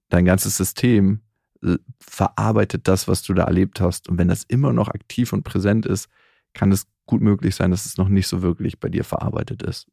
dein 0.09 0.25
ganzes 0.25 0.57
System 0.57 1.21
äh, 1.63 1.77
verarbeitet 1.99 2.87
das, 2.87 3.07
was 3.07 3.23
du 3.23 3.33
da 3.33 3.43
erlebt 3.43 3.81
hast. 3.81 4.09
Und 4.09 4.17
wenn 4.17 4.27
das 4.27 4.43
immer 4.43 4.73
noch 4.73 4.89
aktiv 4.89 5.33
und 5.33 5.43
präsent 5.43 5.85
ist, 5.85 6.09
kann 6.53 6.71
es 6.71 6.87
gut 7.05 7.21
möglich 7.21 7.55
sein, 7.55 7.71
dass 7.71 7.85
es 7.85 7.97
noch 7.97 8.09
nicht 8.09 8.27
so 8.27 8.41
wirklich 8.41 8.79
bei 8.79 8.89
dir 8.89 9.03
verarbeitet 9.03 9.63
ist. 9.63 9.87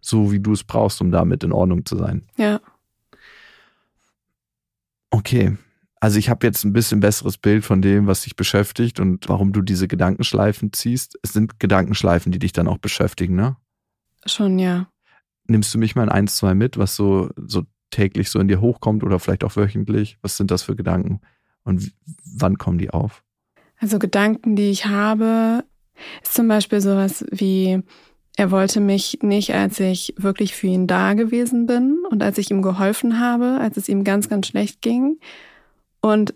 So 0.00 0.32
wie 0.32 0.40
du 0.40 0.52
es 0.52 0.64
brauchst, 0.64 1.00
um 1.00 1.10
damit 1.10 1.42
in 1.42 1.52
Ordnung 1.52 1.84
zu 1.84 1.96
sein. 1.96 2.28
Ja, 2.36 2.60
Okay. 5.10 5.56
Also 6.00 6.18
ich 6.18 6.30
habe 6.30 6.46
jetzt 6.46 6.64
ein 6.64 6.72
bisschen 6.72 7.00
besseres 7.00 7.36
Bild 7.36 7.64
von 7.64 7.82
dem, 7.82 8.06
was 8.06 8.22
dich 8.22 8.34
beschäftigt 8.34 9.00
und 9.00 9.28
warum 9.28 9.52
du 9.52 9.60
diese 9.60 9.86
Gedankenschleifen 9.86 10.72
ziehst. 10.72 11.18
Es 11.22 11.34
sind 11.34 11.60
Gedankenschleifen, 11.60 12.32
die 12.32 12.38
dich 12.38 12.52
dann 12.52 12.68
auch 12.68 12.78
beschäftigen, 12.78 13.36
ne? 13.36 13.56
schon 14.26 14.58
ja. 14.58 14.88
Nimmst 15.46 15.74
du 15.74 15.78
mich 15.78 15.96
mal 15.96 16.04
in 16.04 16.08
eins, 16.08 16.36
zwei 16.36 16.54
mit, 16.54 16.78
was 16.78 16.96
so, 16.96 17.30
so 17.36 17.64
täglich 17.90 18.30
so 18.30 18.38
in 18.38 18.48
dir 18.48 18.60
hochkommt 18.60 19.02
oder 19.02 19.18
vielleicht 19.18 19.44
auch 19.44 19.56
wöchentlich? 19.56 20.18
Was 20.22 20.36
sind 20.36 20.50
das 20.50 20.62
für 20.62 20.76
Gedanken? 20.76 21.20
Und 21.64 21.92
wann 22.24 22.58
kommen 22.58 22.78
die 22.78 22.90
auf? 22.90 23.22
Also 23.78 23.98
Gedanken, 23.98 24.56
die 24.56 24.70
ich 24.70 24.86
habe, 24.86 25.64
ist 26.22 26.34
zum 26.34 26.48
Beispiel 26.48 26.80
sowas 26.80 27.24
wie, 27.30 27.82
er 28.36 28.50
wollte 28.50 28.80
mich 28.80 29.18
nicht, 29.22 29.54
als 29.54 29.80
ich 29.80 30.14
wirklich 30.16 30.54
für 30.54 30.68
ihn 30.68 30.86
da 30.86 31.14
gewesen 31.14 31.66
bin 31.66 31.98
und 32.10 32.22
als 32.22 32.38
ich 32.38 32.50
ihm 32.50 32.62
geholfen 32.62 33.18
habe, 33.18 33.58
als 33.60 33.76
es 33.76 33.88
ihm 33.88 34.04
ganz, 34.04 34.28
ganz 34.28 34.46
schlecht 34.46 34.82
ging. 34.82 35.18
Und 36.00 36.34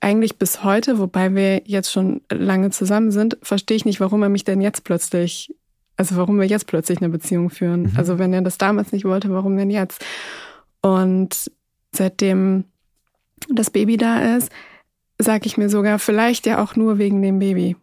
eigentlich 0.00 0.38
bis 0.38 0.64
heute, 0.64 0.98
wobei 0.98 1.34
wir 1.34 1.62
jetzt 1.66 1.92
schon 1.92 2.22
lange 2.30 2.70
zusammen 2.70 3.10
sind, 3.10 3.38
verstehe 3.42 3.76
ich 3.76 3.84
nicht, 3.84 4.00
warum 4.00 4.22
er 4.22 4.28
mich 4.28 4.44
denn 4.44 4.60
jetzt 4.60 4.84
plötzlich, 4.84 5.54
also 5.96 6.16
warum 6.16 6.38
wir 6.38 6.46
jetzt 6.46 6.66
plötzlich 6.66 6.98
eine 6.98 7.08
Beziehung 7.08 7.50
führen. 7.50 7.82
Mhm. 7.82 7.92
Also 7.96 8.18
wenn 8.18 8.32
er 8.32 8.42
das 8.42 8.58
damals 8.58 8.92
nicht 8.92 9.04
wollte, 9.04 9.30
warum 9.30 9.56
denn 9.56 9.70
jetzt? 9.70 10.04
Und 10.82 11.50
seitdem 11.94 12.64
das 13.48 13.70
Baby 13.70 13.96
da 13.96 14.36
ist, 14.36 14.50
sage 15.18 15.46
ich 15.46 15.56
mir 15.56 15.68
sogar, 15.68 15.98
vielleicht 15.98 16.46
ja 16.46 16.62
auch 16.62 16.76
nur 16.76 16.98
wegen 16.98 17.22
dem 17.22 17.38
Baby. 17.38 17.76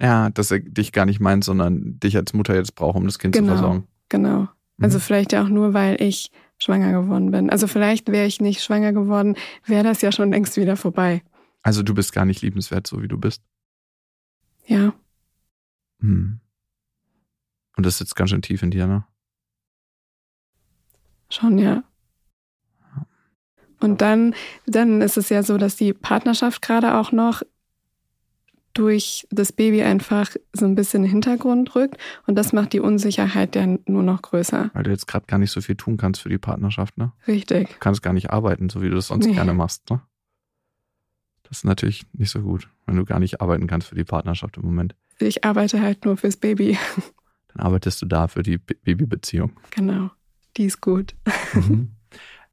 Ja, 0.00 0.30
dass 0.30 0.50
er 0.50 0.58
dich 0.60 0.92
gar 0.92 1.06
nicht 1.06 1.20
meint, 1.20 1.44
sondern 1.44 1.98
dich 2.00 2.16
als 2.16 2.32
Mutter 2.34 2.54
jetzt 2.54 2.74
braucht, 2.74 2.96
um 2.96 3.04
das 3.06 3.18
Kind 3.18 3.34
Genau. 3.34 3.46
zu 3.46 3.52
versorgen. 3.58 3.84
Genau. 4.08 4.48
Also 4.80 4.98
Mhm. 4.98 5.02
vielleicht 5.02 5.32
ja 5.32 5.42
auch 5.44 5.48
nur, 5.48 5.72
weil 5.72 6.00
ich 6.02 6.32
schwanger 6.58 6.92
geworden 6.92 7.30
bin. 7.30 7.50
Also 7.50 7.66
vielleicht 7.66 8.10
wäre 8.10 8.26
ich 8.26 8.40
nicht 8.40 8.62
schwanger 8.62 8.92
geworden, 8.92 9.36
wäre 9.66 9.84
das 9.84 10.02
ja 10.02 10.12
schon 10.12 10.30
längst 10.30 10.56
wieder 10.56 10.76
vorbei. 10.76 11.22
Also 11.62 11.82
du 11.82 11.94
bist 11.94 12.12
gar 12.12 12.24
nicht 12.24 12.42
liebenswert, 12.42 12.86
so 12.86 13.02
wie 13.02 13.08
du 13.08 13.18
bist. 13.18 13.42
Ja, 14.66 14.94
Hm. 16.04 16.40
Und 17.76 17.86
das 17.86 17.98
sitzt 17.98 18.14
ganz 18.14 18.30
schön 18.30 18.42
tief 18.42 18.62
in 18.62 18.70
dir, 18.70 18.86
ne? 18.86 19.04
schon 21.30 21.58
ja. 21.58 21.82
Und 23.80 24.00
dann, 24.00 24.34
dann 24.66 25.00
ist 25.00 25.16
es 25.16 25.30
ja 25.30 25.42
so, 25.42 25.58
dass 25.58 25.76
die 25.76 25.92
Partnerschaft 25.92 26.62
gerade 26.62 26.94
auch 26.94 27.10
noch 27.10 27.42
durch 28.74 29.26
das 29.30 29.52
Baby 29.52 29.82
einfach 29.82 30.30
so 30.52 30.64
ein 30.66 30.74
bisschen 30.74 30.98
in 30.98 31.02
den 31.04 31.12
Hintergrund 31.12 31.74
rückt 31.74 31.96
und 32.26 32.34
das 32.36 32.52
macht 32.52 32.72
die 32.72 32.80
Unsicherheit 32.80 33.54
ja 33.56 33.66
nur 33.86 34.02
noch 34.02 34.20
größer. 34.22 34.70
Weil 34.74 34.82
du 34.82 34.90
jetzt 34.90 35.06
gerade 35.06 35.26
gar 35.26 35.38
nicht 35.38 35.50
so 35.52 35.60
viel 35.60 35.76
tun 35.76 35.96
kannst 35.96 36.20
für 36.20 36.28
die 36.28 36.38
Partnerschaft, 36.38 36.98
ne? 36.98 37.12
Richtig. 37.26 37.68
Du 37.68 37.78
kannst 37.78 38.02
gar 38.02 38.12
nicht 38.12 38.30
arbeiten, 38.30 38.68
so 38.68 38.82
wie 38.82 38.88
du 38.88 38.96
das 38.96 39.06
sonst 39.06 39.26
Nee. 39.26 39.32
gerne 39.34 39.54
machst, 39.54 39.88
ne? 39.90 40.02
Das 41.44 41.58
ist 41.58 41.64
natürlich 41.64 42.04
nicht 42.12 42.30
so 42.30 42.40
gut, 42.40 42.68
wenn 42.86 42.96
du 42.96 43.04
gar 43.04 43.20
nicht 43.20 43.40
arbeiten 43.40 43.66
kannst 43.66 43.88
für 43.88 43.94
die 43.94 44.04
Partnerschaft 44.04 44.56
im 44.56 44.64
Moment. 44.64 44.94
Ich 45.18 45.44
arbeite 45.44 45.80
halt 45.80 46.04
nur 46.04 46.16
fürs 46.16 46.36
Baby. 46.36 46.76
Dann 47.54 47.66
arbeitest 47.66 48.02
du 48.02 48.06
da 48.06 48.26
für 48.28 48.42
die 48.42 48.58
Babybeziehung. 48.58 49.52
Genau. 49.70 50.10
Die 50.56 50.64
ist 50.64 50.80
gut. 50.80 51.14
Mhm. 51.54 51.90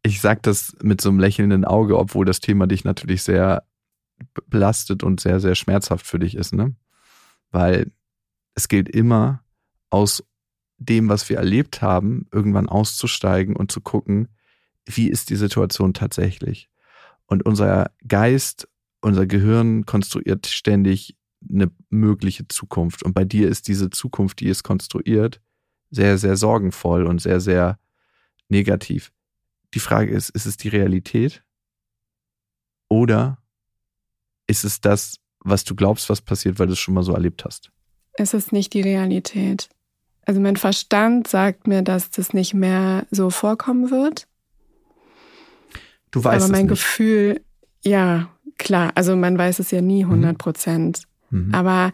Ich 0.04 0.22
sag 0.22 0.44
das 0.44 0.76
mit 0.82 1.02
so 1.02 1.10
einem 1.10 1.20
lächelnden 1.20 1.66
Auge, 1.66 1.98
obwohl 1.98 2.26
das 2.26 2.40
Thema 2.40 2.68
dich 2.68 2.84
natürlich 2.84 3.24
sehr 3.24 3.64
belastet 4.48 5.04
und 5.04 5.20
sehr, 5.20 5.40
sehr 5.40 5.56
schmerzhaft 5.56 6.06
für 6.06 6.20
dich 6.20 6.36
ist, 6.36 6.54
ne? 6.54 6.76
Weil 7.52 7.92
es 8.56 8.68
gilt 8.68 8.90
immer, 8.90 9.44
aus 9.90 10.24
dem, 10.78 11.10
was 11.10 11.30
wir 11.30 11.38
erlebt 11.38 11.82
haben, 11.82 12.28
irgendwann 12.32 12.68
auszusteigen 12.68 13.56
und 13.56 13.72
zu 13.72 13.82
gucken, 13.82 14.30
wie 14.86 15.10
ist 15.10 15.30
die 15.30 15.36
Situation 15.36 15.94
tatsächlich. 15.94 16.70
Und 17.28 17.46
unser 17.46 17.92
Geist, 18.08 18.68
unser 19.02 19.28
Gehirn 19.28 19.86
konstruiert 19.86 20.48
ständig 20.48 21.18
eine 21.50 21.72
mögliche 21.90 22.48
Zukunft. 22.48 23.04
Und 23.04 23.14
bei 23.14 23.26
dir 23.26 23.48
ist 23.48 23.68
diese 23.68 23.90
Zukunft, 23.90 24.40
die 24.40 24.50
es 24.50 24.64
konstruiert, 24.64 25.42
sehr, 25.92 26.18
sehr 26.18 26.36
sorgenvoll 26.36 27.06
und 27.06 27.22
sehr, 27.22 27.40
sehr 27.40 27.80
negativ. 28.48 29.12
Die 29.74 29.80
Frage 29.80 30.12
ist, 30.12 30.30
ist 30.30 30.46
es 30.46 30.58
die 30.58 30.70
Realität? 30.70 31.44
Oder 32.90 33.41
ist 34.52 34.64
es 34.64 34.82
das, 34.82 35.18
was 35.40 35.64
du 35.64 35.74
glaubst, 35.76 36.10
was 36.10 36.22
passiert, 36.22 36.60
weil 36.60 36.68
du 36.68 36.74
es 36.74 36.80
schon 36.80 36.94
mal 36.94 37.04
so 37.04 37.14
erlebt 37.14 37.46
hast? 37.46 37.72
Es 38.14 38.34
ist 38.34 38.52
nicht 38.52 38.74
die 38.74 38.82
Realität. 38.82 39.70
Also 40.26 40.40
mein 40.40 40.58
Verstand 40.58 41.28
sagt 41.28 41.66
mir, 41.66 41.82
dass 41.82 42.12
das 42.12 42.34
nicht 42.34 42.54
mehr 42.54 43.08
so 43.10 43.30
vorkommen 43.32 43.90
wird. 43.90 44.28
Du 46.12 46.24
weißt 46.24 46.44
aber 46.44 46.52
mein 46.52 46.66
es 46.66 46.70
nicht. 46.70 46.70
Gefühl, 46.70 47.42
ja, 47.84 48.30
klar. 48.58 48.92
Also 48.96 49.16
man 49.16 49.38
weiß 49.38 49.60
es 49.60 49.72
ja 49.72 49.82
nie 49.82 50.04
100 50.04 50.38
Prozent. 50.38 51.04
Mhm. 51.32 51.56
Aber 51.56 51.92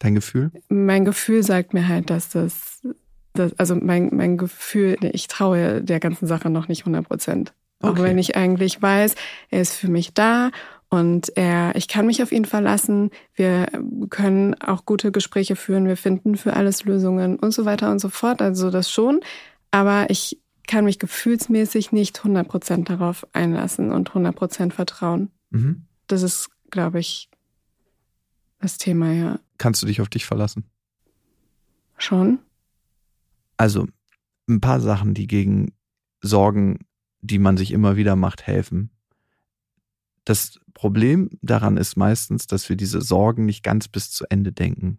Dein 0.00 0.14
Gefühl? 0.14 0.50
mein 0.68 1.04
Gefühl 1.04 1.42
sagt 1.42 1.72
mir 1.74 1.88
halt, 1.88 2.10
dass 2.10 2.28
das, 2.30 2.86
das 3.32 3.58
also 3.58 3.74
mein, 3.74 4.10
mein 4.12 4.36
Gefühl, 4.36 4.96
ich 5.00 5.28
traue 5.28 5.82
der 5.82 6.00
ganzen 6.00 6.26
Sache 6.26 6.50
noch 6.50 6.68
nicht 6.68 6.82
100 6.82 7.06
Prozent. 7.06 7.54
Auch 7.80 7.90
Okay. 7.90 8.02
wenn 8.02 8.18
ich 8.18 8.36
eigentlich 8.36 8.80
weiß, 8.82 9.14
er 9.50 9.60
ist 9.60 9.74
für 9.74 9.88
mich 9.88 10.12
da 10.14 10.50
und 10.88 11.36
er, 11.36 11.76
ich 11.76 11.86
kann 11.86 12.06
mich 12.06 12.22
auf 12.22 12.32
ihn 12.32 12.44
verlassen. 12.44 13.10
Wir 13.34 13.68
können 14.10 14.54
auch 14.60 14.84
gute 14.86 15.12
Gespräche 15.12 15.54
führen. 15.54 15.86
Wir 15.86 15.96
finden 15.96 16.36
für 16.36 16.54
alles 16.54 16.84
Lösungen 16.84 17.36
und 17.36 17.52
so 17.52 17.64
weiter 17.64 17.90
und 17.90 17.98
so 18.00 18.08
fort. 18.08 18.40
Also 18.42 18.70
das 18.70 18.90
schon. 18.90 19.20
Aber 19.70 20.10
ich 20.10 20.40
kann 20.66 20.84
mich 20.86 20.98
gefühlsmäßig 20.98 21.92
nicht 21.92 22.18
100 22.18 22.48
Prozent 22.48 22.90
darauf 22.90 23.26
einlassen 23.32 23.92
und 23.92 24.08
100 24.08 24.34
Prozent 24.34 24.74
vertrauen. 24.74 25.30
Mhm. 25.50 25.84
Das 26.08 26.22
ist, 26.22 26.50
glaube 26.70 26.98
ich, 27.00 27.28
das 28.60 28.76
Thema 28.78 29.12
ja 29.12 29.38
Kannst 29.58 29.82
du 29.82 29.86
dich 29.86 30.00
auf 30.00 30.08
dich 30.08 30.24
verlassen? 30.26 30.64
schon. 31.96 32.38
Also, 33.56 33.86
ein 34.48 34.60
paar 34.60 34.80
Sachen, 34.80 35.14
die 35.14 35.26
gegen 35.26 35.72
Sorgen, 36.22 36.78
die 37.20 37.38
man 37.38 37.56
sich 37.56 37.72
immer 37.72 37.96
wieder 37.96 38.16
macht, 38.16 38.46
helfen. 38.46 38.90
Das 40.24 40.60
Problem 40.74 41.30
daran 41.40 41.76
ist 41.76 41.96
meistens, 41.96 42.46
dass 42.46 42.68
wir 42.68 42.76
diese 42.76 43.00
Sorgen 43.00 43.46
nicht 43.46 43.62
ganz 43.62 43.88
bis 43.88 44.10
zu 44.10 44.24
Ende 44.28 44.52
denken. 44.52 44.98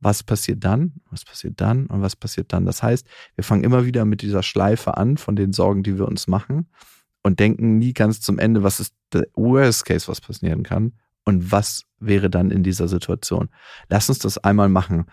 Was 0.00 0.22
passiert 0.22 0.64
dann? 0.64 0.94
Was 1.10 1.24
passiert 1.24 1.60
dann? 1.60 1.86
Und 1.86 2.02
was 2.02 2.16
passiert 2.16 2.52
dann? 2.52 2.66
Das 2.66 2.82
heißt, 2.82 3.06
wir 3.34 3.44
fangen 3.44 3.64
immer 3.64 3.84
wieder 3.84 4.04
mit 4.04 4.22
dieser 4.22 4.42
Schleife 4.42 4.96
an 4.96 5.16
von 5.16 5.36
den 5.36 5.52
Sorgen, 5.52 5.82
die 5.82 5.98
wir 5.98 6.06
uns 6.06 6.26
machen 6.26 6.68
und 7.22 7.40
denken 7.40 7.78
nie 7.78 7.92
ganz 7.92 8.20
zum 8.20 8.38
Ende, 8.38 8.62
was 8.62 8.80
ist 8.80 8.94
der 9.12 9.26
Worst 9.34 9.84
Case, 9.84 10.08
was 10.08 10.20
passieren 10.20 10.62
kann 10.62 10.92
und 11.24 11.50
was 11.50 11.82
wäre 11.98 12.30
dann 12.30 12.50
in 12.50 12.62
dieser 12.62 12.88
Situation. 12.88 13.48
Lass 13.88 14.08
uns 14.08 14.20
das 14.20 14.38
einmal 14.38 14.68
machen. 14.68 15.06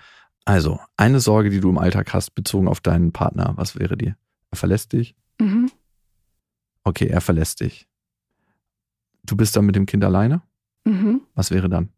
Also, 0.45 0.79
eine 0.97 1.19
Sorge, 1.19 1.49
die 1.49 1.59
du 1.59 1.69
im 1.69 1.77
Alltag 1.77 2.13
hast, 2.13 2.35
bezogen 2.35 2.67
auf 2.67 2.81
deinen 2.81 3.13
Partner, 3.13 3.53
was 3.55 3.79
wäre 3.79 3.97
die? 3.97 4.13
Er 4.51 4.57
verlässt 4.57 4.93
dich? 4.93 5.15
Mhm. 5.39 5.71
Okay, 6.83 7.07
er 7.07 7.21
verlässt 7.21 7.59
dich. 7.61 7.87
Du 9.23 9.35
bist 9.37 9.55
dann 9.55 9.65
mit 9.65 9.75
dem 9.75 9.85
Kind 9.85 10.03
alleine? 10.03 10.41
Mhm. 10.85 11.21
Was 11.33 11.51
wäre 11.51 11.69
dann? 11.69 11.89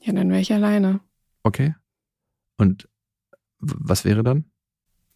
Ja, 0.00 0.12
dann 0.12 0.30
wäre 0.30 0.40
ich 0.40 0.52
alleine. 0.52 1.00
Okay. 1.42 1.74
Und 2.56 2.88
was 3.58 4.04
wäre 4.04 4.22
dann? 4.22 4.44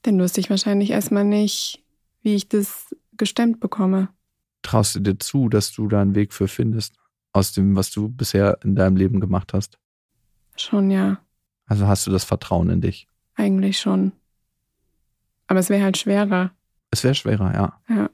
Dann 0.03 0.19
wüsste 0.19 0.41
ich 0.41 0.51
wahrscheinlich 0.51 0.91
erstmal 0.91 1.25
nicht, 1.25 1.83
wie 2.23 2.35
ich 2.35 2.49
das 2.49 2.95
gestemmt 3.17 3.61
bekomme. 3.61 4.09
Traust 4.63 4.97
du 4.97 5.01
dir 5.01 5.19
zu, 5.19 5.49
dass 5.49 5.73
du 5.73 5.89
da 5.89 6.03
einen 6.03 6.15
Weg 6.15 6.33
für 6.33 6.49
findest, 6.49 6.95
aus 7.33 7.53
dem, 7.53 7.77
was 7.77 7.91
du 7.91 8.09
bisher 8.09 8.59
in 8.65 8.75
deinem 8.75 8.97
Leben 8.97 9.21
gemacht 9.21 9.53
hast? 9.55 9.79
Schon 10.57 10.91
ja, 10.91 11.19
Also 11.67 11.87
hast 11.87 12.07
du 12.07 12.11
das 12.11 12.25
Vertrauen 12.25 12.71
in 12.71 12.81
dich? 12.81 13.09
eigentlich 13.37 13.81
schon. 13.81 14.13
Aber 15.49 15.59
es 15.61 15.69
wäre 15.71 15.83
halt 15.83 15.99
schwerer. 15.99 16.53
Es 16.91 17.03
wäre 17.03 17.15
schwerer, 17.17 17.53
ja. 17.53 17.81
Ja. 17.89 18.11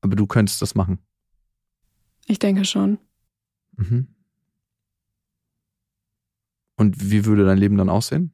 Aber 0.00 0.16
du 0.16 0.26
könntest 0.26 0.62
das 0.62 0.74
machen. 0.74 0.98
Ich 2.26 2.38
denke 2.38 2.64
schon. 2.64 2.98
Mhm. 3.76 4.08
Und 6.76 7.10
wie 7.10 7.24
würde 7.26 7.44
dein 7.44 7.58
Leben 7.58 7.76
dann 7.76 7.88
aussehen? 7.90 8.32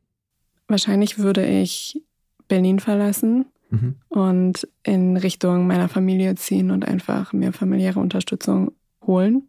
Wahrscheinlich 0.68 1.18
würde 1.18 1.44
ich 1.46 2.02
Berlin 2.48 2.78
verlassen 2.80 3.46
Mhm. 3.70 3.96
und 4.08 4.68
in 4.84 5.16
Richtung 5.16 5.66
meiner 5.66 5.88
Familie 5.88 6.36
ziehen 6.36 6.70
und 6.70 6.84
einfach 6.86 7.32
mir 7.32 7.52
familiäre 7.52 7.98
Unterstützung 7.98 8.70
holen, 9.04 9.48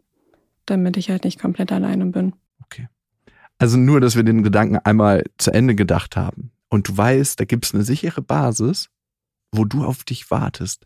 damit 0.66 0.98
ich 0.98 1.12
halt 1.12 1.24
nicht 1.24 1.40
komplett 1.40 1.72
alleine 1.72 2.08
bin. 2.08 2.34
Also 3.60 3.76
nur, 3.78 4.00
dass 4.00 4.16
wir 4.16 4.22
den 4.22 4.44
Gedanken 4.44 4.78
einmal 4.78 5.24
zu 5.40 5.52
Ende 5.52 5.74
gedacht 5.74 6.16
haben. 6.16 6.52
Und 6.70 6.90
du 6.90 6.96
weißt, 6.96 7.40
da 7.40 7.44
gibt 7.46 7.66
es 7.66 7.74
eine 7.74 7.84
sichere 7.84 8.22
Basis, 8.22 8.90
wo 9.52 9.66
du 9.66 9.84
auf 9.84 10.04
dich 10.04 10.30
wartest 10.30 10.86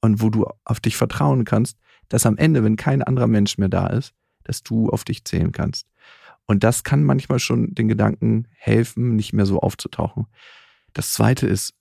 und 0.00 0.22
wo 0.22 0.30
du 0.30 0.46
auf 0.64 0.80
dich 0.80 0.96
vertrauen 0.96 1.44
kannst, 1.44 1.78
dass 2.08 2.26
am 2.26 2.36
Ende, 2.36 2.64
wenn 2.64 2.76
kein 2.76 3.02
anderer 3.02 3.26
Mensch 3.26 3.58
mehr 3.58 3.68
da 3.68 3.86
ist, 3.88 4.14
dass 4.44 4.62
du 4.62 4.88
auf 4.90 5.04
dich 5.04 5.24
zählen 5.24 5.52
kannst. 5.52 5.86
Und 6.46 6.64
das 6.64 6.82
kann 6.82 7.04
manchmal 7.04 7.38
schon 7.38 7.74
den 7.74 7.88
Gedanken 7.88 8.48
helfen, 8.56 9.16
nicht 9.16 9.34
mehr 9.34 9.44
so 9.44 9.60
aufzutauchen. 9.60 10.26
Das 10.94 11.12
zweite 11.12 11.46
ist, 11.46 11.74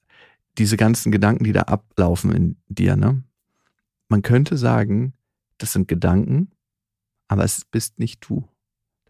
diese 0.57 0.75
ganzen 0.75 1.11
Gedanken, 1.11 1.45
die 1.45 1.53
da 1.53 1.61
ablaufen 1.61 2.33
in 2.33 2.57
dir, 2.67 2.95
ne? 2.95 3.23
Man 4.09 4.21
könnte 4.21 4.57
sagen, 4.57 5.13
das 5.57 5.73
sind 5.73 5.87
Gedanken, 5.87 6.51
aber 7.27 7.43
es 7.43 7.65
bist 7.65 7.99
nicht 7.99 8.27
du. 8.27 8.47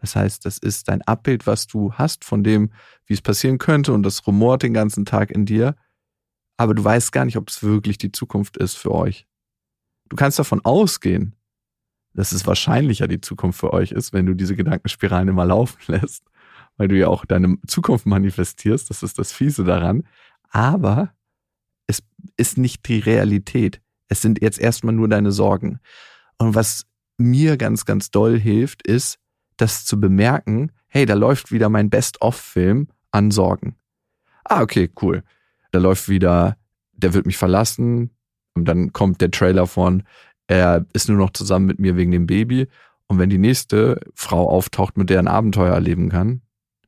Das 0.00 0.14
heißt, 0.14 0.44
das 0.44 0.58
ist 0.58 0.88
dein 0.88 1.02
Abbild, 1.02 1.46
was 1.46 1.66
du 1.66 1.92
hast 1.92 2.24
von 2.24 2.44
dem, 2.44 2.70
wie 3.06 3.14
es 3.14 3.22
passieren 3.22 3.58
könnte 3.58 3.92
und 3.92 4.02
das 4.02 4.26
rumort 4.26 4.62
den 4.62 4.74
ganzen 4.74 5.04
Tag 5.04 5.30
in 5.30 5.44
dir. 5.44 5.76
Aber 6.58 6.74
du 6.74 6.84
weißt 6.84 7.12
gar 7.12 7.24
nicht, 7.24 7.38
ob 7.38 7.48
es 7.48 7.62
wirklich 7.62 7.96
die 7.96 8.12
Zukunft 8.12 8.58
ist 8.58 8.74
für 8.74 8.92
euch. 8.92 9.26
Du 10.08 10.16
kannst 10.16 10.38
davon 10.38 10.62
ausgehen, 10.64 11.34
dass 12.14 12.32
es 12.32 12.46
wahrscheinlicher 12.46 13.06
die 13.06 13.20
Zukunft 13.20 13.60
für 13.60 13.72
euch 13.72 13.92
ist, 13.92 14.12
wenn 14.12 14.26
du 14.26 14.34
diese 14.34 14.56
Gedankenspiralen 14.56 15.28
immer 15.28 15.46
laufen 15.46 15.78
lässt, 15.86 16.24
weil 16.76 16.88
du 16.88 16.98
ja 16.98 17.08
auch 17.08 17.24
deine 17.24 17.56
Zukunft 17.66 18.06
manifestierst. 18.06 18.90
Das 18.90 19.02
ist 19.02 19.18
das 19.18 19.32
Fiese 19.32 19.64
daran. 19.64 20.06
Aber 20.50 21.14
es 21.86 22.02
ist 22.36 22.58
nicht 22.58 22.86
die 22.88 22.98
Realität. 22.98 23.80
Es 24.08 24.20
sind 24.20 24.42
jetzt 24.42 24.58
erstmal 24.58 24.94
nur 24.94 25.08
deine 25.08 25.30
Sorgen. 25.30 25.78
Und 26.38 26.54
was 26.54 26.86
mir 27.18 27.56
ganz, 27.56 27.84
ganz 27.84 28.10
doll 28.10 28.38
hilft, 28.38 28.86
ist, 28.86 29.18
das 29.56 29.84
zu 29.84 30.00
bemerken, 30.00 30.72
hey, 30.88 31.06
da 31.06 31.14
läuft 31.14 31.52
wieder 31.52 31.68
mein 31.68 31.90
Best-of-Film 31.90 32.88
an 33.10 33.30
Sorgen. 33.30 33.76
Ah, 34.44 34.62
okay, 34.62 34.90
cool. 35.02 35.22
Da 35.70 35.78
läuft 35.78 36.08
wieder, 36.08 36.56
der 36.92 37.14
wird 37.14 37.26
mich 37.26 37.36
verlassen. 37.36 38.10
Und 38.54 38.64
dann 38.64 38.92
kommt 38.92 39.20
der 39.20 39.30
Trailer 39.30 39.66
von, 39.66 40.02
er 40.46 40.86
ist 40.92 41.08
nur 41.08 41.18
noch 41.18 41.30
zusammen 41.30 41.66
mit 41.66 41.78
mir 41.78 41.96
wegen 41.96 42.10
dem 42.10 42.26
Baby. 42.26 42.66
Und 43.06 43.18
wenn 43.18 43.30
die 43.30 43.38
nächste 43.38 44.00
Frau 44.14 44.48
auftaucht, 44.48 44.96
mit 44.96 45.10
der 45.10 45.18
er 45.18 45.22
ein 45.22 45.28
Abenteuer 45.28 45.74
erleben 45.74 46.08
kann, 46.08 46.42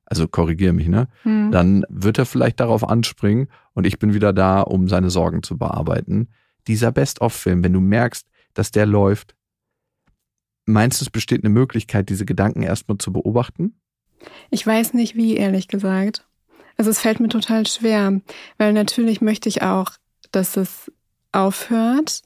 also 0.05 0.27
korrigiere 0.27 0.73
mich, 0.73 0.89
ne? 0.89 1.09
Hm. 1.23 1.53
Dann 1.53 1.85
wird 1.89 2.19
er 2.19 2.27
vielleicht 2.27 2.59
darauf 2.59 2.87
anspringen 2.87 3.49
und 3.75 3.87
ich 3.87 3.99
bin 3.99 4.13
wieder 4.13 4.33
da, 4.33 4.61
um 4.61 4.89
seine 4.89 5.09
Sorgen 5.09 5.43
zu 5.43 5.57
bearbeiten. 5.57 6.29
Dieser 6.67 6.91
Best-of-Film, 6.91 7.63
wenn 7.63 7.73
du 7.73 7.81
merkst, 7.81 8.27
dass 8.53 8.73
der 8.73 8.87
läuft, 8.87 9.37
meinst 10.67 11.01
du, 11.01 11.05
es 11.05 11.11
besteht 11.11 11.45
eine 11.45 11.53
Möglichkeit, 11.53 12.09
diese 12.09 12.27
Gedanken 12.27 12.63
erstmal 12.63 12.99
zu 12.99 13.13
beobachten? 13.13 13.81
Ich 14.51 14.67
weiß 14.67 14.95
nicht 14.95 15.15
wie, 15.15 15.37
ehrlich 15.37 15.69
gesagt. 15.69 16.27
Also 16.81 16.89
es 16.93 17.01
fällt 17.01 17.21
mir 17.21 17.29
total 17.29 17.67
schwer, 17.67 18.23
weil 18.57 18.73
natürlich 18.73 19.21
möchte 19.21 19.51
ich 19.51 19.61
auch, 19.61 19.91
dass 20.33 20.57
es 20.57 20.91
aufhört, 21.31 22.23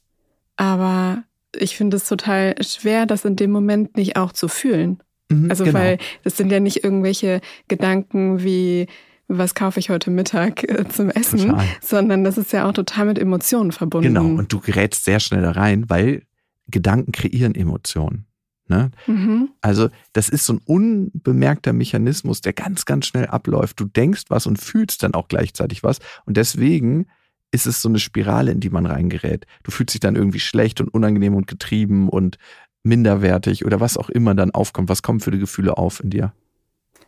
aber 0.55 1.25
ich 1.57 1.77
finde 1.77 1.97
es 1.97 2.07
total 2.07 2.55
schwer, 2.63 3.05
das 3.05 3.25
in 3.25 3.35
dem 3.35 3.51
Moment 3.51 3.97
nicht 3.97 4.15
auch 4.15 4.31
zu 4.31 4.47
fühlen. 4.47 5.03
Mhm, 5.29 5.51
Also 5.51 5.65
genau. 5.65 5.81
weil 5.81 5.99
das 6.23 6.37
sind 6.37 6.53
ja 6.53 6.61
nicht 6.61 6.85
irgendwelche 6.85 7.41
Gedanken 7.67 8.45
wie, 8.45 8.87
was 9.27 9.57
kaufe 9.57 9.81
ich 9.81 9.91
heute 9.91 10.13
Mittag 10.13 10.63
äh, 10.63 10.87
zum 10.89 11.11
Essen, 11.11 11.49
Total. 11.49 11.67
sondern 11.81 12.23
das 12.23 12.39
ist 12.39 12.53
ja 12.53 12.69
auch 12.69 12.73
total 12.75 13.07
mit 13.07 13.19
Emotionen 13.19 13.73
verbunden. 13.73 14.15
Genau, 14.15 14.39
und 14.39 14.53
du 14.53 14.61
gerätst 14.61 15.05
sehr 15.05 15.19
schnell 15.19 15.43
da 15.43 15.51
rein, 15.51 15.91
weil 15.91 16.23
Gedanken 16.69 17.11
kreieren 17.11 17.57
Emotionen. 17.57 18.27
Ne? 18.67 18.91
mhm. 19.07 19.51
Also 19.61 19.89
das 20.15 20.29
ist 20.31 20.47
so 20.47 20.55
ein 20.55 20.61
unbemerkter 20.65 21.73
Mechanismus, 21.73 22.41
der 22.41 22.55
ganz, 22.55 22.87
ganz 22.87 23.07
schnell 23.07 23.27
abläuft. 23.27 23.79
Du 23.79 23.85
denkst 23.85 24.25
was 24.29 24.47
und 24.47 24.59
fühlst 24.59 25.03
dann 25.03 25.15
auch 25.15 25.29
gleichzeitig 25.29 25.83
was. 25.83 25.99
Und 26.25 26.37
deswegen 26.37 27.07
ist 27.51 27.67
es 27.67 27.83
so 27.83 27.89
eine 27.89 27.99
Spirale, 27.99 28.51
in 28.51 28.61
die 28.61 28.71
man 28.71 28.87
reingerät. 28.87 29.47
Du 29.63 29.71
fühlst 29.71 29.95
dich 29.95 30.01
dann 30.01 30.17
irgendwie 30.17 30.41
schlecht 30.41 30.81
und 30.81 30.89
unangenehm 30.89 31.35
und 31.35 31.47
getrieben 31.47 32.09
und 32.09 32.39
minderwertig 32.83 33.65
oder 33.65 33.81
was 33.81 33.97
auch 33.97 34.09
immer 34.11 34.35
dann 34.35 34.51
aufkommt. 34.51 34.89
Was 34.89 35.03
kommen 35.03 35.21
für 35.21 35.31
die 35.31 35.39
Gefühle 35.39 35.77
auf 35.77 36.03
in 36.03 36.11
dir? 36.11 36.33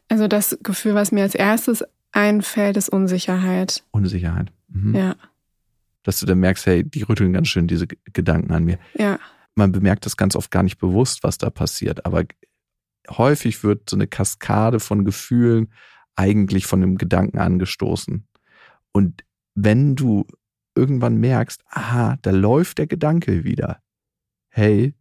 Also 0.09 0.29
das 0.29 0.59
Gefühl, 0.63 0.95
was 0.95 1.11
mir 1.11 1.23
als 1.23 1.35
erstes 1.35 1.85
einfällt, 2.13 2.77
ist 2.77 2.89
Unsicherheit. 2.89 3.83
Unsicherheit. 3.91 4.53
Mhm. 4.69 4.95
Ja, 4.95 5.17
Dass 6.03 6.21
du 6.21 6.27
dann 6.27 6.39
merkst, 6.39 6.67
hey, 6.67 6.85
die 6.85 7.03
rütteln 7.03 7.33
ganz 7.33 7.49
schön 7.49 7.67
diese 7.67 7.87
Gedanken 8.13 8.53
an 8.53 8.65
mir. 8.65 8.79
ja, 8.95 9.19
man 9.57 9.73
bemerkt 9.73 10.07
das 10.07 10.17
ganz 10.17 10.37
oft 10.37 10.51
gar 10.51 10.63
nicht 10.63 10.79
bewusst, 10.79 11.23
was 11.23 11.39
da 11.39 11.51
passiert. 11.51 12.07
Aber 12.07 12.25
häufig 13.11 13.65
wird 13.65 13.89
so 13.91 13.97
eine 13.97 14.07
Kaskade 14.07 14.81
von 14.81 15.05
Gefühlen 15.05 15.73
eigentlich 16.15 16.67
von 16.67 16.83
einem 16.83 16.97
Gedanken 16.97 17.39
angestoßen. 17.39 18.27
Und 18.93 19.25
wenn 19.55 19.97
du 19.97 20.27
irgendwann 20.75 21.17
merkst, 21.17 21.63
aha, 21.69 22.19
da 22.23 22.31
läuft 22.31 22.79
der 22.79 22.87
Gedanke 22.87 23.45
wieder. 23.45 23.81
Hey, 24.51 24.95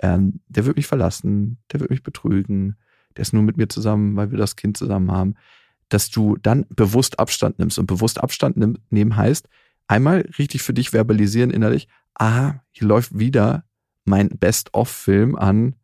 ähm, 0.00 0.40
der 0.48 0.64
wird 0.64 0.76
mich 0.76 0.86
verlassen, 0.86 1.58
der 1.72 1.80
wird 1.80 1.90
mich 1.90 2.02
betrügen, 2.02 2.76
der 3.16 3.22
ist 3.22 3.34
nur 3.34 3.42
mit 3.42 3.56
mir 3.56 3.68
zusammen, 3.68 4.16
weil 4.16 4.30
wir 4.30 4.38
das 4.38 4.56
Kind 4.56 4.76
zusammen 4.76 5.10
haben, 5.10 5.34
dass 5.88 6.10
du 6.10 6.36
dann 6.36 6.66
bewusst 6.70 7.18
Abstand 7.18 7.58
nimmst. 7.58 7.78
Und 7.78 7.86
bewusst 7.86 8.22
Abstand 8.22 8.56
nehmen 8.90 9.16
heißt, 9.16 9.48
einmal 9.86 10.28
richtig 10.38 10.62
für 10.62 10.74
dich 10.74 10.90
verbalisieren 10.90 11.50
innerlich, 11.50 11.88
aha, 12.14 12.62
hier 12.70 12.86
läuft 12.86 13.18
wieder 13.18 13.67
mein 14.08 14.28
Best-of-Film 14.30 15.36
an 15.36 15.76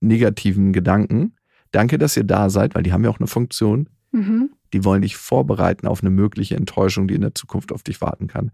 negativen 0.00 0.72
Gedanken. 0.72 1.36
Danke, 1.72 1.98
dass 1.98 2.16
ihr 2.16 2.24
da 2.24 2.50
seid, 2.50 2.74
weil 2.74 2.82
die 2.82 2.92
haben 2.92 3.04
ja 3.04 3.10
auch 3.10 3.18
eine 3.18 3.26
Funktion. 3.26 3.88
mhm. 4.12 4.50
Die 4.72 4.84
wollen 4.84 5.02
dich 5.02 5.16
vorbereiten 5.16 5.86
auf 5.86 6.02
eine 6.02 6.10
mögliche 6.10 6.56
Enttäuschung, 6.56 7.06
die 7.06 7.14
in 7.14 7.20
der 7.20 7.34
Zukunft 7.36 7.70
auf 7.70 7.84
dich 7.84 8.00
warten 8.00 8.26
kann. 8.26 8.50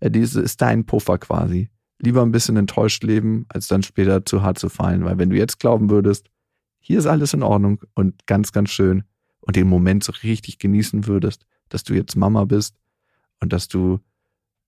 Äh, 0.00 0.10
Diese 0.10 0.40
ist 0.40 0.62
dein 0.62 0.86
Puffer 0.86 1.18
quasi. 1.18 1.68
Lieber 1.98 2.22
ein 2.22 2.32
bisschen 2.32 2.56
enttäuscht 2.56 3.04
leben, 3.04 3.44
als 3.50 3.68
dann 3.68 3.82
später 3.82 4.24
zu 4.24 4.42
hart 4.42 4.58
zu 4.58 4.70
fallen. 4.70 5.04
Weil 5.04 5.18
wenn 5.18 5.28
du 5.28 5.36
jetzt 5.36 5.60
glauben 5.60 5.90
würdest, 5.90 6.30
hier 6.80 6.98
ist 6.98 7.06
alles 7.06 7.34
in 7.34 7.42
Ordnung 7.42 7.82
und 7.94 8.26
ganz, 8.26 8.52
ganz 8.52 8.70
schön 8.70 9.04
und 9.40 9.56
den 9.56 9.68
Moment 9.68 10.04
so 10.04 10.12
richtig 10.22 10.58
genießen 10.58 11.06
würdest, 11.06 11.44
dass 11.68 11.84
du 11.84 11.92
jetzt 11.92 12.16
Mama 12.16 12.46
bist 12.46 12.76
und 13.40 13.52
dass 13.52 13.68
du 13.68 14.00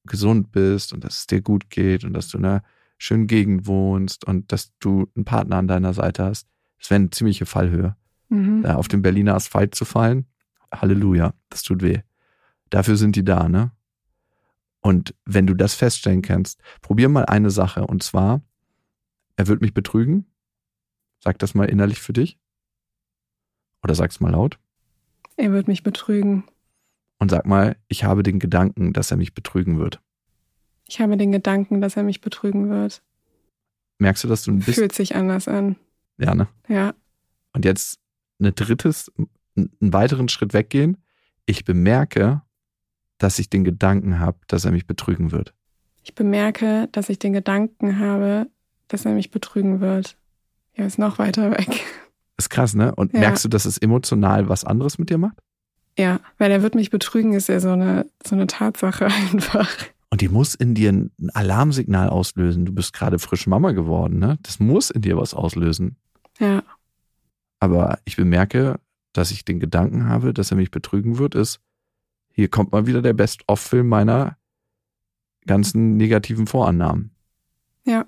gesund 0.04 0.52
bist 0.52 0.92
und 0.92 1.02
dass 1.02 1.20
es 1.20 1.26
dir 1.26 1.40
gut 1.40 1.70
geht 1.70 2.04
und 2.04 2.12
dass 2.12 2.28
du 2.28 2.36
in 2.36 2.44
einer 2.44 2.62
schönen 3.00 3.26
Gegend 3.26 3.66
wohnst 3.66 4.26
und 4.26 4.52
dass 4.52 4.72
du 4.78 5.10
einen 5.16 5.24
Partner 5.24 5.56
an 5.56 5.66
deiner 5.66 5.94
Seite 5.94 6.24
hast. 6.24 6.46
Das 6.78 6.90
wäre 6.90 7.00
eine 7.00 7.10
ziemliche 7.10 7.46
Fallhöhe. 7.46 7.96
Mhm. 8.28 8.62
Da 8.62 8.76
auf 8.76 8.88
den 8.88 9.02
Berliner 9.02 9.34
Asphalt 9.34 9.74
zu 9.74 9.84
fallen, 9.84 10.26
Halleluja, 10.70 11.32
das 11.48 11.62
tut 11.62 11.82
weh. 11.82 12.00
Dafür 12.68 12.96
sind 12.96 13.16
die 13.16 13.24
da, 13.24 13.48
ne? 13.48 13.72
Und 14.82 15.14
wenn 15.24 15.46
du 15.46 15.54
das 15.54 15.74
feststellen 15.74 16.22
kannst, 16.22 16.60
probier 16.82 17.08
mal 17.08 17.24
eine 17.24 17.50
Sache 17.50 17.86
und 17.86 18.02
zwar, 18.02 18.42
er 19.36 19.46
wird 19.46 19.62
mich 19.62 19.74
betrügen. 19.74 20.26
Sag 21.22 21.38
das 21.38 21.54
mal 21.54 21.68
innerlich 21.68 22.00
für 22.00 22.12
dich. 22.12 22.38
Oder 23.82 23.94
sag's 23.94 24.20
mal 24.20 24.30
laut. 24.30 24.58
Er 25.36 25.52
wird 25.52 25.68
mich 25.68 25.82
betrügen. 25.82 26.44
Und 27.18 27.30
sag 27.30 27.46
mal, 27.46 27.76
ich 27.88 28.04
habe 28.04 28.22
den 28.22 28.38
Gedanken, 28.38 28.92
dass 28.92 29.10
er 29.10 29.16
mich 29.16 29.34
betrügen 29.34 29.78
wird. 29.78 30.00
Ich 30.90 31.00
habe 31.00 31.16
den 31.16 31.30
Gedanken, 31.30 31.80
dass 31.80 31.96
er 31.96 32.02
mich 32.02 32.20
betrügen 32.20 32.68
wird. 32.68 33.00
Merkst 33.98 34.24
du, 34.24 34.28
dass 34.28 34.42
du 34.42 34.50
ein 34.50 34.58
bisschen. 34.58 34.74
Fühlt 34.74 34.92
sich 34.92 35.14
anders 35.14 35.46
an. 35.46 35.76
Ja, 36.18 36.34
ne? 36.34 36.48
Ja, 36.68 36.94
Und 37.54 37.64
jetzt 37.64 38.00
ein 38.40 38.52
drittes, 38.56 39.10
einen 39.56 39.70
weiteren 39.80 40.28
Schritt 40.28 40.52
weggehen. 40.52 40.96
Ich 41.46 41.64
bemerke, 41.64 42.42
dass 43.18 43.38
ich 43.38 43.48
den 43.50 43.62
Gedanken 43.62 44.18
habe, 44.18 44.38
dass 44.48 44.64
er 44.64 44.72
mich 44.72 44.86
betrügen 44.88 45.30
wird. 45.30 45.54
ich 46.02 46.14
bemerke, 46.16 46.88
dass 46.90 47.08
ich 47.08 47.18
den 47.20 47.34
Gedanken 47.34 47.98
habe, 48.00 48.48
dass 48.88 49.04
er 49.04 49.12
mich 49.12 49.30
betrügen 49.30 49.80
wird. 49.80 50.16
Er 50.72 50.86
ist 50.86 50.98
noch 50.98 51.18
weiter 51.20 51.52
weg. 51.52 51.68
Ist 52.36 52.50
krass, 52.50 52.74
ne? 52.74 52.92
Und 52.96 53.12
Ja. 53.12 53.20
merkst 53.20 53.44
du, 53.44 53.48
dass 53.48 53.64
es 53.64 53.78
emotional 53.78 54.48
was 54.48 54.64
anderes 54.64 54.98
mit 54.98 55.08
dir 55.10 55.18
macht? 55.18 55.38
Ja, 55.96 56.18
weil 56.38 56.50
er 56.50 56.62
wird 56.62 56.74
mich 56.74 56.90
betrügen, 56.90 57.34
ist 57.34 57.48
ja 57.48 57.60
so 57.60 57.70
eine, 57.70 58.06
so 58.26 58.34
eine 58.34 58.46
Tatsache 58.48 59.06
einfach. 59.32 59.68
Und 60.10 60.20
die 60.20 60.28
muss 60.28 60.54
in 60.56 60.74
dir 60.74 60.90
ein 60.92 61.12
Alarmsignal 61.34 62.08
auslösen. 62.08 62.64
Du 62.66 62.72
bist 62.72 62.92
gerade 62.92 63.18
frisch 63.18 63.46
Mama 63.46 63.70
geworden, 63.72 64.18
ne? 64.18 64.38
Das 64.42 64.58
muss 64.58 64.90
in 64.90 65.02
dir 65.02 65.16
was 65.16 65.34
auslösen. 65.34 65.96
Ja, 66.38 66.62
Aber 67.60 67.98
ich 68.04 68.16
bemerke, 68.16 68.80
dass 69.12 69.30
ich 69.30 69.44
den 69.44 69.60
Gedanken 69.60 70.06
habe, 70.08 70.34
dass 70.34 70.50
er 70.50 70.56
mich 70.56 70.70
betrügen 70.70 71.18
wird, 71.18 71.34
ist, 71.34 71.60
hier 72.32 72.48
kommt 72.48 72.72
mal 72.72 72.86
wieder 72.86 73.02
der 73.02 73.12
Best-of-Film 73.12 73.88
meiner 73.88 74.36
ganzen 75.46 75.96
negativen 75.96 76.46
Vorannahmen. 76.46 77.10
ja, 77.84 78.04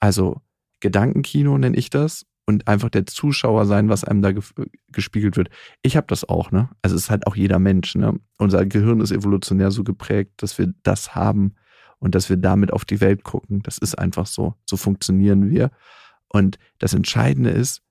Also 0.00 0.40
Gedankenkino 0.80 1.58
nenne 1.58 1.76
ich 1.76 1.90
das 1.90 2.26
und 2.46 2.68
einfach 2.68 2.90
der 2.90 3.06
Zuschauer 3.06 3.66
sein, 3.66 3.88
was 3.88 4.04
einem 4.04 4.22
da 4.22 4.28
gef- 4.30 4.68
gespiegelt 4.88 5.36
wird. 5.36 5.48
Ich 5.82 5.96
habe 5.96 6.06
das 6.08 6.28
auch, 6.28 6.50
ne? 6.50 6.68
Also 6.82 6.96
es 6.96 7.04
ist 7.04 7.10
halt 7.10 7.26
auch 7.26 7.36
jeder 7.36 7.58
Mensch, 7.58 7.94
ne? 7.94 8.18
Unser 8.38 8.66
Gehirn 8.66 9.00
ist 9.00 9.12
evolutionär 9.12 9.70
so 9.70 9.84
geprägt, 9.84 10.32
dass 10.36 10.58
wir 10.58 10.72
das 10.82 11.14
haben 11.14 11.54
und 11.98 12.14
dass 12.14 12.28
wir 12.28 12.36
damit 12.36 12.72
auf 12.72 12.84
die 12.84 13.00
Welt 13.00 13.24
gucken. 13.24 13.62
Das 13.62 13.78
ist 13.78 13.98
einfach 13.98 14.26
so. 14.26 14.54
So 14.68 14.76
funktionieren 14.76 15.48
wir. 15.48 15.70
Und 16.28 16.58
das 16.78 16.92
Entscheidende 16.92 17.50
ist, 17.50 17.82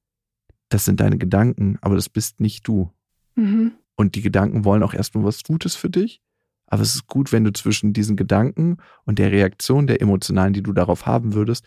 das 0.69 0.85
sind 0.85 0.99
deine 0.99 1.17
Gedanken, 1.17 1.77
aber 1.81 1.95
das 1.95 2.09
bist 2.09 2.39
nicht 2.39 2.67
du. 2.67 2.91
mhm. 3.35 3.73
Und 3.95 4.15
die 4.15 4.21
Gedanken 4.21 4.65
wollen 4.65 4.81
auch 4.81 4.95
erstmal 4.95 5.23
was 5.23 5.43
Gutes 5.43 5.75
für 5.75 5.89
dich. 5.89 6.19
Aber 6.65 6.81
es 6.81 6.95
ist 6.95 7.05
gut, 7.05 7.31
wenn 7.31 7.43
du 7.43 7.53
zwischen 7.53 7.93
diesen 7.93 8.15
Gedanken 8.15 8.77
und 9.05 9.19
der 9.19 9.31
Reaktion 9.31 9.85
der 9.85 10.01
emotionalen, 10.01 10.53
die 10.53 10.63
du 10.63 10.73
darauf 10.73 11.05
haben 11.05 11.35
würdest, 11.35 11.63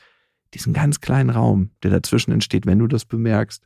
diesen 0.54 0.72
ganz 0.72 1.00
kleinen 1.00 1.30
Raum, 1.30 1.70
der 1.82 1.90
dazwischen 1.90 2.32
entsteht, 2.32 2.66
wenn 2.66 2.78
du 2.78 2.86
das 2.86 3.04
bemerkst, 3.04 3.62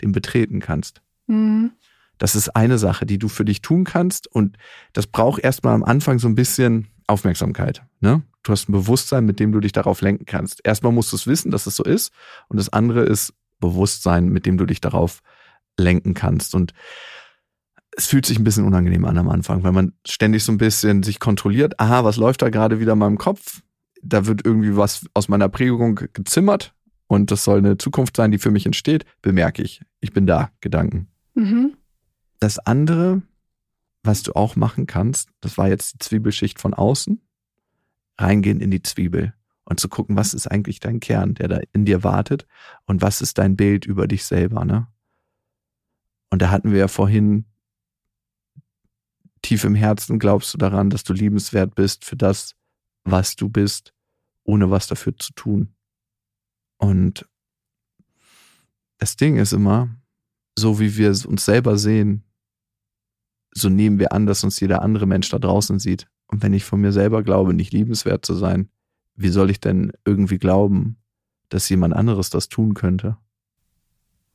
den 0.00 0.12
betreten 0.12 0.60
kannst. 0.60 1.02
Mhm. 1.26 1.72
Das 2.18 2.36
ist 2.36 2.50
eine 2.50 2.78
Sache, 2.78 3.06
die 3.06 3.18
du 3.18 3.28
für 3.28 3.44
dich 3.44 3.62
tun 3.62 3.84
kannst. 3.84 4.26
Und 4.28 4.56
das 4.92 5.06
braucht 5.06 5.42
erstmal 5.42 5.74
am 5.74 5.82
Anfang 5.82 6.18
so 6.18 6.28
ein 6.28 6.34
bisschen 6.34 6.88
Aufmerksamkeit. 7.06 7.82
Ne? 8.00 8.22
Du 8.42 8.52
hast 8.52 8.68
ein 8.68 8.72
Bewusstsein, 8.72 9.24
mit 9.24 9.40
dem 9.40 9.52
du 9.52 9.60
dich 9.60 9.72
darauf 9.72 10.00
lenken 10.00 10.26
kannst. 10.26 10.60
Erstmal 10.64 10.92
musst 10.92 11.12
du 11.12 11.16
es 11.16 11.26
wissen, 11.26 11.50
dass 11.50 11.66
es 11.66 11.76
so 11.76 11.84
ist. 11.84 12.12
Und 12.48 12.58
das 12.58 12.68
andere 12.68 13.02
ist 13.02 13.34
Bewusstsein, 13.60 14.28
mit 14.28 14.46
dem 14.46 14.56
du 14.56 14.66
dich 14.66 14.80
darauf 14.80 15.22
lenken 15.78 16.14
kannst. 16.14 16.54
Und 16.54 16.74
es 17.96 18.06
fühlt 18.06 18.26
sich 18.26 18.38
ein 18.38 18.44
bisschen 18.44 18.64
unangenehm 18.64 19.04
an 19.04 19.18
am 19.18 19.28
Anfang, 19.28 19.62
weil 19.62 19.72
man 19.72 19.92
ständig 20.06 20.44
so 20.44 20.52
ein 20.52 20.58
bisschen 20.58 21.02
sich 21.02 21.20
kontrolliert. 21.20 21.78
Aha, 21.78 22.04
was 22.04 22.16
läuft 22.16 22.42
da 22.42 22.50
gerade 22.50 22.80
wieder 22.80 22.92
in 22.92 22.98
meinem 22.98 23.18
Kopf? 23.18 23.62
Da 24.02 24.26
wird 24.26 24.44
irgendwie 24.44 24.76
was 24.76 25.06
aus 25.14 25.28
meiner 25.28 25.48
Prägung 25.48 25.94
gezimmert 26.12 26.74
und 27.06 27.30
das 27.30 27.44
soll 27.44 27.58
eine 27.58 27.78
Zukunft 27.78 28.16
sein, 28.16 28.30
die 28.30 28.38
für 28.38 28.50
mich 28.50 28.66
entsteht. 28.66 29.04
Bemerke 29.22 29.62
ich. 29.62 29.82
Ich 30.00 30.12
bin 30.12 30.26
da, 30.26 30.50
Gedanken. 30.60 31.08
Mhm. 31.34 31.74
Das 32.40 32.58
andere, 32.58 33.22
was 34.02 34.22
du 34.22 34.32
auch 34.32 34.56
machen 34.56 34.86
kannst, 34.86 35.28
das 35.40 35.58
war 35.58 35.68
jetzt 35.68 35.94
die 35.94 35.98
Zwiebelschicht 35.98 36.58
von 36.58 36.74
außen, 36.74 37.20
reingehen 38.18 38.60
in 38.60 38.70
die 38.70 38.82
Zwiebel 38.82 39.34
und 39.64 39.78
zu 39.78 39.88
gucken, 39.88 40.16
was 40.16 40.34
ist 40.34 40.46
eigentlich 40.46 40.80
dein 40.80 41.00
Kern, 41.00 41.34
der 41.34 41.48
da 41.48 41.60
in 41.72 41.84
dir 41.84 42.02
wartet 42.02 42.46
und 42.86 43.02
was 43.02 43.20
ist 43.20 43.38
dein 43.38 43.56
Bild 43.56 43.86
über 43.86 44.08
dich 44.08 44.24
selber, 44.24 44.64
ne? 44.64 44.88
Und 46.30 46.40
da 46.40 46.50
hatten 46.50 46.72
wir 46.72 46.78
ja 46.78 46.88
vorhin 46.88 47.44
tief 49.42 49.64
im 49.64 49.74
Herzen 49.74 50.18
glaubst 50.18 50.54
du 50.54 50.58
daran, 50.58 50.88
dass 50.88 51.04
du 51.04 51.12
liebenswert 51.12 51.74
bist 51.74 52.04
für 52.04 52.16
das, 52.16 52.54
was 53.04 53.36
du 53.36 53.48
bist, 53.48 53.94
ohne 54.44 54.70
was 54.70 54.86
dafür 54.86 55.16
zu 55.16 55.32
tun. 55.32 55.74
Und 56.76 57.28
das 58.98 59.16
Ding 59.16 59.36
ist 59.36 59.52
immer, 59.52 59.88
so 60.56 60.80
wie 60.80 60.96
wir 60.96 61.08
uns 61.26 61.44
selber 61.44 61.78
sehen, 61.78 62.24
so 63.54 63.68
nehmen 63.68 63.98
wir 63.98 64.12
an, 64.12 64.26
dass 64.26 64.44
uns 64.44 64.60
jeder 64.60 64.82
andere 64.82 65.06
Mensch 65.06 65.28
da 65.28 65.38
draußen 65.38 65.78
sieht. 65.78 66.08
Und 66.26 66.42
wenn 66.42 66.52
ich 66.54 66.64
von 66.64 66.80
mir 66.80 66.92
selber 66.92 67.22
glaube, 67.22 67.52
nicht 67.52 67.72
liebenswert 67.72 68.24
zu 68.24 68.34
sein, 68.34 68.70
wie 69.14 69.28
soll 69.28 69.50
ich 69.50 69.60
denn 69.60 69.92
irgendwie 70.04 70.38
glauben, 70.38 70.96
dass 71.50 71.68
jemand 71.68 71.94
anderes 71.94 72.30
das 72.30 72.48
tun 72.48 72.74
könnte? 72.74 73.18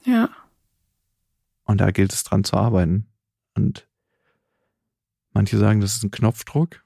Ja, 0.05 0.29
Und 1.67 1.81
da 1.81 1.91
gilt 1.91 2.13
es 2.13 2.23
dran 2.23 2.43
zu 2.43 2.55
arbeiten. 2.55 3.07
Und 3.55 3.87
manche 5.33 5.57
sagen, 5.57 5.81
das 5.81 5.95
ist 5.95 6.03
ein 6.03 6.11
Knopfdruck. 6.11 6.83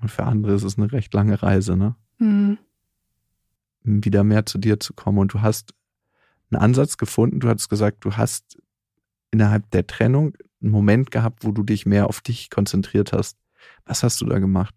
Und 0.00 0.10
für 0.10 0.24
andere 0.24 0.54
ist 0.54 0.62
es 0.62 0.78
eine 0.78 0.90
recht 0.92 1.12
lange 1.14 1.42
Reise, 1.42 1.76
ne? 1.76 1.94
mhm. 2.20 2.58
wieder 3.82 4.24
mehr 4.24 4.46
zu 4.46 4.58
dir 4.58 4.80
zu 4.80 4.94
kommen. 4.94 5.18
Und 5.18 5.34
du 5.34 5.40
hast 5.40 5.74
einen 6.50 6.62
Ansatz 6.62 6.96
gefunden. 6.96 7.40
Du 7.40 7.48
hast 7.48 7.68
gesagt, 7.68 8.04
du 8.04 8.16
hast 8.16 8.58
innerhalb 9.30 9.70
der 9.70 9.86
Trennung 9.86 10.34
einen 10.62 10.70
Moment 10.70 11.10
gehabt, 11.10 11.44
wo 11.44 11.52
du 11.52 11.62
dich 11.62 11.86
mehr 11.86 12.08
auf 12.08 12.20
dich 12.20 12.50
konzentriert 12.50 13.12
hast. 13.12 13.36
Was 13.84 14.02
hast 14.02 14.20
du 14.20 14.26
da 14.26 14.38
gemacht? 14.38 14.74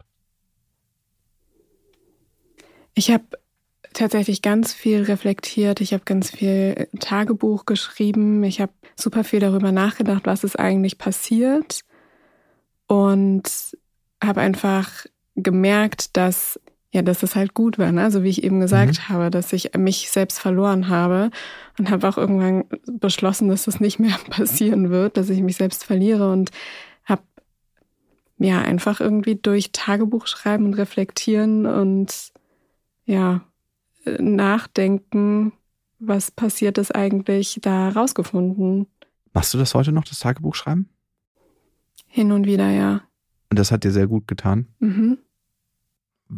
Ich 2.94 3.10
habe 3.10 3.24
tatsächlich 3.92 4.42
ganz 4.42 4.72
viel 4.72 5.02
reflektiert. 5.02 5.80
Ich 5.80 5.92
habe 5.92 6.04
ganz 6.04 6.30
viel 6.30 6.88
Tagebuch 7.00 7.64
geschrieben. 7.66 8.44
Ich 8.44 8.60
habe 8.60 8.72
super 8.96 9.24
viel 9.24 9.40
darüber 9.40 9.72
nachgedacht, 9.72 10.26
was 10.26 10.44
ist 10.44 10.58
eigentlich 10.58 10.98
passiert. 10.98 11.80
Und 12.86 13.76
habe 14.22 14.40
einfach 14.40 15.06
gemerkt, 15.36 16.16
dass 16.16 16.60
ja, 16.92 17.02
dass 17.02 17.24
es 17.24 17.34
halt 17.34 17.54
gut 17.54 17.76
war, 17.76 17.90
ne? 17.90 18.04
also 18.04 18.22
wie 18.22 18.28
ich 18.28 18.44
eben 18.44 18.60
gesagt 18.60 19.00
mhm. 19.00 19.08
habe, 19.08 19.28
dass 19.28 19.52
ich 19.52 19.74
mich 19.76 20.12
selbst 20.12 20.38
verloren 20.38 20.88
habe 20.88 21.32
und 21.76 21.90
habe 21.90 22.08
auch 22.08 22.16
irgendwann 22.16 22.66
beschlossen, 22.86 23.48
dass 23.48 23.64
das 23.64 23.80
nicht 23.80 23.98
mehr 23.98 24.16
passieren 24.30 24.90
wird, 24.90 25.16
dass 25.16 25.28
ich 25.28 25.42
mich 25.42 25.56
selbst 25.56 25.82
verliere 25.82 26.30
und 26.30 26.52
habe 27.04 27.22
ja 28.38 28.60
einfach 28.60 29.00
irgendwie 29.00 29.34
durch 29.34 29.72
Tagebuch 29.72 30.28
schreiben 30.28 30.66
und 30.66 30.74
reflektieren 30.74 31.66
und 31.66 32.32
ja 33.06 33.40
nachdenken, 34.18 35.52
was 35.98 36.30
passiert 36.30 36.78
ist 36.78 36.94
eigentlich, 36.94 37.58
da 37.62 37.88
rausgefunden. 37.88 38.86
Machst 39.32 39.52
du 39.54 39.58
das 39.58 39.74
heute 39.74 39.92
noch, 39.92 40.04
das 40.04 40.20
Tagebuch 40.20 40.54
schreiben? 40.54 40.88
Hin 42.06 42.30
und 42.30 42.46
wieder, 42.46 42.70
ja. 42.70 43.02
Und 43.50 43.58
das 43.58 43.72
hat 43.72 43.84
dir 43.84 43.90
sehr 43.90 44.06
gut 44.06 44.28
getan? 44.28 44.68
Mhm. 44.78 45.18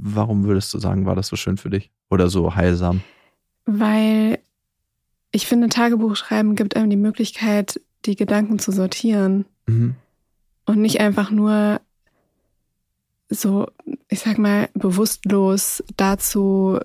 Warum 0.03 0.45
würdest 0.45 0.73
du 0.75 0.79
sagen, 0.79 1.07
war 1.07 1.17
das 1.17 1.29
so 1.29 1.37
schön 1.37 1.57
für 1.57 1.71
dich? 1.71 1.91
Oder 2.11 2.29
so 2.29 2.55
heilsam? 2.55 3.03
Weil 3.65 4.39
ich 5.33 5.47
finde, 5.47 5.69
Tagebuchschreiben 5.69 6.55
gibt 6.55 6.77
einem 6.77 6.91
die 6.91 6.97
Möglichkeit, 6.97 7.81
die 8.05 8.17
Gedanken 8.17 8.59
zu 8.59 8.73
sortieren. 8.73 9.45
Mhm. 9.67 9.95
Und 10.65 10.81
nicht 10.81 11.01
einfach 11.01 11.31
nur 11.31 11.81
so, 13.29 13.69
ich 14.09 14.21
sag 14.21 14.39
mal, 14.39 14.69
bewusstlos 14.75 15.83
dazu 15.97 16.79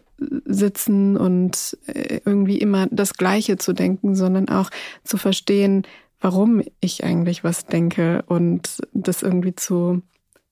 sitzen 0.45 1.17
und 1.17 1.77
äh, 1.87 2.19
irgendwie 2.25 2.57
immer 2.57 2.87
das 2.91 3.13
Gleiche 3.13 3.57
zu 3.57 3.73
denken, 3.73 4.15
sondern 4.15 4.49
auch 4.49 4.69
zu 5.03 5.17
verstehen, 5.17 5.83
warum 6.19 6.63
ich 6.79 7.03
eigentlich 7.03 7.43
was 7.43 7.65
denke 7.65 8.23
und 8.27 8.81
das 8.93 9.23
irgendwie 9.23 9.55
zu 9.55 10.01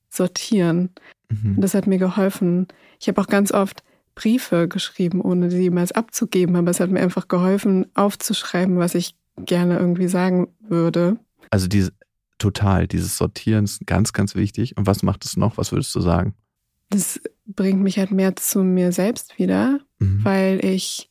sortieren. 0.08 0.90
Mhm. 1.30 1.60
Das 1.60 1.74
hat 1.74 1.86
mir 1.86 1.98
geholfen. 1.98 2.68
Ich 3.00 3.08
habe 3.08 3.20
auch 3.20 3.26
ganz 3.26 3.52
oft 3.52 3.82
Briefe 4.14 4.68
geschrieben, 4.68 5.20
ohne 5.20 5.50
sie 5.50 5.62
jemals 5.62 5.92
abzugeben, 5.92 6.56
aber 6.56 6.70
es 6.70 6.80
hat 6.80 6.90
mir 6.90 7.00
einfach 7.00 7.28
geholfen, 7.28 7.86
aufzuschreiben, 7.94 8.78
was 8.78 8.94
ich 8.94 9.14
gerne 9.36 9.78
irgendwie 9.78 10.08
sagen 10.08 10.48
würde. 10.60 11.16
Also 11.50 11.68
diese, 11.68 11.92
total, 12.38 12.86
dieses 12.86 13.16
Sortieren 13.16 13.64
ist 13.64 13.86
ganz, 13.86 14.12
ganz 14.12 14.34
wichtig. 14.34 14.76
Und 14.76 14.86
was 14.86 15.02
macht 15.02 15.24
es 15.24 15.36
noch? 15.36 15.56
Was 15.56 15.72
würdest 15.72 15.94
du 15.94 16.00
sagen? 16.00 16.34
Das 16.90 17.20
bringt 17.46 17.80
mich 17.80 17.98
halt 17.98 18.10
mehr 18.10 18.34
zu 18.36 18.62
mir 18.64 18.92
selbst 18.92 19.38
wieder, 19.38 19.80
mhm. 19.98 20.24
weil 20.24 20.64
ich 20.64 21.10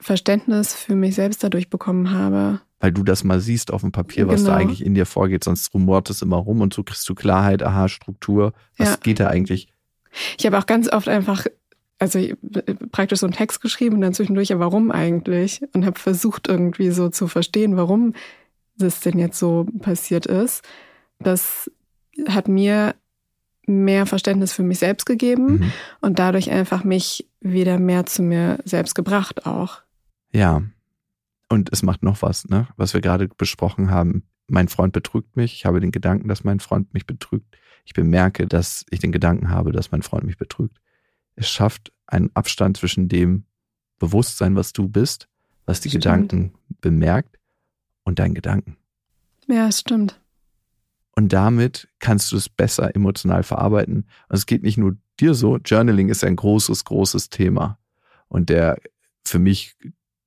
Verständnis 0.00 0.74
für 0.74 0.94
mich 0.94 1.16
selbst 1.16 1.42
dadurch 1.42 1.68
bekommen 1.68 2.12
habe 2.12 2.60
weil 2.80 2.92
du 2.92 3.02
das 3.02 3.24
mal 3.24 3.40
siehst 3.40 3.72
auf 3.72 3.80
dem 3.80 3.92
Papier, 3.92 4.28
was 4.28 4.42
genau. 4.42 4.50
da 4.50 4.56
eigentlich 4.56 4.84
in 4.84 4.94
dir 4.94 5.06
vorgeht, 5.06 5.44
sonst 5.44 5.72
rumort 5.74 6.10
es 6.10 6.22
immer 6.22 6.36
rum 6.36 6.60
und 6.60 6.72
so 6.72 6.82
kriegst 6.82 7.08
du 7.08 7.14
Klarheit, 7.14 7.62
aha, 7.62 7.88
Struktur, 7.88 8.52
was 8.76 8.90
ja. 8.90 8.96
geht 8.96 9.20
da 9.20 9.28
eigentlich? 9.28 9.68
Ich 10.38 10.46
habe 10.46 10.58
auch 10.58 10.66
ganz 10.66 10.90
oft 10.90 11.08
einfach, 11.08 11.46
also 11.98 12.20
praktisch 12.92 13.20
so 13.20 13.26
einen 13.26 13.34
Text 13.34 13.60
geschrieben 13.60 13.96
und 13.96 14.00
dann 14.02 14.14
zwischendurch, 14.14 14.48
ja, 14.48 14.58
warum 14.58 14.90
eigentlich? 14.90 15.62
Und 15.74 15.84
habe 15.84 15.98
versucht 15.98 16.48
irgendwie 16.48 16.90
so 16.90 17.08
zu 17.08 17.26
verstehen, 17.26 17.76
warum 17.76 18.14
das 18.76 19.00
denn 19.00 19.18
jetzt 19.18 19.38
so 19.38 19.66
passiert 19.80 20.26
ist. 20.26 20.62
Das 21.18 21.70
hat 22.28 22.46
mir 22.46 22.94
mehr 23.66 24.06
Verständnis 24.06 24.52
für 24.52 24.62
mich 24.62 24.78
selbst 24.78 25.04
gegeben 25.04 25.46
mhm. 25.46 25.72
und 26.00 26.18
dadurch 26.18 26.50
einfach 26.50 26.84
mich 26.84 27.28
wieder 27.40 27.78
mehr 27.78 28.06
zu 28.06 28.22
mir 28.22 28.58
selbst 28.64 28.94
gebracht 28.94 29.46
auch. 29.46 29.82
Ja, 30.32 30.62
und 31.48 31.72
es 31.72 31.82
macht 31.82 32.02
noch 32.02 32.22
was, 32.22 32.48
ne? 32.48 32.68
was 32.76 32.94
wir 32.94 33.00
gerade 33.00 33.28
besprochen 33.28 33.90
haben. 33.90 34.24
Mein 34.46 34.68
Freund 34.68 34.92
betrügt 34.92 35.36
mich. 35.36 35.54
Ich 35.54 35.66
habe 35.66 35.80
den 35.80 35.90
Gedanken, 35.90 36.28
dass 36.28 36.44
mein 36.44 36.60
Freund 36.60 36.92
mich 36.94 37.06
betrügt. 37.06 37.56
Ich 37.84 37.92
bemerke, 37.92 38.46
dass 38.46 38.84
ich 38.90 38.98
den 38.98 39.12
Gedanken 39.12 39.50
habe, 39.50 39.72
dass 39.72 39.90
mein 39.90 40.02
Freund 40.02 40.24
mich 40.24 40.38
betrügt. 40.38 40.78
Es 41.36 41.48
schafft 41.48 41.92
einen 42.06 42.30
Abstand 42.34 42.76
zwischen 42.76 43.08
dem 43.08 43.44
Bewusstsein, 43.98 44.56
was 44.56 44.72
du 44.72 44.88
bist, 44.88 45.28
was 45.66 45.80
die 45.80 45.88
stimmt. 45.88 46.04
Gedanken 46.04 46.54
bemerkt, 46.80 47.38
und 48.08 48.18
deinen 48.18 48.34
Gedanken. 48.34 48.76
Ja, 49.46 49.68
es 49.68 49.80
stimmt. 49.80 50.20
Und 51.14 51.32
damit 51.32 51.88
kannst 52.00 52.32
du 52.32 52.36
es 52.36 52.48
besser 52.48 52.94
emotional 52.96 53.42
verarbeiten. 53.42 54.06
Und 54.28 54.36
es 54.36 54.46
geht 54.46 54.62
nicht 54.62 54.78
nur 54.78 54.96
dir 55.20 55.34
so. 55.34 55.58
Journaling 55.58 56.08
ist 56.08 56.24
ein 56.24 56.36
großes, 56.36 56.84
großes 56.84 57.28
Thema. 57.28 57.78
Und 58.28 58.50
der 58.50 58.80
für 59.24 59.38
mich 59.38 59.76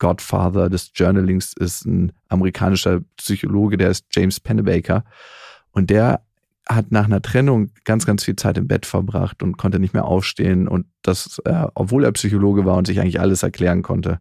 Godfather 0.02 0.68
des 0.68 0.92
Journalings 0.96 1.54
ist 1.54 1.86
ein 1.86 2.12
amerikanischer 2.28 3.02
Psychologe, 3.18 3.78
der 3.78 3.92
ist 3.92 4.08
James 4.12 4.40
Pennebaker. 4.40 5.06
Und 5.70 5.92
der 5.92 6.22
hat 6.68 6.92
nach 6.92 7.06
einer 7.06 7.22
Trennung 7.22 7.70
ganz, 7.86 8.08
ganz 8.08 8.24
viel 8.24 8.36
Zeit 8.36 8.58
im 8.58 8.68
Bett 8.68 8.88
verbracht 8.88 9.44
und 9.44 9.58
konnte 9.58 9.78
nicht 9.78 9.94
mehr 9.94 10.06
aufstehen. 10.06 10.68
Und 10.68 10.88
das, 11.04 11.40
äh, 11.46 11.68
obwohl 11.76 12.04
er 12.04 12.12
Psychologe 12.14 12.66
war 12.66 12.78
und 12.78 12.88
sich 12.88 13.00
eigentlich 13.00 13.20
alles 13.20 13.44
erklären 13.44 13.84
konnte. 13.84 14.20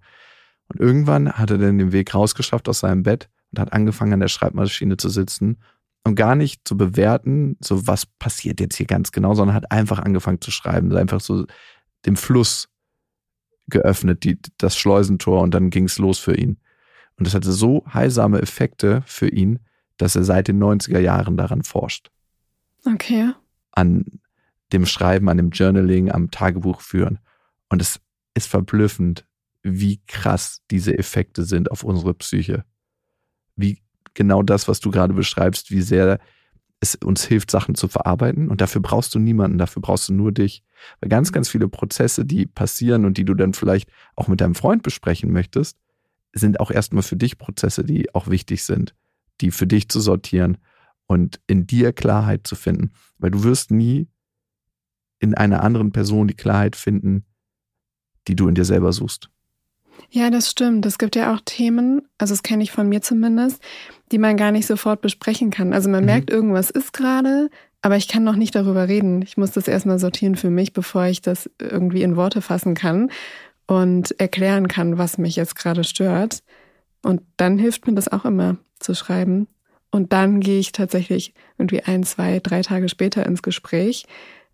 Und 0.68 0.80
irgendwann 0.80 1.32
hat 1.32 1.50
er 1.50 1.56
dann 1.56 1.78
den 1.78 1.92
Weg 1.92 2.14
rausgeschafft 2.14 2.68
aus 2.68 2.80
seinem 2.80 3.02
Bett 3.02 3.30
und 3.50 3.58
hat 3.58 3.72
angefangen, 3.72 4.12
an 4.12 4.20
der 4.20 4.28
Schreibmaschine 4.28 4.98
zu 4.98 5.08
sitzen 5.08 5.62
und 6.04 6.14
gar 6.14 6.34
nicht 6.34 6.68
zu 6.68 6.76
bewerten, 6.76 7.56
so 7.60 7.86
was 7.86 8.04
passiert 8.04 8.60
jetzt 8.60 8.76
hier 8.76 8.86
ganz 8.86 9.12
genau, 9.12 9.32
sondern 9.32 9.56
hat 9.56 9.72
einfach 9.72 9.98
angefangen 9.98 10.42
zu 10.42 10.50
schreiben, 10.50 10.94
einfach 10.94 11.20
so 11.20 11.46
dem 12.04 12.16
Fluss 12.16 12.68
geöffnet, 13.70 14.24
die, 14.24 14.38
das 14.58 14.76
Schleusentor 14.76 15.40
und 15.42 15.54
dann 15.54 15.70
ging 15.70 15.84
es 15.84 15.98
los 15.98 16.18
für 16.18 16.36
ihn. 16.36 16.58
Und 17.16 17.26
das 17.26 17.34
hatte 17.34 17.52
so 17.52 17.84
heilsame 17.92 18.40
Effekte 18.40 19.02
für 19.06 19.28
ihn, 19.28 19.60
dass 19.96 20.16
er 20.16 20.24
seit 20.24 20.48
den 20.48 20.62
90er 20.62 20.98
Jahren 20.98 21.36
daran 21.36 21.62
forscht. 21.62 22.10
Okay. 22.86 23.32
An 23.72 24.06
dem 24.72 24.86
Schreiben, 24.86 25.28
an 25.28 25.36
dem 25.36 25.50
Journaling, 25.50 26.10
am 26.10 26.30
Tagebuch 26.30 26.80
führen. 26.80 27.18
Und 27.68 27.82
es 27.82 28.00
ist 28.34 28.46
verblüffend, 28.46 29.26
wie 29.62 30.00
krass 30.06 30.62
diese 30.70 30.96
Effekte 30.96 31.44
sind 31.44 31.70
auf 31.70 31.82
unsere 31.82 32.14
Psyche. 32.14 32.64
Wie 33.56 33.82
genau 34.14 34.42
das, 34.42 34.68
was 34.68 34.80
du 34.80 34.90
gerade 34.90 35.12
beschreibst, 35.12 35.70
wie 35.70 35.82
sehr 35.82 36.18
es 36.80 36.94
uns 36.94 37.24
hilft, 37.24 37.50
Sachen 37.50 37.74
zu 37.74 37.88
verarbeiten. 37.88 38.48
Und 38.48 38.60
dafür 38.60 38.80
brauchst 38.80 39.14
du 39.14 39.18
niemanden, 39.18 39.58
dafür 39.58 39.82
brauchst 39.82 40.08
du 40.08 40.14
nur 40.14 40.32
dich. 40.32 40.64
Weil 41.00 41.10
ganz, 41.10 41.30
ganz 41.30 41.48
viele 41.48 41.68
Prozesse, 41.68 42.24
die 42.24 42.46
passieren 42.46 43.04
und 43.04 43.18
die 43.18 43.24
du 43.24 43.34
dann 43.34 43.52
vielleicht 43.52 43.90
auch 44.16 44.28
mit 44.28 44.40
deinem 44.40 44.54
Freund 44.54 44.82
besprechen 44.82 45.30
möchtest, 45.30 45.78
sind 46.32 46.60
auch 46.60 46.70
erstmal 46.70 47.02
für 47.02 47.16
dich 47.16 47.38
Prozesse, 47.38 47.84
die 47.84 48.14
auch 48.14 48.28
wichtig 48.28 48.64
sind, 48.64 48.94
die 49.40 49.50
für 49.50 49.66
dich 49.66 49.88
zu 49.88 50.00
sortieren 50.00 50.58
und 51.06 51.40
in 51.46 51.66
dir 51.66 51.92
Klarheit 51.92 52.46
zu 52.46 52.54
finden. 52.54 52.92
Weil 53.18 53.32
du 53.32 53.44
wirst 53.44 53.70
nie 53.70 54.08
in 55.18 55.34
einer 55.34 55.62
anderen 55.62 55.92
Person 55.92 56.28
die 56.28 56.34
Klarheit 56.34 56.76
finden, 56.76 57.26
die 58.26 58.36
du 58.36 58.48
in 58.48 58.54
dir 58.54 58.64
selber 58.64 58.92
suchst. 58.92 59.30
Ja, 60.10 60.30
das 60.30 60.50
stimmt. 60.50 60.86
Es 60.86 60.98
gibt 60.98 61.16
ja 61.16 61.34
auch 61.34 61.40
Themen, 61.44 62.02
also 62.18 62.32
das 62.32 62.42
kenne 62.42 62.62
ich 62.62 62.72
von 62.72 62.88
mir 62.88 63.02
zumindest, 63.02 63.62
die 64.12 64.18
man 64.18 64.36
gar 64.36 64.52
nicht 64.52 64.66
sofort 64.66 65.00
besprechen 65.00 65.50
kann. 65.50 65.72
Also 65.72 65.88
man 65.88 66.00
mhm. 66.00 66.06
merkt, 66.06 66.30
irgendwas 66.30 66.70
ist 66.70 66.92
gerade, 66.92 67.50
aber 67.82 67.96
ich 67.96 68.08
kann 68.08 68.24
noch 68.24 68.36
nicht 68.36 68.54
darüber 68.54 68.88
reden. 68.88 69.22
Ich 69.22 69.36
muss 69.36 69.52
das 69.52 69.68
erstmal 69.68 69.98
sortieren 69.98 70.36
für 70.36 70.50
mich, 70.50 70.72
bevor 70.72 71.06
ich 71.06 71.22
das 71.22 71.50
irgendwie 71.60 72.02
in 72.02 72.16
Worte 72.16 72.42
fassen 72.42 72.74
kann 72.74 73.10
und 73.66 74.18
erklären 74.20 74.68
kann, 74.68 74.98
was 74.98 75.18
mich 75.18 75.36
jetzt 75.36 75.54
gerade 75.54 75.84
stört. 75.84 76.42
Und 77.02 77.22
dann 77.36 77.58
hilft 77.58 77.86
mir 77.86 77.94
das 77.94 78.08
auch 78.08 78.24
immer 78.24 78.56
zu 78.78 78.94
schreiben. 78.94 79.46
Und 79.90 80.12
dann 80.12 80.40
gehe 80.40 80.58
ich 80.58 80.72
tatsächlich 80.72 81.34
irgendwie 81.58 81.82
ein, 81.82 82.04
zwei, 82.04 82.40
drei 82.40 82.62
Tage 82.62 82.88
später 82.88 83.24
ins 83.26 83.42
Gespräch. 83.42 84.06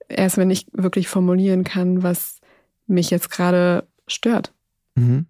Erst 0.09 0.37
wenn 0.37 0.51
ich 0.51 0.67
wirklich 0.73 1.09
formulieren 1.09 1.65
kann, 1.65 2.03
was 2.03 2.41
mich 2.87 3.11
jetzt 3.11 3.31
gerade 3.31 3.87
stört. 4.07 4.53
Mhm. 4.95 5.27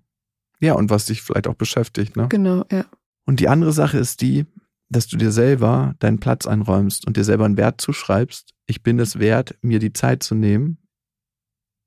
Ja, 0.60 0.74
und 0.74 0.90
was 0.90 1.06
dich 1.06 1.22
vielleicht 1.22 1.46
auch 1.48 1.54
beschäftigt, 1.54 2.16
ne? 2.16 2.28
Genau, 2.28 2.64
ja. 2.70 2.86
Und 3.24 3.40
die 3.40 3.48
andere 3.48 3.72
Sache 3.72 3.98
ist 3.98 4.20
die, 4.22 4.46
dass 4.88 5.08
du 5.08 5.16
dir 5.16 5.32
selber 5.32 5.94
deinen 5.98 6.20
Platz 6.20 6.46
einräumst 6.46 7.06
und 7.06 7.16
dir 7.16 7.24
selber 7.24 7.44
einen 7.44 7.56
Wert 7.56 7.80
zuschreibst. 7.80 8.54
Ich 8.66 8.82
bin 8.82 8.98
es 8.98 9.18
wert, 9.18 9.56
mir 9.62 9.78
die 9.78 9.92
Zeit 9.92 10.22
zu 10.22 10.34
nehmen, 10.34 10.78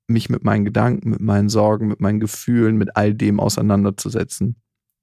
mich 0.06 0.28
mit 0.28 0.44
meinen 0.44 0.64
Gedanken, 0.64 1.10
mit 1.10 1.20
meinen 1.20 1.48
Sorgen, 1.48 1.88
mit 1.88 2.00
meinen 2.00 2.20
Gefühlen, 2.20 2.76
mit 2.76 2.96
all 2.96 3.14
dem 3.14 3.40
auseinanderzusetzen. 3.40 4.56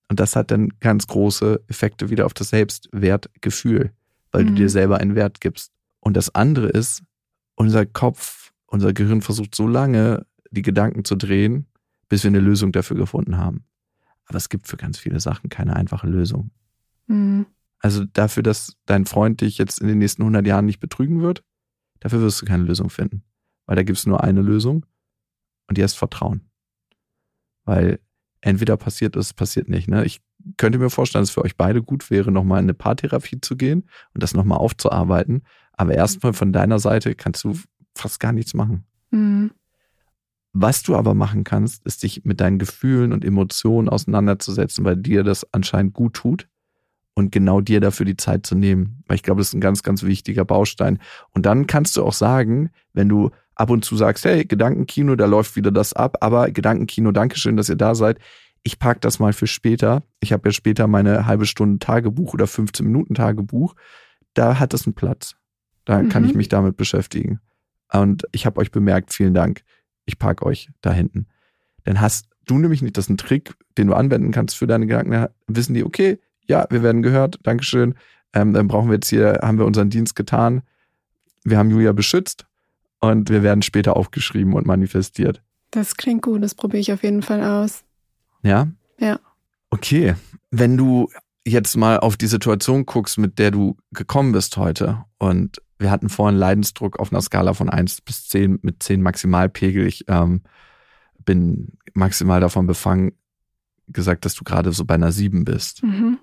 Und 0.09 0.19
das 0.19 0.35
hat 0.35 0.51
dann 0.51 0.73
ganz 0.79 1.07
große 1.07 1.63
Effekte 1.67 2.09
wieder 2.09 2.25
auf 2.25 2.33
das 2.33 2.49
Selbstwertgefühl, 2.49 3.91
weil 4.31 4.43
mhm. 4.43 4.47
du 4.49 4.53
dir 4.55 4.69
selber 4.69 4.97
einen 4.97 5.15
Wert 5.15 5.41
gibst. 5.41 5.71
Und 5.99 6.15
das 6.15 6.33
andere 6.33 6.69
ist, 6.69 7.03
unser 7.55 7.85
Kopf, 7.85 8.51
unser 8.67 8.93
Gehirn 8.93 9.21
versucht 9.21 9.55
so 9.55 9.67
lange, 9.67 10.25
die 10.51 10.61
Gedanken 10.61 11.03
zu 11.03 11.15
drehen, 11.15 11.65
bis 12.09 12.23
wir 12.23 12.29
eine 12.29 12.39
Lösung 12.39 12.71
dafür 12.71 12.97
gefunden 12.97 13.37
haben. 13.37 13.65
Aber 14.25 14.37
es 14.37 14.49
gibt 14.49 14.67
für 14.67 14.77
ganz 14.77 14.97
viele 14.97 15.19
Sachen 15.19 15.49
keine 15.49 15.75
einfache 15.75 16.07
Lösung. 16.07 16.51
Mhm. 17.07 17.45
Also 17.79 18.05
dafür, 18.05 18.43
dass 18.43 18.75
dein 18.85 19.05
Freund 19.05 19.41
dich 19.41 19.57
jetzt 19.57 19.79
in 19.79 19.87
den 19.87 19.99
nächsten 19.99 20.23
100 20.23 20.45
Jahren 20.45 20.65
nicht 20.65 20.79
betrügen 20.79 21.21
wird, 21.21 21.43
dafür 21.99 22.21
wirst 22.21 22.41
du 22.41 22.45
keine 22.45 22.63
Lösung 22.63 22.89
finden. 22.89 23.23
Weil 23.65 23.75
da 23.75 23.83
gibt 23.83 23.97
es 23.97 24.05
nur 24.05 24.23
eine 24.23 24.41
Lösung 24.41 24.85
und 25.67 25.77
die 25.77 25.83
heißt 25.83 25.97
Vertrauen. 25.97 26.49
Weil 27.65 27.99
entweder 28.41 28.77
passiert 28.77 29.15
es, 29.15 29.33
passiert 29.33 29.69
nicht. 29.69 29.87
Ne? 29.87 30.05
Ich 30.05 30.21
könnte 30.57 30.79
mir 30.79 30.89
vorstellen, 30.89 31.21
dass 31.21 31.29
es 31.29 31.33
für 31.33 31.43
euch 31.43 31.57
beide 31.57 31.83
gut 31.83 32.09
wäre, 32.09 32.31
nochmal 32.31 32.59
in 32.59 32.65
eine 32.65 32.73
Paartherapie 32.73 33.41
zu 33.41 33.57
gehen 33.57 33.89
und 34.13 34.23
das 34.23 34.33
nochmal 34.33 34.57
aufzuarbeiten. 34.57 35.43
Aber 35.73 35.93
erstmal 35.93 36.33
von 36.33 36.53
deiner 36.53 36.79
Seite 36.79 37.15
kannst 37.15 37.43
du 37.43 37.57
fast 37.95 38.19
gar 38.19 38.31
nichts 38.31 38.53
machen. 38.53 38.85
Mhm. 39.11 39.51
Was 40.53 40.81
du 40.83 40.95
aber 40.95 41.13
machen 41.13 41.43
kannst, 41.43 41.85
ist 41.85 42.03
dich 42.03 42.23
mit 42.25 42.39
deinen 42.39 42.57
Gefühlen 42.57 43.13
und 43.13 43.23
Emotionen 43.23 43.89
auseinanderzusetzen, 43.89 44.85
weil 44.85 44.97
dir 44.97 45.23
das 45.23 45.45
anscheinend 45.53 45.93
gut 45.93 46.13
tut 46.15 46.47
und 47.13 47.31
genau 47.31 47.61
dir 47.61 47.79
dafür 47.79 48.05
die 48.05 48.17
Zeit 48.17 48.45
zu 48.45 48.55
nehmen. 48.55 49.03
Weil 49.07 49.15
ich 49.15 49.23
glaube, 49.23 49.39
das 49.41 49.49
ist 49.49 49.53
ein 49.53 49.61
ganz, 49.61 49.83
ganz 49.83 50.03
wichtiger 50.03 50.45
Baustein. 50.45 50.99
Und 51.31 51.45
dann 51.45 51.67
kannst 51.67 51.95
du 51.97 52.03
auch 52.03 52.13
sagen, 52.13 52.71
wenn 52.93 53.09
du 53.09 53.31
ab 53.55 53.69
und 53.69 53.83
zu 53.85 53.95
sagst, 53.97 54.25
hey, 54.25 54.45
Gedankenkino, 54.45 55.15
da 55.15 55.25
läuft 55.25 55.55
wieder 55.55 55.71
das 55.71 55.93
ab, 55.93 56.17
aber 56.21 56.49
Gedankenkino, 56.51 57.11
Dankeschön, 57.11 57.57
dass 57.57 57.69
ihr 57.69 57.75
da 57.75 57.95
seid. 57.95 58.19
Ich 58.63 58.79
park 58.79 59.01
das 59.01 59.19
mal 59.19 59.33
für 59.33 59.47
später. 59.47 60.03
Ich 60.19 60.33
habe 60.33 60.49
ja 60.49 60.53
später 60.53 60.87
meine 60.87 61.25
halbe 61.25 61.45
Stunde 61.45 61.79
Tagebuch 61.79 62.33
oder 62.33 62.47
15 62.47 62.85
Minuten 62.85 63.13
Tagebuch. 63.15 63.75
Da 64.33 64.59
hat 64.59 64.73
es 64.73 64.85
einen 64.85 64.93
Platz. 64.93 65.35
Da 65.85 66.03
kann 66.03 66.23
Mhm. 66.23 66.29
ich 66.29 66.35
mich 66.35 66.49
damit 66.49 66.77
beschäftigen. 66.77 67.39
Und 67.91 68.23
ich 68.31 68.45
habe 68.45 68.59
euch 68.59 68.71
bemerkt, 68.71 69.13
vielen 69.13 69.33
Dank. 69.33 69.61
Ich 70.07 70.17
park 70.17 70.41
euch 70.41 70.71
da 70.81 70.91
hinten. 70.91 71.27
Dann 71.83 72.01
hast 72.01 72.27
du 72.45 72.57
nämlich 72.57 72.81
nicht, 72.81 72.97
das 72.97 73.05
ist 73.05 73.09
ein 73.09 73.17
Trick, 73.17 73.53
den 73.77 73.87
du 73.87 73.93
anwenden 73.93 74.31
kannst 74.31 74.57
für 74.57 74.65
deine 74.65 74.87
Gedanken. 74.87 75.11
Dann 75.11 75.29
wissen 75.47 75.75
die, 75.75 75.83
okay, 75.83 76.19
ja, 76.47 76.65
wir 76.69 76.81
werden 76.81 77.03
gehört, 77.03 77.39
Dankeschön. 77.43 77.93
Ähm, 78.33 78.53
dann 78.53 78.67
brauchen 78.67 78.89
wir 78.89 78.95
jetzt 78.95 79.09
hier, 79.09 79.39
haben 79.41 79.59
wir 79.59 79.65
unseren 79.65 79.89
Dienst 79.89 80.15
getan. 80.15 80.63
Wir 81.43 81.57
haben 81.57 81.69
Julia 81.69 81.91
beschützt 81.91 82.45
und 82.99 83.29
wir 83.29 83.43
werden 83.43 83.61
später 83.61 83.95
aufgeschrieben 83.95 84.53
und 84.53 84.65
manifestiert. 84.65 85.43
Das 85.71 85.95
klingt 85.95 86.23
gut, 86.23 86.43
das 86.43 86.55
probiere 86.55 86.81
ich 86.81 86.91
auf 86.91 87.03
jeden 87.03 87.21
Fall 87.21 87.43
aus. 87.43 87.83
Ja? 88.41 88.67
Ja. 88.99 89.19
Okay. 89.69 90.15
Wenn 90.49 90.77
du 90.77 91.09
jetzt 91.45 91.75
mal 91.77 91.99
auf 91.99 92.17
die 92.17 92.27
Situation 92.27 92.85
guckst, 92.85 93.17
mit 93.17 93.39
der 93.39 93.51
du 93.51 93.77
gekommen 93.91 94.31
bist 94.31 94.57
heute 94.57 95.05
und 95.17 95.61
wir 95.79 95.91
hatten 95.91 96.09
vorhin 96.09 96.37
Leidensdruck 96.37 96.99
auf 96.99 97.11
einer 97.11 97.21
Skala 97.21 97.53
von 97.53 97.69
1 97.69 98.01
bis 98.01 98.27
10 98.29 98.59
mit 98.61 98.81
10 98.81 99.01
Maximalpegel. 99.01 99.85
Ich 99.85 100.05
ähm, 100.07 100.41
bin 101.25 101.77
maximal 101.93 102.39
davon 102.41 102.67
befangen, 102.67 103.13
gesagt, 103.87 104.25
dass 104.25 104.35
du 104.35 104.43
gerade 104.43 104.71
so 104.71 104.85
bei 104.85 104.95
einer 104.95 105.11
7 105.11 105.45
bist. 105.45 105.83
Mhm. 105.83 106.19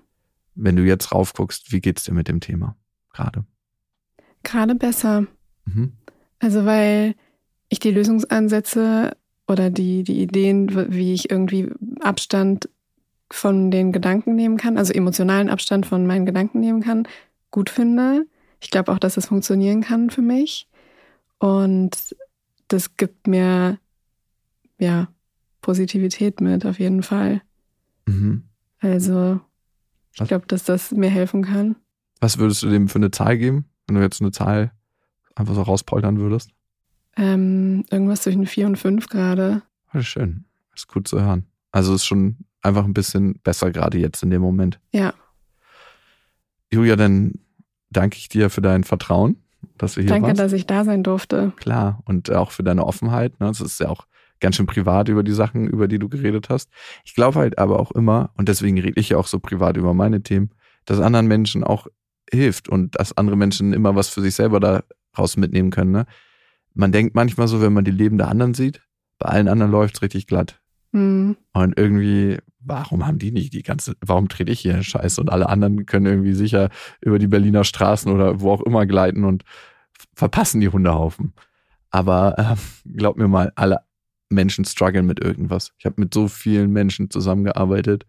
Wenn 0.55 0.75
du 0.75 0.83
jetzt 0.83 1.11
raufguckst, 1.11 1.71
wie 1.71 1.81
geht's 1.81 2.03
dir 2.03 2.13
mit 2.13 2.27
dem 2.27 2.39
Thema 2.39 2.75
gerade? 3.13 3.45
Gerade 4.43 4.75
besser. 4.75 5.25
Mhm. 5.65 5.93
Also 6.39 6.65
weil 6.65 7.15
ich 7.69 7.79
die 7.79 7.91
Lösungsansätze 7.91 9.15
oder 9.47 9.69
die, 9.69 10.03
die 10.03 10.21
Ideen, 10.21 10.91
wie 10.93 11.13
ich 11.13 11.29
irgendwie 11.29 11.71
Abstand 12.01 12.69
von 13.31 13.71
den 13.71 13.91
Gedanken 13.91 14.35
nehmen 14.35 14.57
kann, 14.57 14.77
also 14.77 14.93
emotionalen 14.93 15.49
Abstand 15.49 15.85
von 15.85 16.05
meinen 16.05 16.25
Gedanken 16.25 16.59
nehmen 16.59 16.81
kann, 16.81 17.07
gut 17.51 17.69
finde. 17.69 18.27
Ich 18.65 18.71
glaube 18.71 18.91
auch, 18.91 18.97
dass 18.97 19.15
es 19.15 19.27
funktionieren 19.27 19.81
kann 19.81 20.09
für 20.09 20.23
mich. 20.23 20.67
Und 21.37 22.15
das 22.67 22.97
gibt 22.97 23.27
mir 23.27 23.77
ja 24.79 25.07
Positivität 25.61 26.41
mit, 26.41 26.65
auf 26.65 26.79
jeden 26.79 27.03
Fall. 27.03 27.43
Mhm. 28.07 28.49
Also 28.79 29.39
ich 30.13 30.27
glaube, 30.27 30.47
dass 30.47 30.63
das 30.63 30.89
mir 30.89 31.11
helfen 31.11 31.43
kann. 31.43 31.75
Was 32.21 32.39
würdest 32.39 32.63
du 32.63 32.69
dem 32.69 32.87
für 32.87 32.97
eine 32.97 33.11
Zahl 33.11 33.37
geben, 33.37 33.65
wenn 33.85 33.97
du 33.97 34.01
jetzt 34.01 34.19
eine 34.19 34.31
Zahl 34.31 34.71
einfach 35.35 35.53
so 35.53 35.61
rauspoltern 35.61 36.17
würdest? 36.17 36.49
Ähm, 37.17 37.85
irgendwas 37.91 38.23
zwischen 38.23 38.47
vier 38.47 38.65
und 38.65 38.77
fünf 38.77 39.09
gerade. 39.09 39.61
Das 39.93 40.01
ist 40.01 40.07
schön. 40.07 40.45
Das 40.71 40.81
ist 40.81 40.87
gut 40.87 41.07
zu 41.07 41.21
hören. 41.21 41.45
Also 41.71 41.93
ist 41.93 42.05
schon 42.05 42.37
einfach 42.63 42.83
ein 42.83 42.95
bisschen 42.95 43.39
besser 43.43 43.69
gerade 43.69 43.99
jetzt 43.99 44.23
in 44.23 44.31
dem 44.31 44.41
Moment. 44.41 44.79
Ja, 44.91 45.13
Julia, 46.71 46.95
dann 46.95 47.33
danke 47.89 48.17
ich 48.17 48.29
dir 48.29 48.49
für 48.49 48.61
dein 48.61 48.83
Vertrauen, 48.83 49.37
dass 49.77 49.95
wir 49.95 50.03
hier 50.03 50.09
danke, 50.09 50.27
warst. 50.29 50.39
dass 50.39 50.53
ich 50.53 50.65
da 50.65 50.83
sein 50.83 51.03
durfte. 51.03 51.53
Klar. 51.57 52.01
Und 52.05 52.31
auch 52.31 52.51
für 52.51 52.63
deine 52.63 52.85
Offenheit. 52.85 53.39
Ne? 53.39 53.49
Es 53.49 53.61
ist 53.61 53.79
ja 53.79 53.89
auch 53.89 54.05
ganz 54.39 54.55
schön 54.55 54.65
privat 54.65 55.09
über 55.09 55.23
die 55.23 55.31
Sachen, 55.31 55.67
über 55.67 55.87
die 55.87 55.99
du 55.99 56.09
geredet 56.09 56.49
hast. 56.49 56.69
Ich 57.03 57.15
glaube 57.15 57.39
halt 57.39 57.57
aber 57.57 57.79
auch 57.79 57.91
immer, 57.91 58.31
und 58.37 58.49
deswegen 58.49 58.79
rede 58.79 58.99
ich 58.99 59.09
ja 59.09 59.17
auch 59.17 59.27
so 59.27 59.39
privat 59.39 59.77
über 59.77 59.93
meine 59.93 60.21
Themen, 60.21 60.51
dass 60.85 60.99
anderen 60.99 61.27
Menschen 61.27 61.63
auch 61.63 61.87
hilft 62.31 62.69
und 62.69 62.99
dass 62.99 63.17
andere 63.17 63.37
Menschen 63.37 63.73
immer 63.73 63.95
was 63.95 64.09
für 64.09 64.21
sich 64.21 64.35
selber 64.35 64.59
daraus 64.59 65.37
mitnehmen 65.37 65.71
können. 65.71 65.91
Ne? 65.91 66.05
Man 66.73 66.91
denkt 66.91 67.15
manchmal 67.15 67.47
so, 67.47 67.61
wenn 67.61 67.73
man 67.73 67.85
die 67.85 67.91
Leben 67.91 68.17
der 68.17 68.27
anderen 68.27 68.53
sieht, 68.53 68.81
bei 69.17 69.29
allen 69.29 69.47
anderen 69.47 69.71
läuft's 69.71 70.01
richtig 70.01 70.27
glatt. 70.27 70.61
Hm. 70.95 71.35
Und 71.51 71.77
irgendwie, 71.77 72.37
warum 72.61 73.05
haben 73.05 73.19
die 73.19 73.31
nicht 73.33 73.51
die 73.51 73.63
ganze, 73.63 73.95
warum 73.99 74.29
trete 74.29 74.53
ich 74.53 74.61
hier 74.61 74.81
Scheiße 74.81 75.19
und 75.19 75.29
alle 75.29 75.49
anderen 75.49 75.85
können 75.85 76.05
irgendwie 76.05 76.31
sicher 76.31 76.69
über 77.01 77.19
die 77.19 77.27
Berliner 77.27 77.65
Straßen 77.65 78.09
oder 78.09 78.39
wo 78.39 78.51
auch 78.51 78.61
immer 78.61 78.85
gleiten 78.85 79.25
und 79.25 79.43
verpassen 80.13 80.61
die 80.61 80.69
Hundehaufen. 80.69 81.33
Aber 81.89 82.39
äh, 82.39 82.55
glaub 82.95 83.17
mir 83.17 83.27
mal, 83.27 83.51
alle 83.55 83.81
Menschen 84.29 84.63
strugglen 84.63 85.05
mit 85.05 85.19
irgendwas. 85.19 85.73
Ich 85.77 85.85
habe 85.85 85.99
mit 85.99 86.13
so 86.13 86.29
vielen 86.29 86.71
Menschen 86.71 87.09
zusammengearbeitet. 87.09 88.05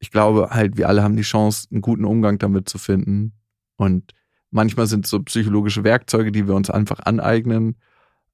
Ich 0.00 0.10
glaube 0.10 0.50
halt, 0.50 0.76
wir 0.76 0.88
alle 0.88 1.04
haben 1.04 1.16
die 1.16 1.22
Chance, 1.22 1.68
einen 1.70 1.82
guten 1.82 2.04
Umgang 2.04 2.38
damit 2.38 2.68
zu 2.68 2.78
finden. 2.78 3.32
Und 3.76 4.12
manchmal 4.50 4.88
sind 4.88 5.04
es 5.04 5.10
so 5.10 5.22
psychologische 5.22 5.84
Werkzeuge, 5.84 6.32
die 6.32 6.48
wir 6.48 6.56
uns 6.56 6.68
einfach 6.68 6.98
aneignen. 7.04 7.76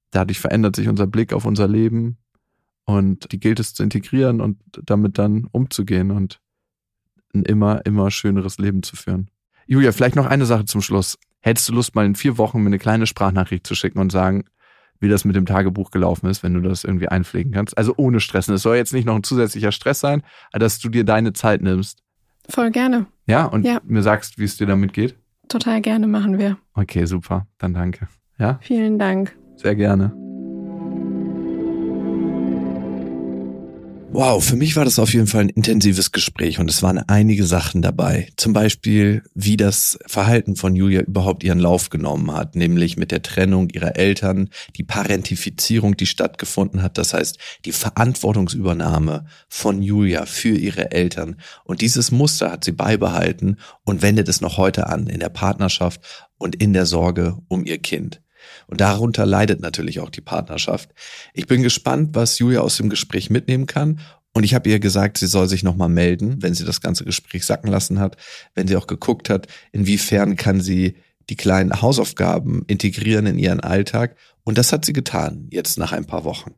Dadurch 0.09 0.39
verändert 0.39 0.75
sich 0.75 0.87
unser 0.87 1.05
Blick 1.05 1.33
auf 1.33 1.45
unser 1.45 1.67
Leben. 1.67 2.17
Und 2.91 3.31
die 3.31 3.39
gilt 3.39 3.59
es 3.59 3.73
zu 3.73 3.83
integrieren 3.83 4.41
und 4.41 4.57
damit 4.85 5.17
dann 5.17 5.47
umzugehen 5.51 6.11
und 6.11 6.39
ein 7.33 7.43
immer, 7.43 7.85
immer 7.85 8.11
schöneres 8.11 8.57
Leben 8.57 8.83
zu 8.83 8.95
führen. 8.95 9.29
Julia, 9.67 9.91
vielleicht 9.91 10.15
noch 10.15 10.25
eine 10.25 10.45
Sache 10.45 10.65
zum 10.65 10.81
Schluss. 10.81 11.17
Hättest 11.41 11.69
du 11.69 11.73
Lust, 11.73 11.95
mal 11.95 12.05
in 12.05 12.15
vier 12.15 12.37
Wochen 12.37 12.59
mir 12.61 12.67
eine 12.67 12.79
kleine 12.79 13.07
Sprachnachricht 13.07 13.65
zu 13.65 13.73
schicken 13.75 13.99
und 13.99 14.11
sagen, 14.11 14.43
wie 14.99 15.09
das 15.09 15.25
mit 15.25 15.35
dem 15.35 15.45
Tagebuch 15.45 15.89
gelaufen 15.91 16.27
ist, 16.27 16.43
wenn 16.43 16.53
du 16.53 16.59
das 16.61 16.83
irgendwie 16.83 17.07
einpflegen 17.07 17.51
kannst? 17.53 17.77
Also 17.77 17.93
ohne 17.97 18.19
Stressen. 18.19 18.53
Es 18.53 18.61
soll 18.63 18.75
jetzt 18.75 18.93
nicht 18.93 19.05
noch 19.05 19.15
ein 19.15 19.23
zusätzlicher 19.23 19.71
Stress 19.71 19.99
sein, 19.99 20.23
dass 20.51 20.79
du 20.79 20.89
dir 20.89 21.03
deine 21.05 21.33
Zeit 21.33 21.61
nimmst. 21.61 22.03
Voll 22.49 22.69
gerne. 22.71 23.07
Ja, 23.25 23.45
und 23.45 23.65
Ja. 23.65 23.79
mir 23.85 24.03
sagst, 24.03 24.37
wie 24.37 24.43
es 24.43 24.57
dir 24.57 24.67
damit 24.67 24.93
geht. 24.93 25.15
Total 25.47 25.81
gerne 25.81 26.07
machen 26.07 26.37
wir. 26.37 26.57
Okay, 26.73 27.05
super. 27.05 27.47
Dann 27.57 27.73
danke. 27.73 28.07
Ja, 28.37 28.59
Vielen 28.61 28.99
Dank. 28.99 29.35
sehr 29.55 29.75
gerne. 29.75 30.20
Wow, 34.13 34.43
für 34.43 34.57
mich 34.57 34.75
war 34.75 34.83
das 34.83 34.99
auf 34.99 35.13
jeden 35.13 35.25
Fall 35.25 35.43
ein 35.43 35.49
intensives 35.49 36.11
Gespräch 36.11 36.59
und 36.59 36.69
es 36.69 36.83
waren 36.83 36.97
einige 36.97 37.45
Sachen 37.45 37.81
dabei. 37.81 38.27
Zum 38.35 38.51
Beispiel, 38.51 39.23
wie 39.35 39.55
das 39.55 39.97
Verhalten 40.05 40.57
von 40.57 40.75
Julia 40.75 40.99
überhaupt 40.99 41.45
ihren 41.45 41.59
Lauf 41.59 41.89
genommen 41.89 42.33
hat, 42.33 42.57
nämlich 42.57 42.97
mit 42.97 43.11
der 43.11 43.21
Trennung 43.21 43.69
ihrer 43.69 43.95
Eltern, 43.95 44.49
die 44.75 44.83
Parentifizierung, 44.83 45.95
die 45.95 46.05
stattgefunden 46.05 46.83
hat, 46.83 46.97
das 46.97 47.13
heißt 47.13 47.37
die 47.63 47.71
Verantwortungsübernahme 47.71 49.27
von 49.47 49.81
Julia 49.81 50.25
für 50.25 50.57
ihre 50.57 50.91
Eltern. 50.91 51.37
Und 51.63 51.79
dieses 51.79 52.11
Muster 52.11 52.51
hat 52.51 52.65
sie 52.65 52.73
beibehalten 52.73 53.59
und 53.85 54.01
wendet 54.01 54.27
es 54.27 54.41
noch 54.41 54.57
heute 54.57 54.87
an 54.87 55.07
in 55.07 55.21
der 55.21 55.29
Partnerschaft 55.29 56.01
und 56.37 56.57
in 56.61 56.73
der 56.73 56.85
Sorge 56.85 57.37
um 57.47 57.65
ihr 57.65 57.77
Kind. 57.77 58.21
Und 58.71 58.79
darunter 58.79 59.25
leidet 59.25 59.59
natürlich 59.59 59.99
auch 59.99 60.09
die 60.09 60.21
Partnerschaft. 60.21 60.89
Ich 61.33 61.45
bin 61.45 61.61
gespannt, 61.61 62.11
was 62.13 62.39
Julia 62.39 62.61
aus 62.61 62.77
dem 62.77 62.89
Gespräch 62.89 63.29
mitnehmen 63.29 63.67
kann. 63.67 63.99
Und 64.33 64.43
ich 64.45 64.53
habe 64.53 64.69
ihr 64.69 64.79
gesagt, 64.79 65.17
sie 65.17 65.27
soll 65.27 65.49
sich 65.49 65.61
nochmal 65.61 65.89
melden, 65.89 66.41
wenn 66.41 66.53
sie 66.53 66.63
das 66.63 66.79
ganze 66.79 67.03
Gespräch 67.03 67.45
sacken 67.45 67.69
lassen 67.69 67.99
hat, 67.99 68.15
wenn 68.55 68.69
sie 68.69 68.77
auch 68.77 68.87
geguckt 68.87 69.29
hat, 69.29 69.47
inwiefern 69.73 70.37
kann 70.37 70.61
sie 70.61 70.95
die 71.29 71.35
kleinen 71.35 71.81
Hausaufgaben 71.81 72.63
integrieren 72.67 73.25
in 73.25 73.37
ihren 73.37 73.59
Alltag. 73.59 74.15
Und 74.45 74.57
das 74.57 74.71
hat 74.71 74.85
sie 74.85 74.93
getan, 74.93 75.49
jetzt 75.51 75.77
nach 75.77 75.91
ein 75.91 76.05
paar 76.05 76.23
Wochen. 76.23 76.55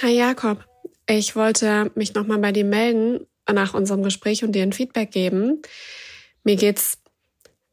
Hi 0.00 0.16
Jakob, 0.16 0.64
ich 1.06 1.36
wollte 1.36 1.90
mich 1.94 2.14
nochmal 2.14 2.38
bei 2.38 2.52
dir 2.52 2.64
melden 2.64 3.26
nach 3.52 3.74
unserem 3.74 4.02
Gespräch 4.02 4.42
und 4.42 4.52
dir 4.52 4.62
ein 4.62 4.72
Feedback 4.72 5.10
geben. 5.10 5.60
Mir 6.44 6.56
geht's 6.56 7.01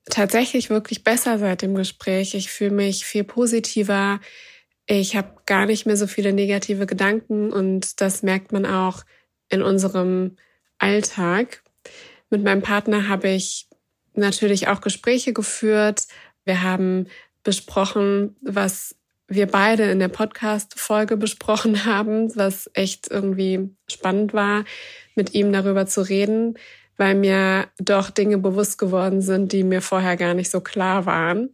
tatsächlich 0.09 0.69
wirklich 0.69 1.03
besser 1.03 1.39
seit 1.39 1.61
dem 1.61 1.75
Gespräch. 1.75 2.33
Ich 2.33 2.49
fühle 2.49 2.71
mich 2.71 3.05
viel 3.05 3.23
positiver. 3.23 4.19
Ich 4.85 5.15
habe 5.15 5.35
gar 5.45 5.65
nicht 5.65 5.85
mehr 5.85 5.97
so 5.97 6.07
viele 6.07 6.33
negative 6.33 6.85
Gedanken 6.85 7.51
und 7.51 8.01
das 8.01 8.23
merkt 8.23 8.51
man 8.51 8.65
auch 8.65 9.03
in 9.49 9.61
unserem 9.61 10.37
Alltag. 10.77 11.63
Mit 12.29 12.43
meinem 12.43 12.61
Partner 12.61 13.07
habe 13.07 13.29
ich 13.29 13.67
natürlich 14.13 14.67
auch 14.67 14.81
Gespräche 14.81 15.33
geführt. 15.33 16.07
Wir 16.45 16.63
haben 16.63 17.07
besprochen, 17.43 18.35
was 18.41 18.95
wir 19.27 19.45
beide 19.45 19.83
in 19.91 19.99
der 19.99 20.07
Podcast-Folge 20.07 21.17
besprochen 21.17 21.85
haben, 21.85 22.35
was 22.35 22.69
echt 22.73 23.09
irgendwie 23.09 23.69
spannend 23.87 24.33
war, 24.33 24.65
mit 25.15 25.33
ihm 25.33 25.53
darüber 25.53 25.85
zu 25.85 26.01
reden, 26.01 26.57
weil 26.99 27.15
mir 27.15 27.67
doch 27.79 28.09
Dinge 28.09 28.37
bewusst 28.37 28.77
geworden 28.77 29.21
sind, 29.21 29.53
die 29.53 29.63
mir 29.63 29.81
vorher 29.81 30.17
gar 30.17 30.33
nicht 30.33 30.51
so 30.51 30.59
klar 30.59 31.05
waren. 31.05 31.49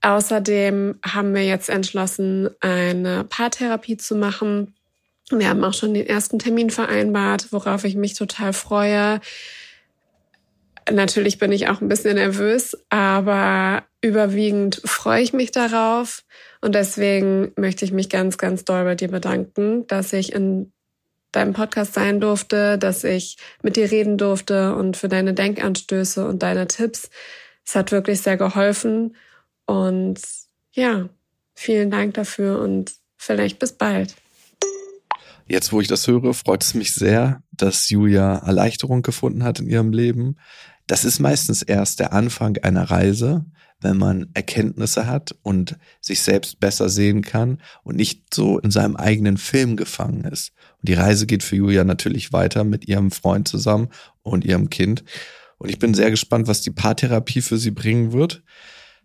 Außerdem 0.00 0.98
haben 1.04 1.34
wir 1.34 1.44
jetzt 1.44 1.68
entschlossen, 1.68 2.48
eine 2.60 3.24
Paartherapie 3.24 3.98
zu 3.98 4.16
machen. 4.16 4.74
Wir 5.30 5.50
haben 5.50 5.62
auch 5.62 5.74
schon 5.74 5.92
den 5.92 6.06
ersten 6.06 6.38
Termin 6.38 6.70
vereinbart, 6.70 7.52
worauf 7.52 7.84
ich 7.84 7.96
mich 7.96 8.14
total 8.14 8.54
freue. 8.54 9.20
Natürlich 10.90 11.38
bin 11.38 11.52
ich 11.52 11.68
auch 11.68 11.82
ein 11.82 11.88
bisschen 11.88 12.14
nervös, 12.14 12.78
aber 12.88 13.82
überwiegend 14.00 14.80
freue 14.84 15.20
ich 15.20 15.34
mich 15.34 15.50
darauf. 15.50 16.22
Und 16.62 16.74
deswegen 16.74 17.52
möchte 17.56 17.84
ich 17.84 17.92
mich 17.92 18.08
ganz, 18.08 18.38
ganz 18.38 18.64
doll 18.64 18.84
bei 18.84 18.94
dir 18.94 19.08
bedanken, 19.08 19.86
dass 19.86 20.14
ich 20.14 20.32
in 20.32 20.72
deinem 21.36 21.52
Podcast 21.52 21.94
sein 21.94 22.20
durfte, 22.20 22.78
dass 22.78 23.04
ich 23.04 23.36
mit 23.62 23.76
dir 23.76 23.90
reden 23.90 24.18
durfte 24.18 24.74
und 24.74 24.96
für 24.96 25.08
deine 25.08 25.34
Denkanstöße 25.34 26.26
und 26.26 26.42
deine 26.42 26.66
Tipps. 26.66 27.10
Es 27.64 27.74
hat 27.74 27.92
wirklich 27.92 28.20
sehr 28.20 28.36
geholfen. 28.36 29.16
Und 29.66 30.20
ja, 30.72 31.08
vielen 31.54 31.90
Dank 31.90 32.14
dafür 32.14 32.60
und 32.60 32.92
vielleicht 33.16 33.58
bis 33.58 33.72
bald. 33.72 34.14
Jetzt, 35.48 35.72
wo 35.72 35.80
ich 35.80 35.86
das 35.88 36.06
höre, 36.08 36.34
freut 36.34 36.64
es 36.64 36.74
mich 36.74 36.92
sehr, 36.94 37.42
dass 37.52 37.88
Julia 37.88 38.38
Erleichterung 38.38 39.02
gefunden 39.02 39.44
hat 39.44 39.60
in 39.60 39.68
ihrem 39.68 39.92
Leben. 39.92 40.38
Das 40.86 41.04
ist 41.04 41.18
meistens 41.18 41.62
erst 41.62 42.00
der 42.00 42.12
Anfang 42.12 42.58
einer 42.58 42.90
Reise, 42.90 43.44
wenn 43.80 43.96
man 43.96 44.28
Erkenntnisse 44.34 45.06
hat 45.06 45.34
und 45.42 45.76
sich 46.00 46.20
selbst 46.20 46.60
besser 46.60 46.88
sehen 46.88 47.22
kann 47.22 47.60
und 47.82 47.96
nicht 47.96 48.32
so 48.32 48.58
in 48.58 48.70
seinem 48.70 48.96
eigenen 48.96 49.36
Film 49.36 49.76
gefangen 49.76 50.24
ist. 50.24 50.52
Und 50.80 50.88
die 50.88 50.94
Reise 50.94 51.26
geht 51.26 51.42
für 51.42 51.56
Julia 51.56 51.84
natürlich 51.84 52.32
weiter 52.32 52.64
mit 52.64 52.88
ihrem 52.88 53.10
Freund 53.10 53.48
zusammen 53.48 53.88
und 54.22 54.44
ihrem 54.44 54.70
Kind. 54.70 55.04
Und 55.58 55.68
ich 55.68 55.78
bin 55.78 55.94
sehr 55.94 56.10
gespannt, 56.10 56.48
was 56.48 56.62
die 56.62 56.70
Paartherapie 56.70 57.42
für 57.42 57.58
sie 57.58 57.70
bringen 57.70 58.12
wird. 58.12 58.42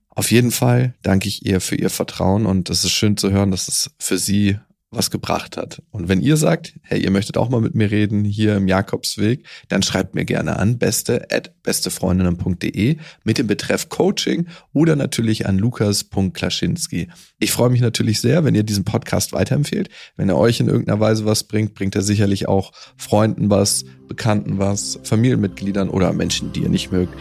Auf 0.10 0.32
jeden 0.32 0.52
Fall 0.52 0.94
danke 1.02 1.28
ich 1.28 1.46
ihr 1.46 1.62
für 1.62 1.76
ihr 1.76 1.90
Vertrauen 1.90 2.46
und 2.46 2.70
es 2.70 2.84
ist 2.84 2.92
schön 2.92 3.18
zu 3.18 3.32
hören, 3.32 3.52
dass 3.52 3.68
es 3.68 3.92
für 3.98 4.18
sie 4.18 4.60
was 4.92 5.10
gebracht 5.10 5.56
hat. 5.56 5.82
Und 5.92 6.10
wenn 6.10 6.22
ihr 6.22 6.36
sagt, 6.36 6.74
hey, 6.82 7.02
ihr 7.02 7.12
möchtet 7.12 7.38
auch 7.38 7.50
mal 7.50 7.62
mit 7.62 7.76
mir 7.76 7.90
reden 7.90 8.26
hier 8.26 8.58
im 8.58 8.68
Jakobsweg, 8.68 9.46
dann 9.70 9.84
schreibt 9.84 10.16
mir 10.16 10.26
gerne 10.26 10.60
an 10.60 10.78
beste 10.78 11.28
at 11.32 11.54
bestefreundinnen.de 11.64 12.98
mit 13.24 13.38
dem 13.38 13.48
Betreff 13.48 13.88
Coaching 13.88 14.48
oder 14.74 14.98
natürlich 14.98 15.48
an 15.48 15.58
lukas.klaschinski. 15.58 17.08
Ich 17.40 17.52
freue 17.52 17.70
mich 17.70 17.80
natürlich 17.80 18.20
sehr, 18.20 18.44
wenn 18.44 18.54
ihr 18.54 18.64
diesen 18.64 18.84
Podcast 18.84 19.32
weiterempfehlt. 19.32 19.90
Wenn 20.18 20.28
er 20.28 20.38
euch 20.38 20.60
in 20.60 20.68
irgendeiner 20.68 21.00
Weise 21.00 21.26
was 21.26 21.46
bringt, 21.46 21.74
bringt 21.74 21.96
er 21.96 22.02
sicherlich 22.02 22.50
auch 22.50 22.74
Freunden 22.98 23.50
was, 23.50 23.86
Bekannten 24.10 24.60
was, 24.60 25.00
Familienmitgliedern 25.04 25.90
oder 25.90 26.12
Menschen, 26.12 26.52
die 26.52 26.64
ihr 26.64 26.70
nicht 26.70 26.92
mögt. 26.92 27.14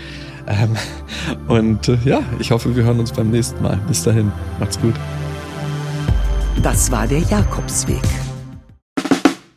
Ähm, 0.48 0.76
und 1.46 1.88
äh, 1.88 1.98
ja, 2.04 2.22
ich 2.40 2.50
hoffe, 2.50 2.74
wir 2.74 2.82
hören 2.82 2.98
uns 2.98 3.12
beim 3.12 3.30
nächsten 3.30 3.62
Mal. 3.62 3.80
Bis 3.86 4.02
dahin, 4.02 4.32
macht's 4.58 4.80
gut. 4.80 4.94
Das 6.58 6.90
war 6.90 7.06
der 7.06 7.20
Jakobsweg. 7.20 8.02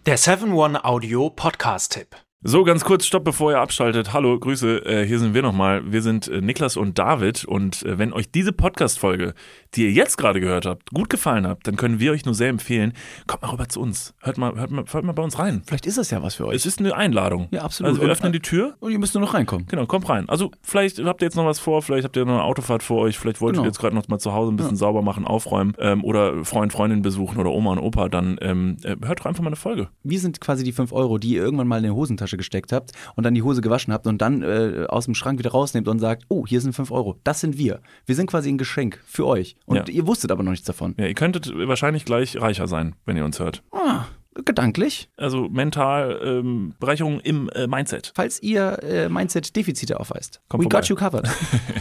Der 0.06 0.18
7-One-Audio 0.18 1.30
Podcast-Tipp. 1.30 2.16
So, 2.42 2.64
ganz 2.64 2.86
kurz, 2.86 3.06
stopp, 3.06 3.26
bevor 3.26 3.52
ihr 3.52 3.60
abschaltet. 3.60 4.14
Hallo, 4.14 4.40
Grüße, 4.40 4.86
äh, 4.86 5.06
hier 5.06 5.20
sind 5.20 5.34
wir 5.34 5.42
nochmal. 5.42 5.92
Wir 5.92 6.02
sind 6.02 6.28
äh, 6.28 6.40
Niklas 6.42 6.78
und 6.78 6.98
David 6.98 7.46
und 7.46 7.84
äh, 7.84 7.98
wenn 7.98 8.14
euch 8.14 8.32
diese 8.32 8.54
Podcast-Folge, 8.54 9.34
die 9.76 9.84
ihr 9.86 9.92
jetzt 9.92 10.18
gerade 10.18 10.40
gehört 10.40 10.66
habt, 10.66 10.92
gut 10.92 11.10
gefallen 11.10 11.48
hat, 11.48 11.60
dann 11.64 11.76
können 11.76 12.00
wir 12.00 12.12
euch 12.12 12.26
nur 12.26 12.34
sehr 12.36 12.50
empfehlen, 12.50 12.94
kommt 13.28 13.42
mal 13.42 13.50
rüber 13.50 13.68
zu 13.70 13.80
uns. 13.82 14.14
Hört 14.22 14.38
mal, 14.38 14.56
hört 14.56 14.72
mal, 14.72 14.84
hört 14.92 15.04
mal 15.04 15.12
bei 15.14 15.24
uns 15.24 15.40
rein. 15.40 15.62
Vielleicht 15.66 15.86
ist 15.86 15.98
das 15.98 16.12
ja 16.12 16.22
was 16.22 16.36
für 16.36 16.48
euch. 16.48 16.56
Es 16.56 16.66
ist 16.66 16.80
eine 16.80 16.96
Einladung. 16.96 17.48
Ja, 17.52 17.62
absolut. 17.64 17.92
Also 17.92 18.02
wir 18.02 18.10
öffnen 18.10 18.32
die 18.34 18.40
Tür. 18.40 18.76
Und 18.80 18.92
ihr 18.92 19.00
müsst 19.00 19.14
nur 19.14 19.22
noch 19.22 19.34
reinkommen. 19.34 19.68
Genau, 19.68 19.86
kommt 19.86 20.08
rein. 20.10 20.28
Also 20.30 20.52
vielleicht 20.62 21.00
habt 21.04 21.22
ihr 21.22 21.26
jetzt 21.26 21.36
noch 21.36 21.46
was 21.46 21.60
vor, 21.60 21.82
vielleicht 21.82 22.06
habt 22.06 22.16
ihr 22.16 22.26
noch 22.26 22.34
eine 22.34 22.44
Autofahrt 22.44 22.84
vor 22.84 23.00
euch, 23.02 23.18
vielleicht 23.18 23.42
wollt 23.42 23.54
Genau. 23.54 23.64
ihr 23.64 23.68
jetzt 23.68 23.80
gerade 23.80 23.96
noch 23.96 24.08
mal 24.08 24.20
zu 24.20 24.34
Hause 24.34 24.52
ein 24.52 24.56
bisschen 24.56 24.76
sauber 24.76 25.02
machen, 25.02 25.26
aufräumen 25.26 25.74
ähm, 25.80 26.04
oder 26.04 26.44
Freund, 26.46 26.72
Freundin 26.72 27.02
besuchen 27.02 27.38
oder 27.40 27.52
Oma 27.52 27.72
und 27.74 27.80
Opa, 27.80 28.10
dann 28.10 28.38
ähm, 28.42 28.78
äh, 28.84 28.96
hört 29.06 29.20
doch 29.22 29.26
einfach 29.26 29.42
mal 29.44 29.48
eine 29.50 29.56
Folge. 29.56 29.90
Wir 30.04 30.20
sind 30.20 30.40
quasi 30.42 30.64
die 30.64 30.72
5 30.72 30.92
Euro, 30.92 31.18
die 31.18 31.34
ihr 31.36 31.44
irgendwann 31.44 31.68
mal 31.68 31.78
in 31.78 31.84
die 31.84 31.92
Hosentasche 31.92 32.38
gesteckt 32.38 32.72
habt 32.72 32.92
und 33.16 33.24
dann 33.24 33.34
die 33.34 33.44
Hose 33.44 33.62
gewaschen 33.62 33.94
habt 33.94 34.08
und 34.08 34.22
dann 34.22 34.42
äh, 34.42 34.86
aus 34.90 35.06
dem 35.06 35.16
Schrank 35.16 35.40
wieder 35.40 35.52
rausnehmt 35.52 35.88
und 35.88 36.00
sagt, 36.00 36.24
oh, 36.30 36.46
hier 36.48 36.62
sind 36.62 36.74
5 36.74 36.92
Euro. 36.92 37.16
Das 37.24 37.40
sind 37.42 37.58
wir. 37.58 37.80
Wir 38.06 38.16
sind 38.16 38.28
quasi 38.30 38.50
ein 38.50 38.58
Geschenk 38.58 39.00
für 39.06 39.26
euch. 39.28 39.56
Und 39.66 39.78
Ja. 39.78 39.86
ihr 39.88 40.06
wusstet 40.08 40.32
aber 40.32 40.44
noch 40.44 40.52
nichts 40.52 40.66
davon. 40.68 40.94
Ja, 40.98 41.06
ihr 41.06 41.14
könntet 41.14 41.52
wahrscheinlich 41.56 42.06
gleich 42.06 42.40
reicher 42.40 42.68
sein, 42.68 42.96
wenn 43.06 43.16
ihr 43.18 43.24
uns 43.26 43.40
hört. 43.40 43.64
Ah, 43.72 44.06
gedanklich. 44.46 45.10
Also 45.16 45.48
mental 45.50 46.20
ähm, 46.24 46.74
Bereicherung 46.80 47.20
im 47.22 47.50
äh, 47.50 47.68
Mindset. 47.68 48.12
Falls 48.16 48.42
ihr 48.44 48.82
äh, 48.84 49.08
Mindset-Defizite 49.10 50.00
aufweist. 50.00 50.42
Kommt 50.50 50.62
We 50.62 50.66
vorbei. 50.66 50.80
got 50.80 50.90
you 50.90 50.96
covered. 50.96 51.30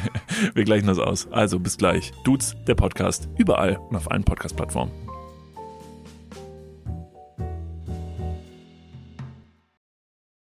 Wir 0.55 0.65
gleichen 0.65 0.87
das 0.87 0.99
aus. 0.99 1.27
Also 1.31 1.59
bis 1.59 1.77
gleich. 1.77 2.13
Dudes, 2.25 2.55
der 2.67 2.75
Podcast, 2.75 3.29
überall 3.39 3.77
und 3.91 3.97
auf 3.97 4.11
allen 4.11 4.25
Podcast-Plattformen. 4.25 5.12